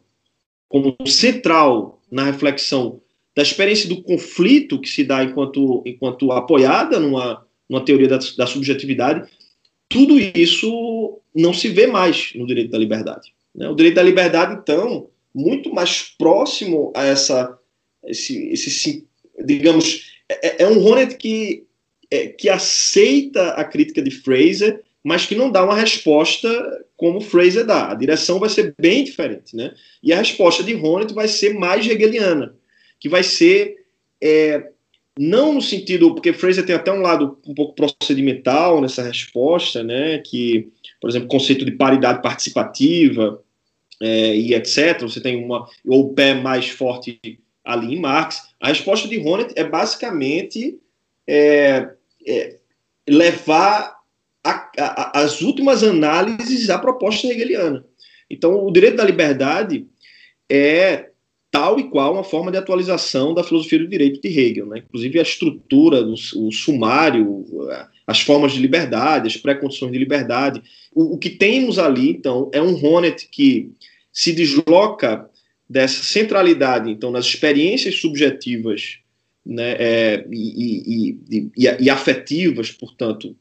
como 0.69 0.97
central 1.07 2.01
na 2.11 2.25
reflexão 2.25 3.01
da 3.35 3.43
experiência 3.43 3.89
do 3.89 4.03
conflito 4.03 4.81
que 4.81 4.89
se 4.89 5.05
dá 5.05 5.23
enquanto, 5.23 5.83
enquanto 5.87 6.33
apoiada 6.33 6.99
numa, 6.99 7.47
numa 7.69 7.85
teoria 7.85 8.09
da, 8.09 8.19
da 8.37 8.47
subjetividade, 8.47 9.29
tudo 9.89 10.19
isso 10.19 11.21
não 11.35 11.55
se 11.55 11.69
vê 11.69 11.87
mais 11.87 12.33
no 12.35 12.47
direito 12.47 12.71
da 12.71 12.79
liberdade. 12.79 13.33
Né? 13.55 13.69
O 13.69 13.75
direito 13.75 13.95
da 13.95 14.03
liberdade, 14.03 14.59
então, 14.61 15.09
muito 15.35 15.73
mais 15.73 16.03
próximo 16.19 16.93
a 16.95 17.05
essa, 17.05 17.57
esse, 18.07 18.49
esse 18.49 19.07
digamos, 19.45 20.13
é, 20.29 20.65
é 20.65 20.69
um 20.69 20.85
Hornet 20.85 21.17
que, 21.17 21.65
é, 22.11 22.29
que 22.29 22.49
aceita 22.49 23.51
a 23.51 23.65
crítica 23.65 24.03
de 24.03 24.11
Fraser, 24.11 24.83
mas 25.09 25.25
que 25.25 25.35
não 25.35 25.51
dá 25.51 25.65
uma 25.65 25.75
resposta 25.75 26.85
como 26.95 27.19
Fraser 27.19 27.65
dá. 27.65 27.91
A 27.91 27.95
direção 27.95 28.39
vai 28.39 28.51
ser 28.51 28.75
bem 28.79 29.03
diferente, 29.03 29.57
né? 29.57 29.73
E 30.03 30.13
a 30.13 30.19
resposta 30.19 30.63
de 30.63 30.75
Hornet 30.75 31.15
vai 31.15 31.27
ser 31.27 31.55
mais 31.55 31.87
hegeliana, 31.87 32.55
que 33.01 33.09
vai 33.09 33.23
ser 33.23 33.77
é, 34.23 34.69
não 35.19 35.55
no 35.55 35.63
sentido, 35.63 36.13
porque 36.13 36.35
Fraser 36.35 36.67
tem 36.67 36.77
até 36.77 36.93
um 36.93 37.01
lado 37.01 37.39
um 37.47 37.55
pouco 37.55 37.75
procedimental 37.75 38.83
nessa 38.83 39.03
resposta, 39.03 39.83
né, 39.83 40.19
que, 40.19 40.69
por 41.01 41.09
exemplo, 41.09 41.27
conceito 41.27 41.65
de 41.65 41.73
paridade 41.73 42.21
participativa 42.21 43.43
é, 44.03 44.37
e 44.37 44.53
etc., 44.53 45.01
você 45.01 45.23
tem 45.23 45.43
uma, 45.43 45.67
ou 45.87 46.11
o 46.11 46.15
pé 46.15 46.35
mais 46.35 46.69
forte 46.69 47.19
ali 47.65 47.95
em 47.95 48.01
Marx. 48.01 48.43
A 48.61 48.69
resposta 48.69 49.09
de 49.09 49.19
Honneth 49.19 49.55
é 49.57 49.65
basicamente 49.65 50.79
é, 51.27 51.89
é, 52.27 52.59
levar 53.09 53.98
a, 54.45 54.71
a, 54.79 55.21
as 55.21 55.41
últimas 55.43 55.83
análises 55.83 56.71
à 56.71 56.79
proposta 56.79 57.27
hegeliana. 57.27 57.85
Então, 58.31 58.65
o 58.65 58.71
direito 58.71 58.97
da 58.97 59.05
liberdade 59.05 59.87
é 60.49 61.09
tal 61.51 61.79
e 61.81 61.85
qual 61.85 62.15
uma 62.15 62.25
forma 62.25 62.51
de 62.51 62.59
atualização 62.59 63.33
da 63.33 63.43
filosofia 63.43 63.79
do 63.79 63.89
direito 63.89 64.21
de 64.21 64.29
Hegel, 64.29 64.67
né? 64.67 64.79
inclusive 64.79 65.19
a 65.19 65.23
estrutura, 65.23 66.03
o, 66.03 66.53
sumário, 66.53 67.45
as 68.07 68.21
formas 68.21 68.53
de 68.53 68.61
liberdade, 68.61 69.29
as 69.29 69.37
pré-condições 69.37 69.91
de 69.91 69.99
liberdade. 69.99 70.63
O, 70.95 71.15
o, 71.15 71.19
que 71.19 71.31
temos 71.31 71.79
ali, 71.79 72.11
então, 72.11 72.51
é 72.53 72.61
um 72.61 72.75
Honneth 72.85 73.29
que 73.31 73.71
se 74.13 74.33
desloca 74.33 75.29
dessa 75.69 76.03
centralidade, 76.03 76.91
então, 76.91 77.11
nas 77.11 77.27
experiências 77.27 77.97
subjetivas 77.97 78.99
né, 79.45 79.77
é, 79.79 80.27
e, 80.31 81.19
e, 81.31 81.51
e, 81.57 81.77
e, 81.81 81.91
afetivas, 81.91 82.71
portanto, 82.71 83.37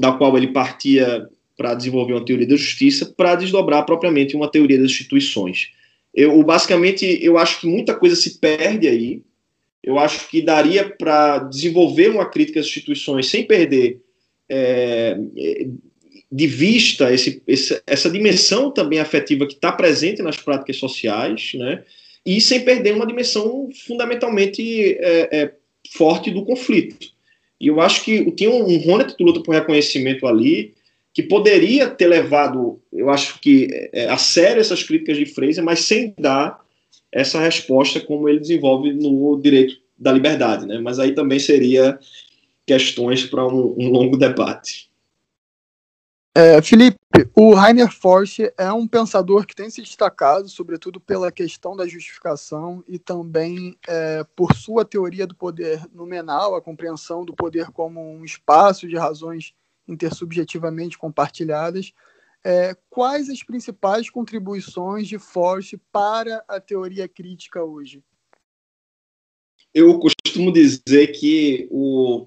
da 0.00 0.12
qual 0.12 0.36
ele 0.36 0.48
partia 0.48 1.28
para 1.56 1.74
desenvolver 1.74 2.12
uma 2.12 2.24
teoria 2.24 2.46
da 2.46 2.56
justiça, 2.56 3.12
para 3.16 3.36
desdobrar 3.36 3.84
propriamente 3.86 4.36
uma 4.36 4.50
teoria 4.50 4.78
das 4.78 4.90
instituições. 4.90 5.70
Eu, 6.12 6.42
basicamente, 6.42 7.18
eu 7.22 7.38
acho 7.38 7.60
que 7.60 7.66
muita 7.66 7.94
coisa 7.94 8.14
se 8.14 8.38
perde 8.38 8.88
aí. 8.88 9.22
Eu 9.82 9.98
acho 9.98 10.28
que 10.28 10.40
daria 10.40 10.88
para 10.88 11.38
desenvolver 11.38 12.08
uma 12.08 12.28
crítica 12.28 12.60
às 12.60 12.66
instituições 12.66 13.28
sem 13.28 13.44
perder 13.44 14.00
é, 14.48 15.18
de 16.30 16.46
vista 16.46 17.12
esse, 17.12 17.42
esse, 17.46 17.82
essa 17.86 18.10
dimensão 18.10 18.70
também 18.70 18.98
afetiva 18.98 19.46
que 19.46 19.54
está 19.54 19.70
presente 19.70 20.22
nas 20.22 20.36
práticas 20.36 20.76
sociais, 20.76 21.52
né? 21.54 21.84
E 22.26 22.40
sem 22.40 22.64
perder 22.64 22.94
uma 22.94 23.06
dimensão 23.06 23.68
fundamentalmente 23.86 24.96
é, 24.98 25.28
é, 25.30 25.54
forte 25.92 26.30
do 26.30 26.44
conflito. 26.44 27.13
E 27.60 27.68
eu 27.68 27.80
acho 27.80 28.04
que 28.04 28.30
tinha 28.32 28.50
um, 28.50 28.64
um 28.64 28.90
Hornet 28.90 29.14
que 29.16 29.24
luta 29.24 29.42
por 29.42 29.54
reconhecimento 29.54 30.26
ali, 30.26 30.74
que 31.12 31.22
poderia 31.22 31.88
ter 31.88 32.08
levado, 32.08 32.80
eu 32.92 33.08
acho 33.08 33.40
que, 33.40 33.68
é, 33.92 34.08
a 34.08 34.16
sério 34.16 34.60
essas 34.60 34.82
críticas 34.82 35.16
de 35.16 35.26
Fraser, 35.26 35.62
mas 35.62 35.80
sem 35.80 36.12
dar 36.18 36.60
essa 37.12 37.40
resposta 37.40 38.00
como 38.00 38.28
ele 38.28 38.40
desenvolve 38.40 38.92
no 38.92 39.40
direito 39.40 39.76
da 39.96 40.10
liberdade, 40.10 40.66
né? 40.66 40.78
Mas 40.78 40.98
aí 40.98 41.12
também 41.12 41.38
seria 41.38 41.98
questões 42.66 43.24
para 43.24 43.46
um, 43.46 43.76
um, 43.78 43.88
longo 43.88 44.16
debate. 44.16 44.90
É, 46.36 46.60
Felipe, 46.60 46.98
o 47.32 47.54
Rainer 47.54 47.88
Forst 47.92 48.40
é 48.58 48.72
um 48.72 48.88
pensador 48.88 49.46
que 49.46 49.54
tem 49.54 49.70
se 49.70 49.80
destacado, 49.80 50.48
sobretudo 50.48 50.98
pela 50.98 51.30
questão 51.30 51.76
da 51.76 51.86
justificação 51.86 52.82
e 52.88 52.98
também 52.98 53.78
é, 53.86 54.24
por 54.34 54.52
sua 54.56 54.84
teoria 54.84 55.28
do 55.28 55.34
poder 55.36 55.80
nominal, 55.94 56.56
a 56.56 56.60
compreensão 56.60 57.24
do 57.24 57.32
poder 57.32 57.70
como 57.70 58.00
um 58.00 58.24
espaço 58.24 58.88
de 58.88 58.96
razões 58.96 59.54
intersubjetivamente 59.86 60.98
compartilhadas. 60.98 61.92
É, 62.42 62.76
quais 62.90 63.30
as 63.30 63.44
principais 63.44 64.10
contribuições 64.10 65.06
de 65.06 65.20
Forst 65.20 65.74
para 65.92 66.44
a 66.48 66.58
teoria 66.58 67.06
crítica 67.06 67.62
hoje? 67.62 68.02
Eu 69.72 70.00
costumo 70.00 70.52
dizer 70.52 71.12
que 71.12 71.68
o 71.70 72.26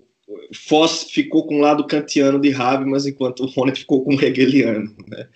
Foss 0.54 1.08
ficou 1.10 1.46
com 1.46 1.58
o 1.58 1.62
lado 1.62 1.86
kantiano 1.88 2.40
de 2.40 2.54
Habermas, 2.54 3.06
enquanto 3.06 3.46
o 3.46 3.76
ficou 3.76 4.04
com 4.04 4.16
o 4.16 4.22
hegeliano. 4.22 4.94
Né? 5.08 5.28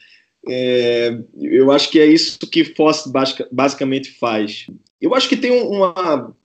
É, 0.48 1.18
eu 1.40 1.72
acho 1.72 1.90
que 1.90 2.00
é 2.00 2.06
isso 2.06 2.40
que 2.40 2.64
Foss 2.64 3.12
basicamente 3.52 4.12
faz. 4.12 4.66
Eu 5.00 5.14
acho 5.16 5.30
que 5.30 5.38
tem 5.38 5.52
uma. 5.52 6.36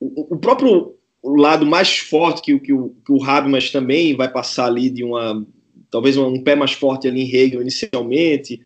O 0.00 0.36
próprio 0.36 0.96
lado 1.22 1.66
mais 1.66 1.98
forte 1.98 2.40
que, 2.40 2.58
que, 2.60 2.72
o, 2.72 2.94
que 3.04 3.12
o 3.12 3.22
Habermas 3.22 3.70
também 3.70 4.14
vai 4.16 4.30
passar 4.30 4.66
ali 4.66 4.88
de 4.90 5.04
uma. 5.04 5.46
Talvez 5.90 6.16
um 6.16 6.42
pé 6.42 6.54
mais 6.54 6.72
forte 6.72 7.08
ali 7.08 7.22
em 7.22 7.34
Hegel 7.34 7.62
inicialmente, 7.62 8.60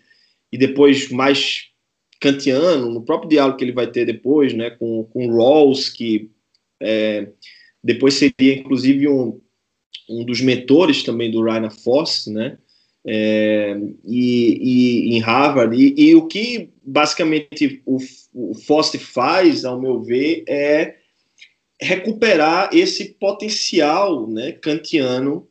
e 0.51 0.59
depois 0.59 1.11
mais 1.11 1.69
kantiano, 2.21 2.89
no 2.89 3.03
próprio 3.03 3.31
diálogo 3.31 3.57
que 3.57 3.65
ele 3.65 3.73
vai 3.73 3.87
ter 3.89 4.05
depois, 4.05 4.53
né, 4.55 4.71
com, 4.71 5.05
com 5.05 5.35
Rawls, 5.35 5.89
que 5.89 6.31
é, 6.81 7.29
depois 7.83 8.15
seria 8.15 8.55
inclusive 8.55 9.09
um, 9.09 9.41
um 10.09 10.25
dos 10.25 10.41
mentores 10.41 11.03
também 11.03 11.31
do 11.31 11.43
Rainer 11.43 11.71
Foss, 11.71 12.27
né? 12.27 12.59
É, 13.05 13.77
e, 14.05 15.09
e, 15.11 15.17
em 15.17 15.19
Harvard. 15.19 15.77
E, 15.77 15.95
e, 16.11 16.15
o 16.15 16.29
que 16.29 16.71
basicamente 16.85 17.83
o, 17.85 17.99
o 18.33 18.55
faz, 18.55 19.65
ao 19.65 19.81
meu 19.81 20.01
ver, 20.01 20.45
é 20.49 20.97
recuperar 21.81 22.71
esse 22.73 23.17
potencial 23.19 24.29
né, 24.29 24.53
kantiano 24.53 25.49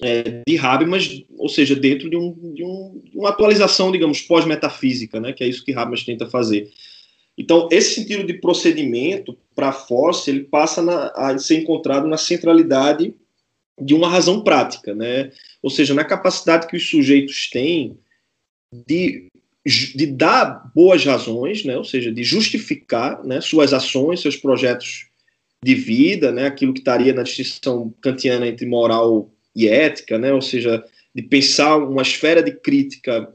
é, 0.00 0.42
de 0.46 0.58
Habermas, 0.58 1.24
ou 1.36 1.48
seja, 1.48 1.76
dentro 1.76 2.08
de, 2.08 2.16
um, 2.16 2.54
de, 2.54 2.64
um, 2.64 3.02
de 3.04 3.18
uma 3.18 3.28
atualização, 3.28 3.92
digamos, 3.92 4.22
pós-metafísica, 4.22 5.20
né, 5.20 5.32
que 5.32 5.44
é 5.44 5.46
isso 5.46 5.64
que 5.64 5.74
Habermas 5.74 6.04
tenta 6.04 6.26
fazer. 6.26 6.70
Então, 7.38 7.68
esse 7.70 7.94
sentido 7.94 8.24
de 8.24 8.34
procedimento 8.34 9.38
para 9.54 9.68
a 9.68 9.72
Force, 9.72 10.28
ele 10.28 10.42
passa 10.42 10.82
na, 10.82 11.12
a 11.14 11.38
ser 11.38 11.60
encontrado 11.60 12.08
na 12.08 12.16
centralidade 12.16 13.14
de 13.80 13.94
uma 13.94 14.08
razão 14.08 14.42
prática, 14.42 14.92
né? 14.92 15.30
Ou 15.62 15.70
seja, 15.70 15.94
na 15.94 16.04
capacidade 16.04 16.66
que 16.66 16.76
os 16.76 16.90
sujeitos 16.90 17.48
têm 17.48 17.96
de, 18.88 19.28
de 19.64 20.06
dar 20.06 20.68
boas 20.74 21.04
razões, 21.04 21.64
né? 21.64 21.78
Ou 21.78 21.84
seja, 21.84 22.10
de 22.10 22.24
justificar 22.24 23.24
né, 23.24 23.40
suas 23.40 23.72
ações, 23.72 24.20
seus 24.20 24.36
projetos 24.36 25.06
de 25.64 25.76
vida, 25.76 26.32
né? 26.32 26.46
Aquilo 26.46 26.74
que 26.74 26.80
estaria 26.80 27.14
na 27.14 27.22
distinção 27.22 27.94
kantiana 28.00 28.48
entre 28.48 28.66
moral 28.66 29.30
e 29.54 29.68
ética, 29.68 30.18
né? 30.18 30.32
Ou 30.32 30.42
seja, 30.42 30.84
de 31.14 31.22
pensar 31.22 31.76
uma 31.76 32.02
esfera 32.02 32.42
de 32.42 32.50
crítica 32.50 33.32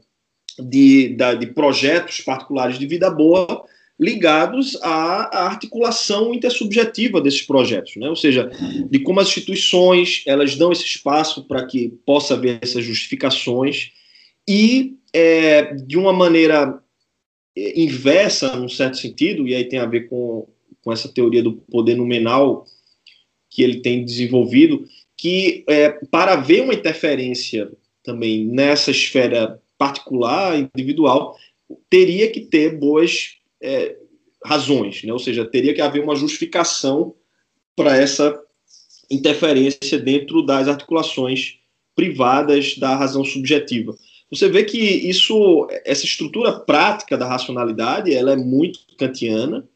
de, 0.58 1.08
da, 1.16 1.32
de 1.32 1.46
projetos 1.46 2.20
particulares 2.20 2.78
de 2.78 2.86
vida 2.86 3.10
boa 3.10 3.64
ligados 3.98 4.76
à, 4.82 5.46
articulação 5.46 6.34
intersubjetiva 6.34 7.20
desses 7.20 7.42
projetos, 7.42 7.94
né? 7.96 8.08
ou 8.08 8.16
seja, 8.16 8.50
de 8.90 8.98
como 8.98 9.20
as 9.20 9.28
instituições 9.28 10.22
elas 10.26 10.56
dão 10.56 10.72
esse 10.72 10.84
espaço 10.84 11.44
para 11.44 11.64
que 11.64 11.90
possa 12.04 12.34
haver 12.34 12.58
essas 12.60 12.84
justificações 12.84 13.92
e 14.48 14.96
é, 15.12 15.74
de 15.74 15.96
uma 15.96 16.12
maneira 16.12 16.82
é, 17.56 17.80
inversa, 17.80 18.56
num 18.56 18.68
certo 18.68 18.96
sentido, 18.96 19.46
e 19.46 19.54
aí 19.54 19.64
tem 19.64 19.78
a 19.78 19.86
ver 19.86 20.08
com, 20.08 20.48
com 20.82 20.92
essa 20.92 21.08
teoria 21.08 21.42
do 21.42 21.52
poder 21.52 21.94
nominal 21.94 22.66
que 23.48 23.62
ele 23.62 23.80
tem 23.80 24.04
desenvolvido, 24.04 24.84
que 25.16 25.64
é, 25.68 25.90
para 26.10 26.32
haver 26.32 26.62
uma 26.62 26.74
interferência 26.74 27.70
também 28.02 28.44
nessa 28.44 28.90
esfera 28.90 29.62
particular, 29.78 30.58
individual, 30.58 31.38
teria 31.88 32.30
que 32.30 32.40
ter 32.40 32.76
boas 32.76 33.38
é, 33.64 33.96
razões, 34.44 35.02
né? 35.02 35.12
ou 35.12 35.18
seja, 35.18 35.44
teria 35.46 35.72
que 35.72 35.80
haver 35.80 36.02
uma 36.02 36.14
justificação 36.14 37.14
para 37.74 37.96
essa 37.96 38.38
interferência 39.10 39.98
dentro 39.98 40.42
das 40.42 40.68
articulações 40.68 41.58
privadas 41.94 42.76
da 42.76 42.94
razão 42.94 43.24
subjetiva. 43.24 43.96
Você 44.30 44.48
vê 44.48 44.64
que 44.64 44.78
isso, 44.78 45.66
essa 45.84 46.04
estrutura 46.04 46.52
prática 46.52 47.16
da 47.16 47.26
racionalidade, 47.26 48.12
ela 48.12 48.32
é 48.32 48.36
muito 48.36 48.80
kantiana. 48.98 49.66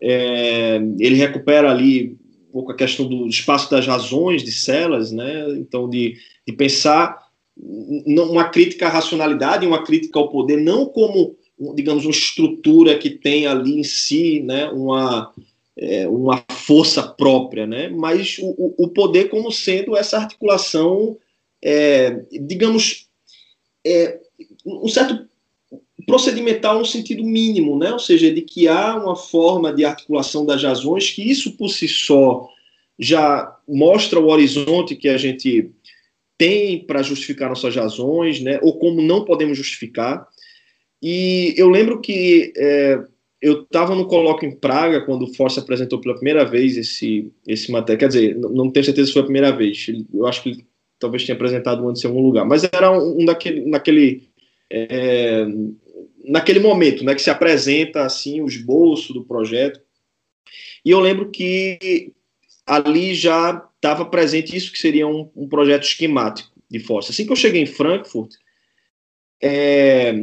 É, 0.00 0.76
ele 0.98 1.16
recupera 1.16 1.70
ali 1.70 2.16
um 2.48 2.52
pouco 2.52 2.72
a 2.72 2.76
questão 2.76 3.06
do 3.06 3.26
espaço 3.26 3.70
das 3.70 3.86
razões 3.86 4.42
de 4.42 4.52
Celas, 4.52 5.10
né? 5.10 5.48
Então 5.58 5.88
de, 5.88 6.16
de 6.46 6.52
pensar 6.52 7.18
uma 7.56 8.44
crítica 8.44 8.86
à 8.86 8.90
racionalidade, 8.90 9.66
uma 9.66 9.82
crítica 9.82 10.18
ao 10.18 10.30
poder 10.30 10.58
não 10.58 10.86
como 10.86 11.36
digamos, 11.74 12.04
uma 12.04 12.10
estrutura 12.10 12.98
que 12.98 13.10
tem 13.10 13.46
ali 13.46 13.78
em 13.78 13.84
si 13.84 14.40
né, 14.40 14.66
uma, 14.70 15.32
é, 15.76 16.08
uma 16.08 16.44
força 16.50 17.02
própria, 17.02 17.66
né, 17.66 17.88
mas 17.88 18.38
o, 18.40 18.74
o 18.78 18.88
poder 18.88 19.28
como 19.28 19.50
sendo 19.50 19.96
essa 19.96 20.18
articulação, 20.18 21.16
é, 21.62 22.22
digamos, 22.32 23.08
é, 23.84 24.20
um 24.64 24.88
certo 24.88 25.28
procedimental 26.06 26.78
no 26.78 26.86
sentido 26.86 27.22
mínimo, 27.22 27.78
né, 27.78 27.92
ou 27.92 27.98
seja, 27.98 28.32
de 28.32 28.42
que 28.42 28.66
há 28.66 28.96
uma 28.96 29.16
forma 29.16 29.72
de 29.72 29.84
articulação 29.84 30.44
das 30.44 30.62
razões 30.62 31.10
que 31.10 31.22
isso 31.22 31.56
por 31.56 31.68
si 31.68 31.86
só 31.86 32.48
já 32.98 33.56
mostra 33.66 34.20
o 34.20 34.28
horizonte 34.28 34.96
que 34.96 35.08
a 35.08 35.16
gente 35.16 35.70
tem 36.36 36.84
para 36.84 37.02
justificar 37.02 37.48
nossas 37.48 37.74
razões, 37.74 38.40
né, 38.40 38.58
ou 38.62 38.78
como 38.78 39.00
não 39.00 39.24
podemos 39.24 39.56
justificar, 39.56 40.26
e 41.02 41.54
eu 41.56 41.68
lembro 41.68 42.00
que 42.00 42.52
é, 42.56 43.02
eu 43.40 43.62
estava 43.62 43.94
no 43.94 44.06
colóquio 44.06 44.48
em 44.48 44.54
Praga 44.54 45.04
quando 45.04 45.22
o 45.24 45.34
Force 45.34 45.58
apresentou 45.58 46.00
pela 46.00 46.14
primeira 46.14 46.44
vez 46.44 46.76
esse, 46.76 47.32
esse 47.44 47.72
material. 47.72 47.98
Quer 47.98 48.08
dizer, 48.08 48.36
não 48.36 48.70
tenho 48.70 48.84
certeza 48.84 49.08
se 49.08 49.12
foi 49.12 49.22
a 49.22 49.24
primeira 49.24 49.50
vez. 49.50 49.86
Eu 50.14 50.26
acho 50.26 50.42
que 50.44 50.50
ele 50.50 50.66
talvez 51.02 51.24
tenha 51.24 51.34
apresentado 51.34 51.86
antes 51.88 52.04
em 52.04 52.06
algum 52.06 52.22
lugar. 52.22 52.44
Mas 52.44 52.62
era 52.62 52.92
um, 52.92 53.20
um 53.20 53.24
daquele, 53.24 53.68
naquele, 53.68 54.28
é, 54.70 55.44
naquele 56.24 56.60
momento 56.60 57.04
né, 57.04 57.16
que 57.16 57.22
se 57.22 57.30
apresenta 57.30 58.04
assim 58.04 58.40
o 58.40 58.46
esboço 58.46 59.12
do 59.12 59.24
projeto. 59.24 59.80
E 60.84 60.90
eu 60.92 61.00
lembro 61.00 61.30
que 61.30 62.12
ali 62.64 63.12
já 63.12 63.68
estava 63.74 64.04
presente 64.04 64.56
isso 64.56 64.70
que 64.70 64.78
seria 64.78 65.08
um, 65.08 65.28
um 65.34 65.48
projeto 65.48 65.82
esquemático 65.82 66.52
de 66.70 66.78
Force. 66.78 67.10
Assim 67.10 67.26
que 67.26 67.32
eu 67.32 67.36
cheguei 67.36 67.60
em 67.60 67.66
Frankfurt, 67.66 68.34
é, 69.42 70.14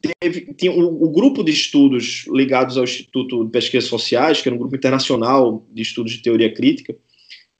teve, 0.00 0.54
tinha 0.54 0.72
o, 0.72 1.10
grupo 1.10 1.42
de 1.42 1.52
estudos 1.52 2.26
ligados 2.28 2.76
ao 2.76 2.84
Instituto 2.84 3.44
de 3.44 3.50
Pesquisas 3.50 3.88
Sociais, 3.88 4.40
que 4.40 4.48
era 4.48 4.56
um 4.56 4.58
grupo 4.58 4.76
internacional 4.76 5.66
de 5.72 5.82
estudos 5.82 6.12
de 6.12 6.22
teoria 6.22 6.52
crítica, 6.52 6.96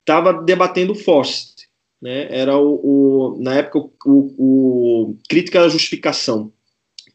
estava 0.00 0.32
debatendo 0.32 0.94
Forst, 0.94 1.64
né? 2.00 2.28
Era 2.30 2.56
o, 2.58 2.74
o 2.82 3.42
na 3.42 3.56
época 3.56 3.78
o, 4.06 4.34
o, 4.38 5.16
crítica 5.28 5.60
da 5.60 5.68
justificação, 5.68 6.52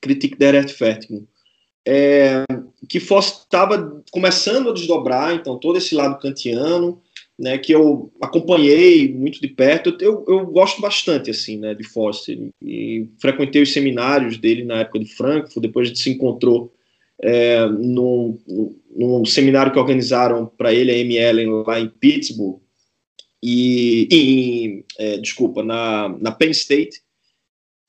Kritik 0.02 0.38
der 0.38 0.54
Rechtfertigung, 0.54 1.28
é, 1.88 2.44
que 2.88 3.00
Forst 3.00 3.42
estava 3.44 4.04
começando 4.12 4.70
a 4.70 4.74
desdobrar, 4.74 5.34
então 5.34 5.58
todo 5.58 5.78
esse 5.78 5.96
lado 5.96 6.20
kantiano, 6.20 7.02
né, 7.40 7.58
que 7.58 7.72
eu 7.72 8.12
acompanhei 8.22 9.14
muito 9.14 9.40
de 9.40 9.48
perto. 9.48 9.96
Eu, 10.02 10.26
eu 10.28 10.46
gosto 10.46 10.82
bastante 10.82 11.32
assim, 11.32 11.58
né, 11.58 11.74
de 11.74 11.86
Foster 11.86 12.38
e 12.62 13.08
frequentei 13.18 13.62
os 13.62 13.72
seminários 13.72 14.38
dele 14.38 14.66
na 14.66 14.82
época 14.82 15.00
de 15.00 15.06
Frankfurt. 15.06 15.62
Depois 15.62 15.86
a 15.86 15.88
gente 15.88 16.00
se 16.02 16.10
encontrou 16.10 16.74
é, 17.22 17.66
num, 17.66 18.38
num 18.94 19.26
seminário 19.26 19.72
que 19.72 19.80
organizaram 19.80 20.46
para 20.46 20.74
ele 20.74 20.92
a 20.92 20.98
M. 20.98 21.16
Ellen 21.16 21.64
lá 21.66 21.80
em 21.80 21.88
Pittsburgh 21.88 22.60
e 23.42 24.08
em, 24.12 24.84
é, 24.98 25.18
desculpa 25.18 25.64
na, 25.64 26.10
na 26.20 26.34
Penn 26.34 26.52
State 26.52 27.02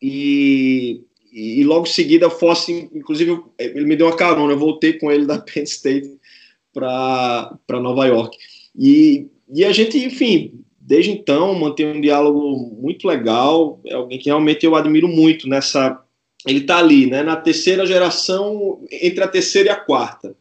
e, 0.00 1.02
e 1.32 1.64
logo 1.64 1.88
em 1.88 1.90
seguida 1.90 2.30
Foster, 2.30 2.88
inclusive 2.94 3.42
ele 3.58 3.84
me 3.84 3.96
deu 3.96 4.06
uma 4.06 4.16
carona. 4.16 4.52
Eu 4.52 4.58
voltei 4.58 4.92
com 4.92 5.10
ele 5.10 5.26
da 5.26 5.38
Penn 5.42 5.64
State 5.64 6.08
para 6.72 7.58
Nova 7.68 8.06
York. 8.06 8.38
E 8.78 9.28
e 9.52 9.64
a 9.64 9.72
gente, 9.72 9.98
enfim, 9.98 10.52
desde 10.80 11.10
então 11.10 11.54
mantém 11.54 11.86
um 11.86 12.00
diálogo 12.00 12.56
muito 12.80 13.06
legal. 13.06 13.80
É 13.86 13.94
alguém 13.94 14.18
que 14.18 14.28
realmente 14.28 14.64
eu 14.64 14.74
admiro 14.74 15.08
muito 15.08 15.48
nessa. 15.48 16.02
Ele 16.46 16.60
está 16.60 16.78
ali, 16.78 17.06
né, 17.06 17.22
na 17.22 17.36
terceira 17.36 17.84
geração, 17.84 18.82
entre 18.90 19.22
a 19.22 19.28
terceira 19.28 19.68
e 19.68 19.72
a 19.72 19.76
quarta. 19.76 20.34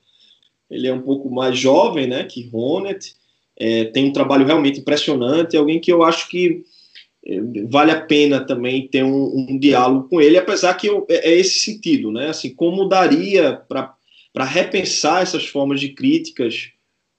Ele 0.70 0.88
é 0.88 0.94
um 0.94 1.02
pouco 1.02 1.30
mais 1.30 1.58
jovem, 1.58 2.08
né, 2.08 2.24
que 2.24 2.48
Ronet. 2.48 3.14
É, 3.62 3.86
tem 3.86 4.06
um 4.06 4.14
trabalho 4.14 4.46
realmente 4.46 4.80
impressionante. 4.80 5.56
É 5.56 5.60
alguém 5.60 5.80
que 5.80 5.92
eu 5.92 6.04
acho 6.04 6.30
que 6.30 6.64
é, 7.26 7.40
vale 7.68 7.92
a 7.92 8.02
pena 8.02 8.46
também 8.46 8.88
ter 8.88 9.04
um, 9.04 9.50
um 9.50 9.60
diálogo 9.60 10.08
com 10.08 10.22
ele, 10.22 10.38
apesar 10.38 10.74
que 10.76 10.88
eu, 10.88 11.06
é, 11.10 11.32
é, 11.32 11.38
esse 11.38 11.60
sentido, 11.60 12.12
né? 12.12 12.30
Assim, 12.30 12.54
como 12.56 12.88
daria 12.88 13.62
para 13.68 14.46
repensar 14.46 15.22
essas 15.22 15.46
formas 15.46 15.82
de 15.82 15.90
críticas 15.90 16.72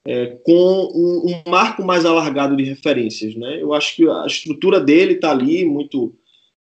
é, 0.07 0.39
com 0.45 0.53
um, 0.53 1.31
um, 1.31 1.51
marco 1.51 1.85
mais 1.85 2.05
alargado 2.05 2.57
de 2.57 2.65
referências, 2.65 3.35
né? 3.35 3.61
Eu 3.61 3.73
acho 3.75 3.97
que 3.97 4.09
a 4.09 4.27
estrutura 4.27 4.81
dele 4.81 5.15
está 5.15 5.31
ali 5.31 5.65
muito 5.65 6.15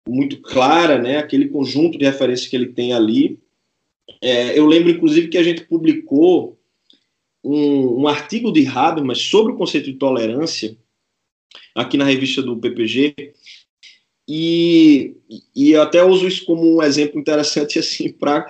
muito 0.08 0.40
clara, 0.40 0.98
né? 0.98 1.18
Aquele 1.18 1.48
conjunto 1.48 1.96
de 1.96 2.04
referências 2.04 2.48
que 2.48 2.56
ele 2.56 2.72
tem 2.72 2.92
ali. 2.92 3.38
É, 4.20 4.58
eu 4.58 4.66
lembro, 4.66 4.90
inclusive, 4.90 5.28
que 5.28 5.38
a 5.38 5.42
gente 5.42 5.64
publicou 5.64 6.58
um, 7.44 8.02
um 8.02 8.08
artigo 8.08 8.52
de 8.52 8.66
Habermas 8.66 9.18
sobre 9.18 9.52
o 9.52 9.56
conceito 9.56 9.86
de 9.86 9.98
tolerância 9.98 10.76
aqui 11.74 11.96
na 11.96 12.04
revista 12.04 12.42
do 12.42 12.56
PPG 12.56 13.32
e, 14.28 15.16
e 15.54 15.74
até 15.74 16.04
uso 16.04 16.26
isso 16.26 16.44
como 16.44 16.76
um 16.76 16.82
exemplo 16.82 17.20
interessante 17.20 17.78
assim 17.80 18.12
para 18.12 18.46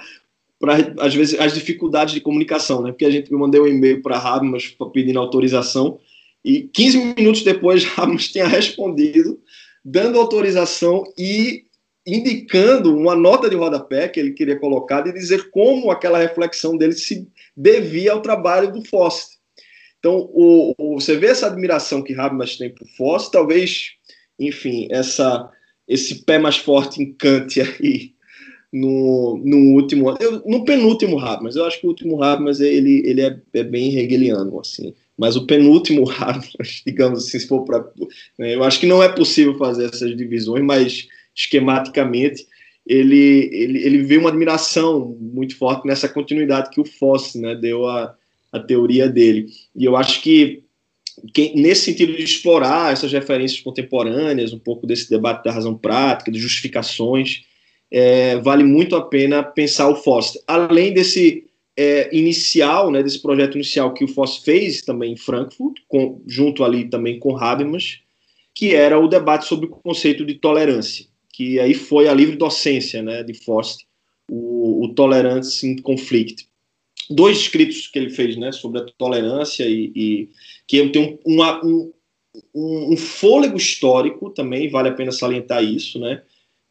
para 0.63 0.95
às 1.01 1.13
vezes 1.13 1.39
as 1.41 1.53
dificuldades 1.53 2.15
de 2.15 2.21
comunicação, 2.21 2.83
né? 2.83 2.93
Porque 2.93 3.05
a 3.05 3.11
gente 3.11 3.33
mandou 3.33 3.65
um 3.65 3.67
e-mail 3.67 4.01
para 4.01 4.17
Habermas 4.17 4.77
pedindo 4.95 5.19
autorização 5.19 5.99
e 6.45 6.63
15 6.73 7.15
minutos 7.17 7.43
depois 7.43 7.85
Habermas 7.99 8.29
tinha 8.29 8.47
respondido 8.47 9.41
dando 9.85 10.21
autorização 10.21 11.03
e 11.19 11.65
indicando 12.07 12.97
uma 12.97 13.17
nota 13.17 13.51
de 13.51 13.57
rodapé 13.57 14.09
que 14.09 14.21
ele 14.21 14.31
queria 14.31 14.57
colocar 14.57 15.05
e 15.05 15.13
dizer 15.13 15.51
como 15.51 15.91
aquela 15.91 16.19
reflexão 16.19 16.77
dele 16.77 16.93
se 16.93 17.27
devia 17.57 18.13
ao 18.13 18.23
trabalho 18.23 18.73
do 18.73 18.85
Faust. 18.85 19.39
Então, 19.99 20.31
o, 20.33 20.75
o, 20.79 21.01
você 21.01 21.17
vê 21.17 21.27
essa 21.27 21.49
admiração 21.49 22.03
que 22.03 22.15
Habermas 22.15 22.57
tem 22.57 22.71
por 22.71 22.87
Faust, 22.97 23.33
talvez, 23.33 23.95
enfim, 24.39 24.87
essa, 24.93 25.51
esse 25.89 26.25
pé 26.25 26.39
mais 26.39 26.57
forte 26.57 27.03
em 27.03 27.13
Kant 27.13 27.61
aí 27.61 28.13
no, 28.73 29.39
no 29.45 29.75
último, 29.75 30.17
eu, 30.19 30.43
no 30.47 30.65
penúltimo 30.65 31.19
Habermas. 31.19 31.57
Eu 31.57 31.67
acho 31.67 31.79
que 31.79 31.87
o 31.87 31.91
último 31.91 32.23
Habermas 32.23 32.61
ele, 32.61 33.03
ele 33.05 33.21
é, 33.21 33.39
é 33.53 33.63
bem 33.63 33.99
hegeliano, 33.99 34.59
assim. 34.59 34.95
Mas 35.17 35.37
o 35.37 35.47
penúltimo 35.47 36.09
Habermas, 36.19 36.83
digamos 36.87 37.27
assim, 37.27 37.39
se 37.39 37.47
for 37.47 37.65
para, 37.65 37.85
né, 38.39 38.55
eu 38.55 38.65
acho 38.65 38.81
que 38.81 38.87
não 38.87 39.03
é 39.03 39.09
possível 39.11 39.59
fazer 39.59 39.87
essas 39.87 40.17
divisões, 40.17 40.65
mas 40.65 41.07
esquematicamente 41.35 42.47
ele, 42.87 43.49
ele, 43.53 43.85
ele 43.85 44.03
vê 44.03 44.17
uma 44.17 44.31
admiração 44.31 45.17
muito 45.21 45.57
forte 45.57 45.87
nessa 45.87 46.09
continuidade 46.09 46.71
que 46.71 46.81
o 46.81 46.85
Foss 46.85 47.35
né, 47.35 47.55
deu 47.55 47.87
a, 47.87 48.15
a 48.51 48.59
teoria 48.59 49.09
dele. 49.09 49.47
E 49.77 49.85
eu 49.85 49.97
acho 49.97 50.21
que, 50.23 50.65
que, 51.33 51.55
nesse 51.55 51.85
sentido 51.85 52.17
de 52.17 52.25
explorar 52.25 52.93
essas 52.93 53.13
referências 53.13 53.61
contemporâneas, 53.61 54.53
um 54.53 54.59
pouco 54.59 54.87
desse 54.87 55.09
debate 55.09 55.45
da 55.45 55.53
razão 55.53 55.77
prática, 55.77 56.33
de 56.33 56.41
justificações, 56.41 57.45
é, 57.93 58.39
vale 58.39 58.65
muito 58.65 58.97
a 58.97 59.03
pena 59.03 59.43
pensar 59.43 59.89
o 59.89 59.97
Foster. 59.97 60.43
Além 60.47 60.93
desse 60.93 61.45
é, 61.77 62.15
inicial, 62.17 62.91
né, 62.91 63.03
desse 63.03 63.21
projeto 63.21 63.55
inicial 63.55 63.93
que 63.93 64.05
o 64.05 64.09
Foster 64.09 64.45
fez 64.45 64.83
também 64.83 65.13
em 65.13 65.17
Frankfurt, 65.17 65.77
com, 65.87 66.23
junto 66.27 66.65
ali 66.65 66.89
também 66.89 67.19
com 67.19 67.37
Habermas, 67.37 68.01
que 68.55 68.75
era 68.75 68.99
o 68.99 69.09
debate 69.09 69.47
sobre 69.47 69.67
o 69.67 69.71
conceito 69.71 70.25
de 70.25 70.35
tolerância 70.35 71.07
que 71.33 71.59
aí 71.59 71.75
foi 71.75 72.07
a 72.07 72.15
livre 72.15 72.37
docência 72.37 73.03
né, 73.03 73.23
de 73.23 73.35
Faust, 73.35 73.87
o, 74.31 74.85
o 74.85 74.95
Tolerance 74.95 75.67
in 75.67 75.77
Conflict. 75.77 76.47
Dois 77.11 77.39
escritos 77.39 77.89
que 77.89 77.99
ele 77.99 78.11
fez 78.11 78.37
né, 78.37 78.53
sobre 78.53 78.81
a 78.81 78.87
tolerância 78.97 79.65
e, 79.65 79.91
e 79.97 80.29
que 80.69 80.87
tem 80.91 81.19
um, 81.27 81.33
uma, 81.33 81.65
um, 81.65 81.93
um, 82.55 82.97
fôlego 82.97 83.57
histórico 83.57 84.31
também, 84.31 84.71
vale 84.71 84.91
a 84.91 84.95
pena 84.95 85.11
salientar 85.11 85.65
isso, 85.65 85.99
né, 85.99 86.23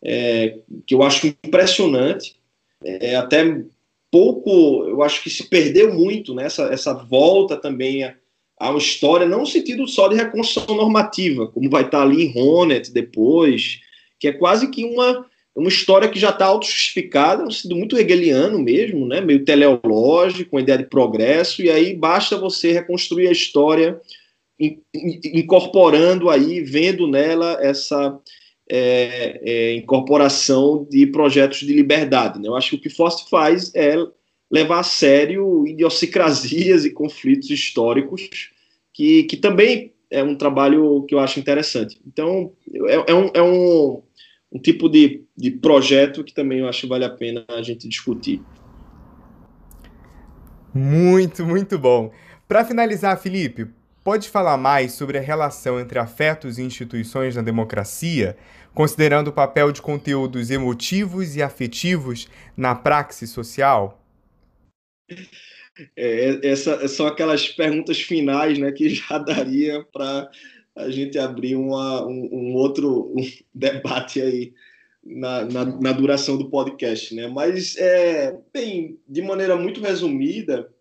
é, 0.04 0.60
que 0.86 0.96
eu 0.96 1.04
acho 1.04 1.28
impressionante, 1.28 2.36
é, 2.84 3.16
até 3.16 3.64
pouco, 4.12 4.86
eu 4.88 5.02
acho 5.02 5.24
que 5.24 5.30
se 5.30 5.48
perdeu 5.48 5.94
muito 5.94 6.34
nessa 6.34 6.68
né, 6.68 6.74
essa 6.74 6.94
volta 6.94 7.56
também 7.56 8.04
a, 8.04 8.16
a 8.60 8.70
uma 8.70 8.78
história, 8.78 9.28
não 9.28 9.40
no 9.40 9.46
sentido 9.48 9.88
só 9.88 10.08
de 10.08 10.16
reconstrução 10.16 10.76
normativa, 10.76 11.48
como 11.48 11.70
vai 11.70 11.84
estar 11.84 12.02
ali 12.02 12.24
em 12.24 12.32
Ronet 12.32 12.92
depois, 12.92 13.80
que 14.20 14.28
é 14.28 14.34
quase 14.34 14.70
que 14.70 14.84
uma, 14.84 15.26
uma 15.56 15.70
história 15.70 16.10
que 16.10 16.20
já 16.20 16.30
está 16.30 16.46
auto-justificada, 16.46 17.44
um 17.44 17.52
sentido 17.52 17.76
muito 17.76 17.98
hegeliano 17.98 18.60
mesmo, 18.60 19.08
né? 19.08 19.22
meio 19.22 19.46
teleológico, 19.46 20.52
com 20.52 20.58
a 20.58 20.62
ideia 20.62 20.78
de 20.78 20.86
progresso, 20.86 21.62
e 21.62 21.72
aí 21.72 21.96
basta 21.96 22.38
você 22.38 22.72
reconstruir 22.72 23.28
a 23.28 23.32
história 23.32 24.00
incorporando 25.34 26.30
aí, 26.30 26.62
vendo 26.62 27.08
nela 27.08 27.58
essa 27.62 28.20
é, 28.72 29.42
é, 29.44 29.76
incorporação 29.76 30.88
de 30.90 31.06
projetos 31.08 31.60
de 31.60 31.74
liberdade. 31.74 32.40
Né? 32.40 32.48
Eu 32.48 32.56
acho 32.56 32.70
que 32.72 32.76
o 32.78 32.82
que 32.82 32.90
Faust 32.90 33.30
faz 33.30 33.72
é 33.76 33.96
levar 34.50 34.80
a 34.80 34.84
sério 34.84 35.68
idiosincrasias 35.68 36.86
e 36.86 36.92
conflitos 36.92 37.50
históricos 37.50 38.52
que, 38.94 39.24
que 39.24 39.36
também 39.36 39.94
é 40.10 40.24
um 40.24 40.36
trabalho 40.36 41.04
que 41.04 41.16
eu 41.16 41.20
acho 41.20 41.40
interessante. 41.40 42.00
Então, 42.08 42.54
é, 42.88 43.12
é 43.12 43.16
um, 43.16 43.32
é 43.34 43.42
um 43.42 44.02
um 44.52 44.60
tipo 44.60 44.90
de, 44.90 45.24
de 45.36 45.50
projeto 45.50 46.24
que 46.24 46.34
também 46.34 46.60
eu 46.60 46.68
acho 46.68 46.82
que 46.82 46.88
vale 46.88 47.06
a 47.06 47.10
pena 47.10 47.46
a 47.48 47.62
gente 47.62 47.88
discutir. 47.88 48.42
Muito, 50.74 51.46
muito 51.46 51.80
bom. 51.80 52.12
Para 52.48 52.66
finalizar, 52.66 53.18
Felipe, 53.18 53.68
pode 54.04 54.28
falar 54.30 54.58
mais 54.58 54.92
sobre 54.92 55.18
a 55.18 55.22
relação 55.22 55.80
entre 55.80 55.98
afetos 56.00 56.58
e 56.58 56.64
instituições 56.64 57.36
na 57.36 57.42
democracia, 57.42 58.36
considerando 58.74 59.30
o 59.30 59.34
papel 59.34 59.72
de 59.72 59.82
conteúdos 59.82 60.50
emotivos 60.50 61.36
e 61.36 61.42
afetivos 61.42 62.28
na 62.56 62.76
praxis 62.76 63.30
social? 63.30 64.02
É, 65.96 66.40
essa, 66.48 66.88
são 66.88 67.08
aquelas 67.08 67.48
perguntas 67.50 68.00
finais 68.00 68.58
né, 68.58 68.72
que 68.72 68.90
já 68.96 69.18
daria 69.18 69.84
para 69.92 70.30
a 70.76 70.90
gente 70.90 71.18
abrir 71.18 71.56
uma, 71.56 72.06
um, 72.06 72.30
um 72.32 72.56
outro 72.56 73.14
um 73.16 73.22
debate 73.54 74.22
aí 74.22 74.54
na, 75.04 75.46
na, 75.46 75.66
na, 75.66 75.92
duração 75.92 76.38
do 76.38 76.50
podcast, 76.50 77.14
né? 77.16 77.28
Mas, 77.28 77.76
é, 77.78 78.38
bem, 78.54 79.00
de 79.08 79.22
maneira 79.22 79.58
muito 79.58 79.82
resumida, 79.82 80.72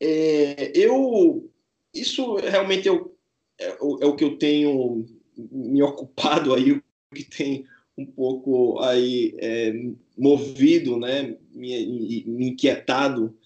é, 0.00 0.72
eu 0.74 1.48
isso 1.94 2.36
realmente 2.36 2.88
é 2.88 2.92
o, 2.92 3.12
é, 3.58 3.66
é, 3.68 3.76
o 3.80 4.16
que 4.16 4.24
eu 4.24 4.38
tenho 4.38 5.06
me 5.36 5.82
ocupado 5.82 6.54
aí, 6.54 6.72
o 6.72 6.82
que 7.14 7.24
tem 7.24 7.64
um 7.96 8.06
pouco 8.06 8.78
aí 8.80 9.34
é, 9.38 9.74
movido, 10.16 10.96
né? 10.96 11.36
Me, 11.52 12.24
me 12.26 12.48
inquietado 12.48 13.36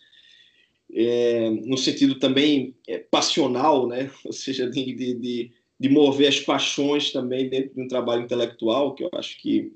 é, 0.93 1.51
no 1.51 1.77
sentido 1.77 2.19
também 2.19 2.75
é, 2.87 2.99
passional, 2.99 3.89
né? 3.89 4.11
ou 4.25 4.33
seja, 4.33 4.71
de, 4.71 4.95
de, 4.95 5.51
de, 5.81 5.89
mover 5.89 6.29
as 6.29 6.41
paixões 6.41 7.11
também 7.11 7.49
dentro 7.49 7.75
de 7.75 7.81
um 7.81 7.89
trabalho 7.89 8.23
intelectual, 8.23 8.95
que 8.95 9.03
eu 9.03 9.11
acho 9.15 9.41
que, 9.41 9.73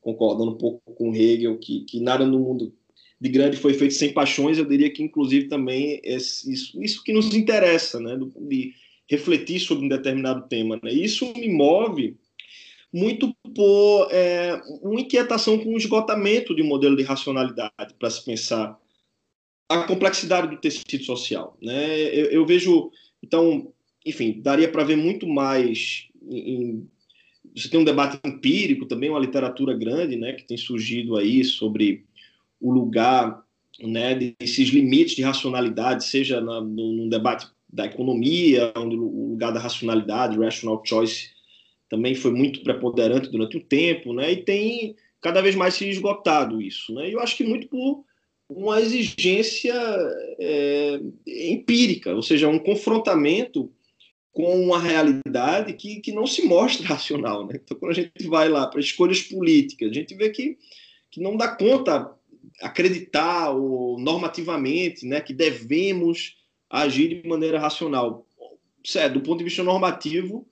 concordando 0.00 0.52
um 0.52 0.58
pouco 0.58 0.80
com 0.94 1.14
Hegel, 1.14 1.58
que, 1.58 1.80
que 1.84 2.00
nada 2.00 2.24
no 2.24 2.38
mundo 2.38 2.72
de 3.20 3.28
grande 3.28 3.56
foi 3.56 3.74
feito 3.74 3.94
sem 3.94 4.12
paixões, 4.14 4.56
eu 4.56 4.64
diria 4.64 4.90
que, 4.90 5.02
inclusive, 5.02 5.48
também 5.48 6.00
é 6.02 6.16
isso, 6.16 6.80
isso 6.82 7.04
que 7.04 7.12
nos 7.12 7.34
interessa, 7.34 8.00
né? 8.00 8.18
de 8.38 8.72
refletir 9.10 9.58
sobre 9.58 9.84
um 9.84 9.88
determinado 9.88 10.48
tema. 10.48 10.78
Né? 10.80 10.92
Isso 10.92 11.32
me 11.34 11.48
move 11.48 12.16
muito 12.92 13.34
por 13.54 14.08
é, 14.12 14.60
uma 14.80 15.00
inquietação 15.00 15.58
com 15.58 15.74
o 15.74 15.76
esgotamento 15.76 16.54
de 16.54 16.62
um 16.62 16.66
modelo 16.66 16.96
de 16.96 17.02
racionalidade 17.02 17.94
para 17.98 18.08
se 18.08 18.24
pensar 18.24 18.78
a 19.68 19.82
complexidade 19.82 20.48
do 20.48 20.56
tecido 20.56 21.02
social. 21.04 21.56
Né? 21.60 22.02
Eu, 22.14 22.26
eu 22.26 22.46
vejo, 22.46 22.90
então, 23.22 23.72
enfim, 24.06 24.40
daria 24.40 24.70
para 24.70 24.84
ver 24.84 24.96
muito 24.96 25.26
mais. 25.26 26.06
Em, 26.28 26.88
você 27.54 27.68
tem 27.68 27.80
um 27.80 27.84
debate 27.84 28.20
empírico 28.24 28.86
também, 28.86 29.10
uma 29.10 29.18
literatura 29.18 29.76
grande, 29.76 30.14
né, 30.14 30.34
que 30.34 30.44
tem 30.44 30.56
surgido 30.56 31.16
aí 31.16 31.42
sobre 31.42 32.04
o 32.60 32.70
lugar, 32.70 33.42
né, 33.80 34.14
desses 34.14 34.68
limites 34.68 35.16
de 35.16 35.22
racionalidade, 35.22 36.04
seja 36.04 36.40
na, 36.40 36.60
no, 36.60 36.92
num 36.92 37.08
debate 37.08 37.48
da 37.72 37.86
economia, 37.86 38.72
onde 38.76 38.96
o 38.96 39.30
lugar 39.30 39.52
da 39.52 39.60
racionalidade, 39.60 40.38
rational 40.38 40.82
choice, 40.84 41.30
também 41.88 42.14
foi 42.14 42.32
muito 42.32 42.62
preponderante 42.62 43.30
durante 43.30 43.56
o 43.56 43.64
tempo, 43.64 44.12
né, 44.12 44.32
e 44.32 44.44
tem 44.44 44.96
cada 45.20 45.40
vez 45.40 45.54
mais 45.54 45.74
se 45.74 45.88
esgotado 45.88 46.60
isso, 46.60 46.94
né, 46.94 47.08
e 47.08 47.12
eu 47.12 47.20
acho 47.20 47.36
que 47.36 47.44
muito 47.44 47.68
por 47.68 48.04
uma 48.48 48.80
exigência 48.80 49.74
é, 50.40 51.00
empírica, 51.26 52.14
ou 52.14 52.22
seja, 52.22 52.48
um 52.48 52.58
confrontamento 52.58 53.72
com 54.32 54.60
uma 54.60 54.78
realidade 54.78 55.72
que, 55.74 56.00
que 56.00 56.12
não 56.12 56.26
se 56.26 56.42
mostra 56.42 56.86
racional. 56.88 57.46
Né? 57.46 57.60
Então, 57.62 57.76
quando 57.78 57.92
a 57.92 57.94
gente 57.94 58.26
vai 58.26 58.48
lá 58.48 58.66
para 58.66 58.80
escolhas 58.80 59.20
políticas, 59.22 59.90
a 59.90 59.94
gente 59.94 60.14
vê 60.14 60.30
que, 60.30 60.58
que 61.10 61.20
não 61.20 61.36
dá 61.36 61.48
conta 61.48 62.12
acreditar 62.60 63.50
ou 63.50 63.98
normativamente 63.98 65.06
né, 65.06 65.20
que 65.20 65.32
devemos 65.32 66.36
agir 66.70 67.20
de 67.20 67.28
maneira 67.28 67.58
racional. 67.58 68.26
Certo, 68.84 69.14
do 69.14 69.20
ponto 69.20 69.38
de 69.38 69.44
vista 69.44 69.62
normativo, 69.62 70.46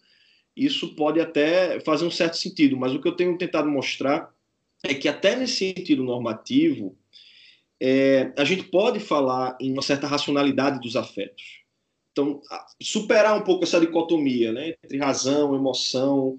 isso 0.56 0.94
pode 0.96 1.20
até 1.20 1.78
fazer 1.80 2.04
um 2.04 2.10
certo 2.10 2.36
sentido, 2.36 2.76
mas 2.76 2.92
o 2.92 3.00
que 3.00 3.08
eu 3.08 3.16
tenho 3.16 3.38
tentado 3.38 3.68
mostrar 3.68 4.34
é 4.82 4.92
que 4.92 5.08
até 5.08 5.36
nesse 5.36 5.72
sentido 5.74 6.02
normativo, 6.02 6.96
é, 7.80 8.32
a 8.36 8.44
gente 8.44 8.64
pode 8.64 8.98
falar 8.98 9.56
em 9.60 9.72
uma 9.72 9.82
certa 9.82 10.06
racionalidade 10.06 10.80
dos 10.80 10.96
afetos. 10.96 11.62
Então, 12.10 12.40
superar 12.82 13.38
um 13.38 13.44
pouco 13.44 13.62
essa 13.62 13.78
dicotomia 13.78 14.52
né, 14.52 14.74
entre 14.82 14.98
razão, 14.98 15.54
emoção, 15.54 16.36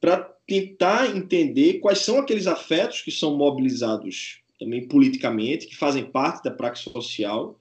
para 0.00 0.16
tentar 0.46 1.14
entender 1.14 1.74
quais 1.74 1.98
são 1.98 2.18
aqueles 2.18 2.46
afetos 2.46 3.02
que 3.02 3.10
são 3.10 3.36
mobilizados 3.36 4.40
também 4.58 4.88
politicamente, 4.88 5.66
que 5.66 5.76
fazem 5.76 6.04
parte 6.04 6.42
da 6.42 6.50
praxis 6.50 6.90
social, 6.90 7.59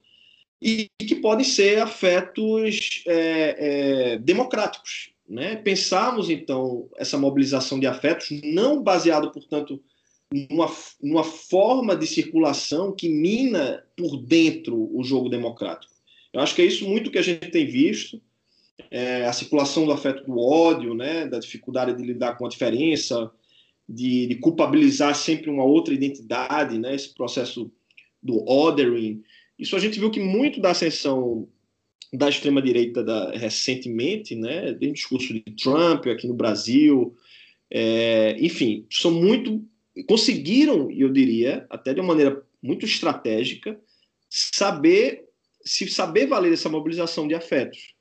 e 0.62 0.90
que 1.00 1.16
podem 1.16 1.46
ser 1.46 1.80
afetos 1.80 3.04
é, 3.08 3.56
é, 4.14 4.18
democráticos. 4.18 5.12
Né? 5.28 5.56
Pensarmos, 5.56 6.30
então, 6.30 6.90
essa 6.98 7.18
mobilização 7.18 7.80
de 7.80 7.88
afetos 7.88 8.30
não 8.44 8.82
baseado, 8.82 9.32
portanto, 9.32 9.82
numa, 10.50 10.72
numa 11.02 11.24
forma 11.24 11.96
de 11.96 12.06
circulação 12.06 12.92
que 12.92 13.10
mina 13.10 13.84
por 13.96 14.18
dentro 14.18 14.90
o 14.96 15.04
jogo 15.04 15.30
democrático. 15.30 15.94
Eu 16.34 16.42
acho 16.42 16.56
que 16.56 16.62
é 16.62 16.66
isso 16.66 16.88
muito 16.88 17.12
que 17.12 17.18
a 17.18 17.24
gente 17.24 17.50
tem 17.50 17.66
visto, 17.66 18.22
é, 18.92 19.26
a 19.26 19.34
circulação 19.34 19.86
do 19.86 19.92
afeto 19.92 20.24
do 20.24 20.40
ódio, 20.40 20.94
né, 20.94 21.28
da 21.28 21.40
dificuldade 21.40 21.96
de 21.96 22.04
lidar 22.04 22.38
com 22.38 22.46
a 22.46 22.50
diferença, 22.50 23.32
de, 23.88 24.28
de 24.28 24.36
culpabilizar 24.36 25.16
sempre 25.16 25.50
uma 25.50 25.64
outra 25.64 25.94
identidade, 25.94 26.78
né, 26.78 26.94
esse 26.94 27.14
processo 27.14 27.72
do 28.22 28.48
othering. 28.48 29.24
Isso 29.60 29.76
a 29.76 29.80
gente 29.80 30.00
viu 30.00 30.10
que 30.10 30.20
muito 30.20 30.62
da 30.62 30.72
ascensão 30.72 31.48
da 32.12 32.30
extrema-direita 32.30 33.32
recentemente, 33.36 34.34
né, 34.34 34.74
do 34.74 34.92
discurso 34.92 35.34
de 35.34 35.42
Trump 35.42 36.08
aqui 36.08 36.28
no 36.28 36.34
Brasil, 36.34 37.16
é, 37.70 38.36
enfim, 38.40 38.88
são 38.90 39.12
muito 39.12 39.64
conseguiram, 40.08 40.90
eu 40.92 41.10
diria, 41.10 41.68
até 41.70 41.94
de 41.94 42.00
uma 42.00 42.08
maneira 42.08 42.42
muito 42.62 42.86
estratégica, 42.86 43.80
saber 44.30 45.26
se 45.64 45.88
saber 45.90 46.26
valer 46.26 46.54
essa 46.54 46.70
mobilização 46.70 47.28
de 47.28 47.36
afetos. 47.36 47.94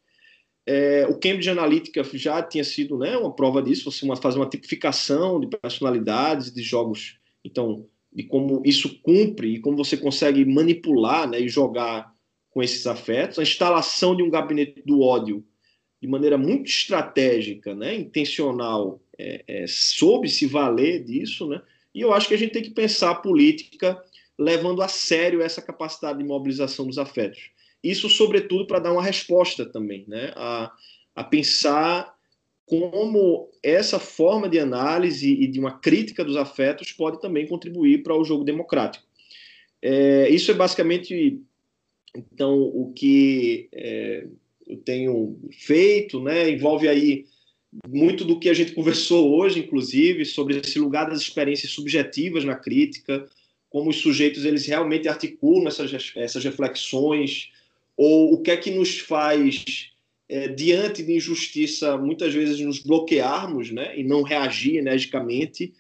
É, 0.65 1.07
o 1.09 1.19
Cambridge 1.19 1.51
Analytica 1.51 2.05
já 2.15 2.43
tinha 2.43 2.63
sido 2.63 2.99
né, 2.99 3.17
uma 3.17 3.35
prova 3.35 3.63
disso, 3.63 3.91
você 3.91 4.05
uma, 4.05 4.17
fazer 4.17 4.39
uma 4.39 4.49
tipificação 4.49 5.41
de 5.41 5.49
personalidades, 5.49 6.53
de 6.53 6.63
jogos, 6.63 7.19
então, 7.45 7.87
de 8.13 8.25
como 8.25 8.63
isso 8.65 9.01
cumpre 9.03 9.55
e 9.55 9.61
como 9.61 9.77
você 9.77 9.97
consegue 9.97 10.45
manipular 10.45 11.29
né, 11.29 11.41
e 11.41 11.49
jogar 11.49 12.13
com 12.51 12.63
esses 12.63 12.87
afetos. 12.87 13.39
A 13.39 13.43
instalação 13.43 14.17
de 14.17 14.23
um 14.23 14.31
gabinete 14.31 14.83
do 14.85 15.01
ódio 15.01 15.45
de 16.01 16.09
maneira 16.09 16.39
muito 16.39 16.69
estratégica, 16.69 17.75
né, 17.75 17.95
intencional, 17.95 19.01
é, 19.19 19.45
é, 19.47 19.65
soube 19.67 20.29
se 20.29 20.47
valer 20.47 21.05
disso, 21.05 21.49
né, 21.49 21.61
e 21.95 22.01
eu 22.01 22.13
acho 22.13 22.29
que 22.29 22.35
a 22.35 22.39
gente 22.39 22.53
tem 22.53 22.63
que 22.63 22.71
pensar 22.71 23.11
a 23.11 23.15
política 23.17 24.01
levando 24.39 24.83
a 24.83 24.89
sério 24.89 25.43
essa 25.43 25.61
capacidade 25.61 26.19
de 26.19 26.25
mobilização 26.25 26.87
dos 26.87 26.99
afetos. 26.99 27.51
Isso, 27.83 28.09
sobretudo, 28.09 28.67
para 28.67 28.79
dar 28.79 28.93
uma 28.93 29.03
resposta 29.03 29.67
também, 29.67 30.05
né? 30.07 30.33
a, 30.37 30.73
a 31.15 31.25
pensar 31.25 32.15
como 32.69 33.49
essa 33.63 33.99
forma 33.99 34.47
de 34.47 34.59
análise 34.59 35.33
e 35.33 35.47
de 35.47 35.59
uma 35.59 35.79
crítica 35.79 36.23
dos 36.23 36.37
afetos 36.37 36.93
pode 36.93 37.19
também 37.19 37.47
contribuir 37.47 38.03
para 38.03 38.15
o 38.15 38.25
jogo 38.25 38.45
democrático. 38.45 39.07
É, 39.81 40.29
isso 40.29 40.51
é 40.51 40.55
basicamente, 40.55 41.41
então, 42.15 42.61
o 42.61 42.93
que 42.95 43.69
é, 43.73 44.27
eu 44.67 44.77
tenho 44.77 45.39
feito, 45.51 46.23
né? 46.23 46.51
envolve 46.51 46.87
aí 46.87 47.25
muito 47.89 48.23
do 48.23 48.39
que 48.39 48.51
a 48.51 48.55
gente 48.55 48.73
conversou 48.73 49.35
hoje, 49.35 49.61
inclusive, 49.61 50.27
sobre 50.27 50.59
esse 50.59 50.79
lugar 50.79 51.09
das 51.09 51.21
experiências 51.21 51.73
subjetivas 51.73 52.45
na 52.45 52.55
crítica, 52.55 53.27
como 53.71 53.89
os 53.89 53.97
sujeitos 53.97 54.45
eles 54.45 54.67
realmente 54.67 55.09
articulam 55.09 55.69
essas, 55.69 56.13
essas 56.17 56.45
reflexões, 56.45 57.51
ou 57.97 58.35
o 58.35 58.43
que 58.43 58.51
é 58.51 58.57
que 58.59 58.71
nos 58.71 58.99
faz, 58.99 59.91
é, 60.29 60.49
diante 60.49 61.03
de 61.03 61.15
injustiça, 61.15 61.97
muitas 61.97 62.35
vezes 62.35 62.61
nos 62.61 62.81
bloquearmos 62.81 63.71
né, 63.71 63.99
e 63.99 64.05
não 64.05 64.23
reagir 64.23 64.77
energicamente, 64.77 65.73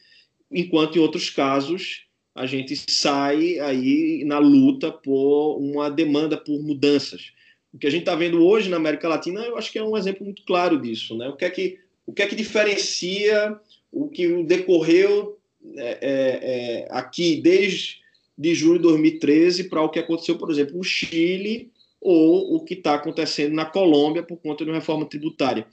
enquanto 0.50 0.96
em 0.96 1.00
outros 1.00 1.30
casos 1.30 2.06
a 2.34 2.46
gente 2.46 2.76
sai 2.88 3.58
aí 3.58 4.24
na 4.24 4.38
luta 4.38 4.92
por 4.92 5.58
uma 5.58 5.90
demanda 5.90 6.36
por 6.36 6.62
mudanças 6.62 7.32
o 7.72 7.78
que 7.78 7.86
a 7.86 7.90
gente 7.90 8.00
está 8.00 8.14
vendo 8.14 8.44
hoje 8.44 8.68
na 8.68 8.76
América 8.76 9.08
Latina, 9.08 9.40
eu 9.42 9.56
acho 9.56 9.70
que 9.70 9.78
é 9.78 9.84
um 9.84 9.96
exemplo 9.96 10.24
muito 10.24 10.42
claro 10.44 10.80
disso. 10.80 11.16
Né? 11.16 11.28
O, 11.28 11.36
que 11.36 11.44
é 11.44 11.50
que, 11.50 11.78
o 12.06 12.12
que 12.12 12.22
é 12.22 12.26
que 12.26 12.34
diferencia 12.34 13.58
o 13.90 14.08
que 14.08 14.42
decorreu 14.44 15.38
é, 15.76 15.98
é, 16.00 16.82
é 16.82 16.88
aqui 16.90 17.40
desde 17.40 17.98
de 18.36 18.54
julho 18.54 18.78
de 18.78 18.82
2013 18.82 19.64
para 19.64 19.82
o 19.82 19.88
que 19.88 19.98
aconteceu, 19.98 20.36
por 20.36 20.50
exemplo, 20.50 20.76
no 20.76 20.84
Chile 20.84 21.70
ou 22.00 22.56
o 22.56 22.64
que 22.64 22.74
está 22.74 22.94
acontecendo 22.94 23.54
na 23.54 23.64
Colômbia 23.64 24.22
por 24.22 24.36
conta 24.36 24.64
de 24.64 24.70
uma 24.70 24.78
reforma 24.78 25.06
tributária. 25.06 25.66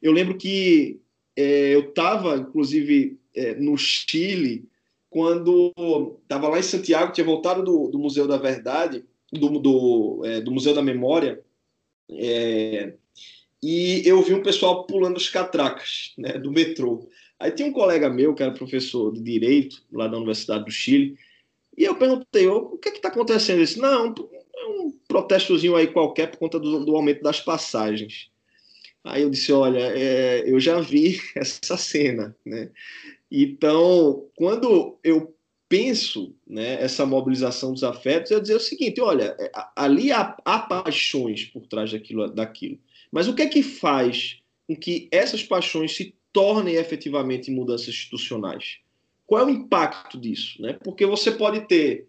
Eu 0.00 0.12
lembro 0.12 0.36
que 0.36 1.00
é, 1.36 1.74
eu 1.74 1.88
estava, 1.88 2.36
inclusive, 2.36 3.18
é, 3.34 3.54
no 3.54 3.76
Chile, 3.76 4.68
quando 5.08 5.72
estava 6.22 6.48
lá 6.48 6.58
em 6.58 6.62
Santiago, 6.62 7.12
tinha 7.12 7.24
voltado 7.24 7.62
do, 7.62 7.88
do 7.88 7.98
Museu 7.98 8.26
da 8.26 8.36
Verdade, 8.36 9.04
do, 9.32 9.58
do, 9.58 10.22
é, 10.24 10.40
do 10.40 10.50
Museu 10.50 10.74
da 10.74 10.82
Memória, 10.82 11.42
é, 12.10 12.94
e 13.62 14.02
eu 14.04 14.20
vi 14.22 14.34
um 14.34 14.42
pessoal 14.42 14.86
pulando 14.86 15.16
os 15.16 15.28
catracas 15.28 16.12
né, 16.18 16.32
do 16.32 16.50
metrô. 16.50 17.08
Aí 17.38 17.50
tinha 17.50 17.68
um 17.68 17.72
colega 17.72 18.08
meu, 18.10 18.34
que 18.34 18.42
era 18.42 18.52
professor 18.52 19.12
de 19.12 19.20
Direito, 19.20 19.82
lá 19.92 20.08
da 20.08 20.16
Universidade 20.16 20.64
do 20.64 20.70
Chile, 20.70 21.16
e 21.76 21.84
eu 21.84 21.96
perguntei, 21.96 22.46
o 22.46 22.76
que 22.76 22.88
é 22.88 22.92
está 22.92 23.08
acontecendo? 23.08 23.56
Ele 23.56 23.64
disse, 23.64 23.78
não, 23.78 24.06
é 24.06 24.66
um 24.66 24.92
protestozinho 25.12 25.76
aí 25.76 25.86
qualquer 25.86 26.30
por 26.30 26.38
conta 26.38 26.58
do, 26.58 26.84
do 26.84 26.96
aumento 26.96 27.22
das 27.22 27.38
passagens. 27.38 28.30
Aí 29.04 29.22
eu 29.22 29.30
disse, 29.30 29.52
olha, 29.52 29.80
é, 29.80 30.42
eu 30.46 30.58
já 30.58 30.80
vi 30.80 31.20
essa 31.36 31.76
cena, 31.76 32.34
né? 32.44 32.70
Então, 33.30 34.26
quando 34.34 34.98
eu 35.04 35.34
penso 35.68 36.34
né, 36.46 36.82
essa 36.82 37.06
mobilização 37.06 37.72
dos 37.72 37.82
afetos 37.82 38.30
é 38.30 38.40
dizer 38.40 38.56
o 38.56 38.60
seguinte: 38.60 39.00
olha, 39.00 39.34
é, 39.38 39.50
ali 39.74 40.12
há, 40.12 40.36
há, 40.44 40.58
paixões 40.58 41.46
por 41.46 41.66
trás 41.66 41.92
daquilo, 41.92 42.28
daquilo. 42.28 42.78
Mas 43.10 43.28
o 43.28 43.34
que 43.34 43.42
é 43.42 43.48
que 43.48 43.62
faz 43.62 44.40
com 44.66 44.76
que 44.76 45.08
essas 45.10 45.42
paixões 45.42 45.96
se 45.96 46.14
tornem 46.32 46.74
efetivamente 46.74 47.50
mudanças 47.50 47.88
institucionais? 47.88 48.78
Qual 49.26 49.40
é 49.40 49.46
o 49.46 49.50
impacto 49.50 50.18
disso? 50.18 50.60
Né? 50.60 50.74
Porque 50.84 51.06
você 51.06 51.30
pode 51.30 51.66
ter 51.66 52.06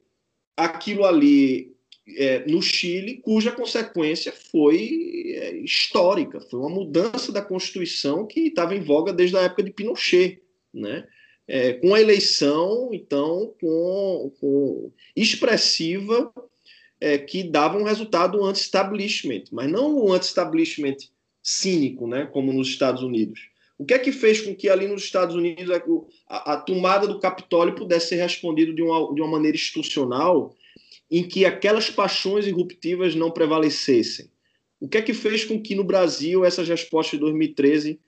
aquilo 0.57 1.05
ali 1.05 1.72
é, 2.07 2.45
no 2.49 2.61
Chile, 2.61 3.21
cuja 3.21 3.51
consequência 3.51 4.31
foi 4.51 5.35
é, 5.35 5.57
histórica, 5.57 6.41
foi 6.41 6.59
uma 6.59 6.69
mudança 6.69 7.31
da 7.31 7.41
Constituição 7.41 8.25
que 8.25 8.47
estava 8.47 8.75
em 8.75 8.81
voga 8.81 9.13
desde 9.13 9.37
a 9.37 9.41
época 9.41 9.63
de 9.63 9.71
Pinochet. 9.71 10.41
Né? 10.73 11.05
é, 11.47 11.73
com 11.73 11.93
a 11.93 12.01
eleição, 12.01 12.89
então, 12.93 13.53
com, 13.59 14.31
com 14.39 14.91
expressiva, 15.15 16.31
é, 16.99 17.17
que 17.17 17.43
dava 17.43 17.77
um 17.77 17.83
resultado 17.83 18.43
anti-establishment, 18.43 19.43
mas 19.51 19.69
não 19.69 20.05
um 20.05 20.13
anti-establishment 20.13 20.97
cínico, 21.41 22.07
né, 22.07 22.25
como 22.31 22.53
nos 22.53 22.69
Estados 22.69 23.03
Unidos. 23.03 23.49
O 23.77 23.85
que 23.85 23.93
é 23.93 23.99
que 23.99 24.11
fez 24.11 24.39
com 24.39 24.55
que 24.55 24.69
ali 24.69 24.87
nos 24.87 25.03
Estados 25.03 25.35
Unidos 25.35 25.69
a, 26.27 26.53
a 26.53 26.57
tomada 26.57 27.05
do 27.05 27.19
Capitólio 27.19 27.75
pudesse 27.75 28.09
ser 28.09 28.15
respondida 28.17 28.71
de 28.71 28.81
uma, 28.81 29.13
de 29.13 29.21
uma 29.21 29.31
maneira 29.31 29.57
institucional 29.57 30.55
em 31.13 31.27
que 31.27 31.45
aquelas 31.45 31.91
paixões 31.91 32.47
irruptivas 32.47 33.13
não 33.13 33.29
prevalecessem? 33.29 34.31
O 34.79 34.87
que 34.89 34.97
é 34.97 35.01
que 35.01 35.13
fez 35.13 35.45
com 35.45 35.61
que 35.61 35.75
no 35.75 35.83
Brasil 35.83 36.43
essas 36.43 36.67
respostas 36.67 37.11
de 37.11 37.19
2013 37.19 37.99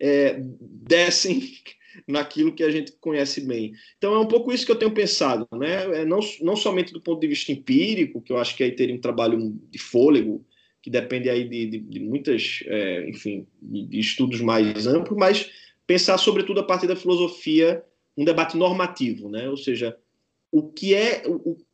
é, 0.00 0.40
dessem 0.40 1.42
naquilo 2.06 2.54
que 2.54 2.62
a 2.62 2.70
gente 2.70 2.92
conhece 2.92 3.40
bem. 3.40 3.72
Então 3.98 4.14
é 4.14 4.18
um 4.18 4.26
pouco 4.26 4.52
isso 4.52 4.64
que 4.64 4.70
eu 4.72 4.78
tenho 4.78 4.94
pensado, 4.94 5.46
né? 5.52 6.02
É 6.02 6.04
não, 6.04 6.20
não 6.40 6.56
somente 6.56 6.92
do 6.92 7.00
ponto 7.00 7.20
de 7.20 7.26
vista 7.26 7.50
empírico, 7.50 8.22
que 8.22 8.32
eu 8.32 8.38
acho 8.38 8.56
que 8.56 8.62
aí 8.62 8.70
teria 8.70 8.94
um 8.94 9.00
trabalho 9.00 9.52
de 9.68 9.78
fôlego, 9.78 10.46
que 10.80 10.88
depende 10.88 11.28
aí 11.28 11.48
de, 11.48 11.66
de, 11.66 11.78
de 11.78 12.00
muitas, 12.00 12.60
é, 12.66 13.08
enfim, 13.08 13.46
de, 13.60 13.98
estudos 13.98 14.40
mais 14.40 14.86
amplos, 14.86 15.18
mas 15.18 15.50
pensar 15.84 16.16
sobretudo 16.16 16.60
a 16.60 16.64
partir 16.64 16.86
da 16.86 16.96
filosofia, 16.96 17.84
um 18.16 18.24
debate 18.24 18.56
normativo, 18.56 19.28
né? 19.28 19.48
Ou 19.48 19.56
seja, 19.56 19.96
o 20.50 20.62
que 20.62 20.94
é, 20.94 21.22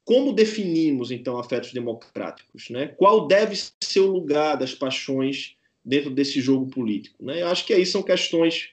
como 0.08 0.32
definimos 0.32 1.10
então 1.10 1.36
afetos 1.36 1.70
democráticos, 1.70 2.70
né? 2.70 2.86
Qual 2.96 3.28
deve 3.28 3.54
ser 3.84 4.00
o 4.00 4.06
lugar 4.06 4.56
das 4.56 4.74
paixões 4.74 5.54
dentro 5.84 6.10
desse 6.10 6.40
jogo 6.40 6.66
político. 6.70 7.22
Né? 7.22 7.42
Eu 7.42 7.48
acho 7.48 7.66
que 7.66 7.74
aí 7.74 7.84
são 7.84 8.02
questões 8.02 8.70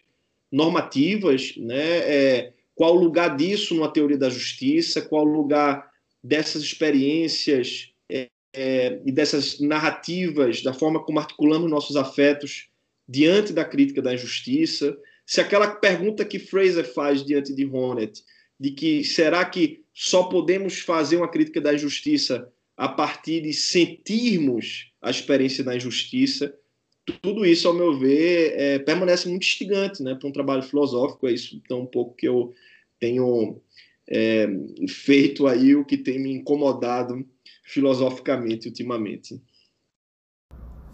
normativas, 0.50 1.54
né? 1.58 1.98
É, 1.98 2.54
qual 2.74 2.96
o 2.96 3.00
lugar 3.00 3.36
disso 3.36 3.76
numa 3.76 3.92
teoria 3.92 4.18
da 4.18 4.30
justiça, 4.30 5.02
qual 5.02 5.26
o 5.26 5.38
lugar 5.42 5.92
dessas 6.24 6.62
experiências 6.62 7.92
é, 8.10 8.30
é, 8.54 9.02
e 9.06 9.12
dessas 9.12 9.60
narrativas, 9.60 10.64
da 10.64 10.74
forma 10.74 11.04
como 11.04 11.20
articulamos 11.20 11.70
nossos 11.70 11.98
afetos 11.98 12.70
diante 13.06 13.52
da 13.52 13.66
crítica 13.66 14.02
da 14.02 14.14
injustiça. 14.14 14.98
Se 15.26 15.42
aquela 15.42 15.68
pergunta 15.68 16.24
que 16.24 16.40
Fraser 16.40 16.86
faz 16.86 17.26
diante 17.26 17.54
de 17.54 17.66
Honneth, 17.66 18.24
de 18.58 18.72
que 18.72 19.04
será 19.04 19.44
que 19.44 19.85
só 19.98 20.24
podemos 20.24 20.80
fazer 20.80 21.16
uma 21.16 21.32
crítica 21.32 21.62
da 21.62 21.74
injustiça 21.74 22.52
a 22.76 22.90
partir 22.90 23.42
de 23.42 23.54
sentirmos 23.54 24.92
a 25.02 25.10
experiência 25.10 25.64
da 25.64 25.74
injustiça, 25.74 26.54
tudo 27.22 27.46
isso, 27.46 27.68
ao 27.68 27.74
meu 27.74 27.98
ver, 27.98 28.54
é, 28.60 28.80
permanece 28.80 29.30
muito 29.30 29.44
instigante 29.44 30.04
né, 30.04 30.14
para 30.16 30.28
um 30.28 30.34
trabalho 30.34 30.64
filosófico. 30.64 31.28
É 31.28 31.32
isso 31.32 31.56
então 31.56 31.82
um 31.82 31.86
pouco 31.86 32.16
que 32.16 32.28
eu 32.28 32.54
tenho 33.00 33.62
é, 34.10 34.48
feito 34.90 35.48
aí, 35.48 35.76
o 35.76 35.86
que 35.86 35.98
tem 35.98 36.20
me 36.20 36.34
incomodado 36.34 37.26
filosoficamente 37.64 38.68
ultimamente. 38.68 39.42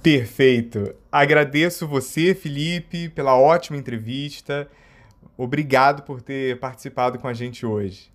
Perfeito. 0.04 0.93
Agradeço 1.12 1.88
você, 1.88 2.36
Felipe, 2.36 3.10
pela 3.10 3.39
ótima 3.39 3.78
entrevista. 3.78 4.70
Obrigado 5.38 6.04
por 6.04 6.22
ter 6.22 6.60
participado 6.60 7.18
com 7.18 7.28
a 7.28 7.34
gente 7.34 7.66
hoje. 7.66 8.12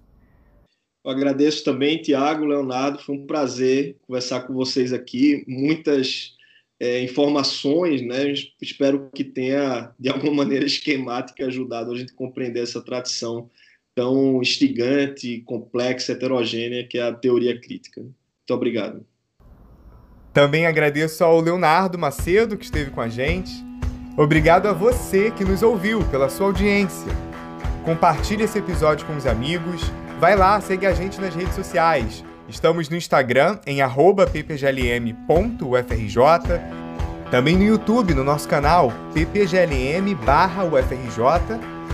Eu 1.06 1.12
agradeço 1.12 1.62
também, 1.62 2.02
Tiago, 2.02 2.44
Leonardo. 2.44 2.98
Foi 2.98 3.14
um 3.14 3.26
prazer 3.28 3.94
conversar 4.08 4.40
com 4.40 4.52
vocês 4.52 4.92
aqui. 4.92 5.44
Muitas 5.46 6.34
é, 6.80 7.00
informações, 7.00 8.02
né? 8.02 8.34
Espero 8.60 9.08
que 9.14 9.22
tenha, 9.22 9.92
de 10.00 10.08
alguma 10.08 10.34
maneira 10.42 10.66
esquemática, 10.66 11.46
ajudado 11.46 11.92
a 11.92 11.96
gente 11.96 12.12
a 12.12 12.16
compreender 12.16 12.64
essa 12.64 12.82
tradição 12.82 13.48
tão 13.94 14.42
instigante, 14.42 15.42
complexa, 15.46 16.10
heterogênea 16.10 16.84
que 16.84 16.98
é 16.98 17.02
a 17.02 17.12
teoria 17.12 17.56
crítica. 17.60 18.00
Muito 18.00 18.50
obrigado. 18.50 19.06
Também 20.32 20.66
agradeço 20.66 21.22
ao 21.22 21.40
Leonardo 21.40 21.96
Macedo, 21.96 22.58
que 22.58 22.64
esteve 22.64 22.90
com 22.90 23.00
a 23.00 23.08
gente. 23.08 23.52
Obrigado 24.18 24.66
a 24.66 24.72
você 24.72 25.30
que 25.30 25.44
nos 25.44 25.62
ouviu 25.62 26.02
pela 26.10 26.28
sua 26.28 26.48
audiência. 26.48 27.12
Compartilhe 27.84 28.42
esse 28.42 28.58
episódio 28.58 29.06
com 29.06 29.16
os 29.16 29.24
amigos. 29.24 29.80
Vai 30.18 30.34
lá, 30.34 30.58
segue 30.60 30.86
a 30.86 30.94
gente 30.94 31.20
nas 31.20 31.34
redes 31.34 31.54
sociais. 31.54 32.24
Estamos 32.48 32.88
no 32.88 32.96
Instagram 32.96 33.58
em 33.66 33.80
ppglm.ufrj, 33.80 34.56
também 37.30 37.54
no 37.56 37.64
YouTube, 37.64 38.14
no 38.14 38.24
nosso 38.24 38.48
canal 38.48 38.90
ppglm/ufrj 39.12 41.20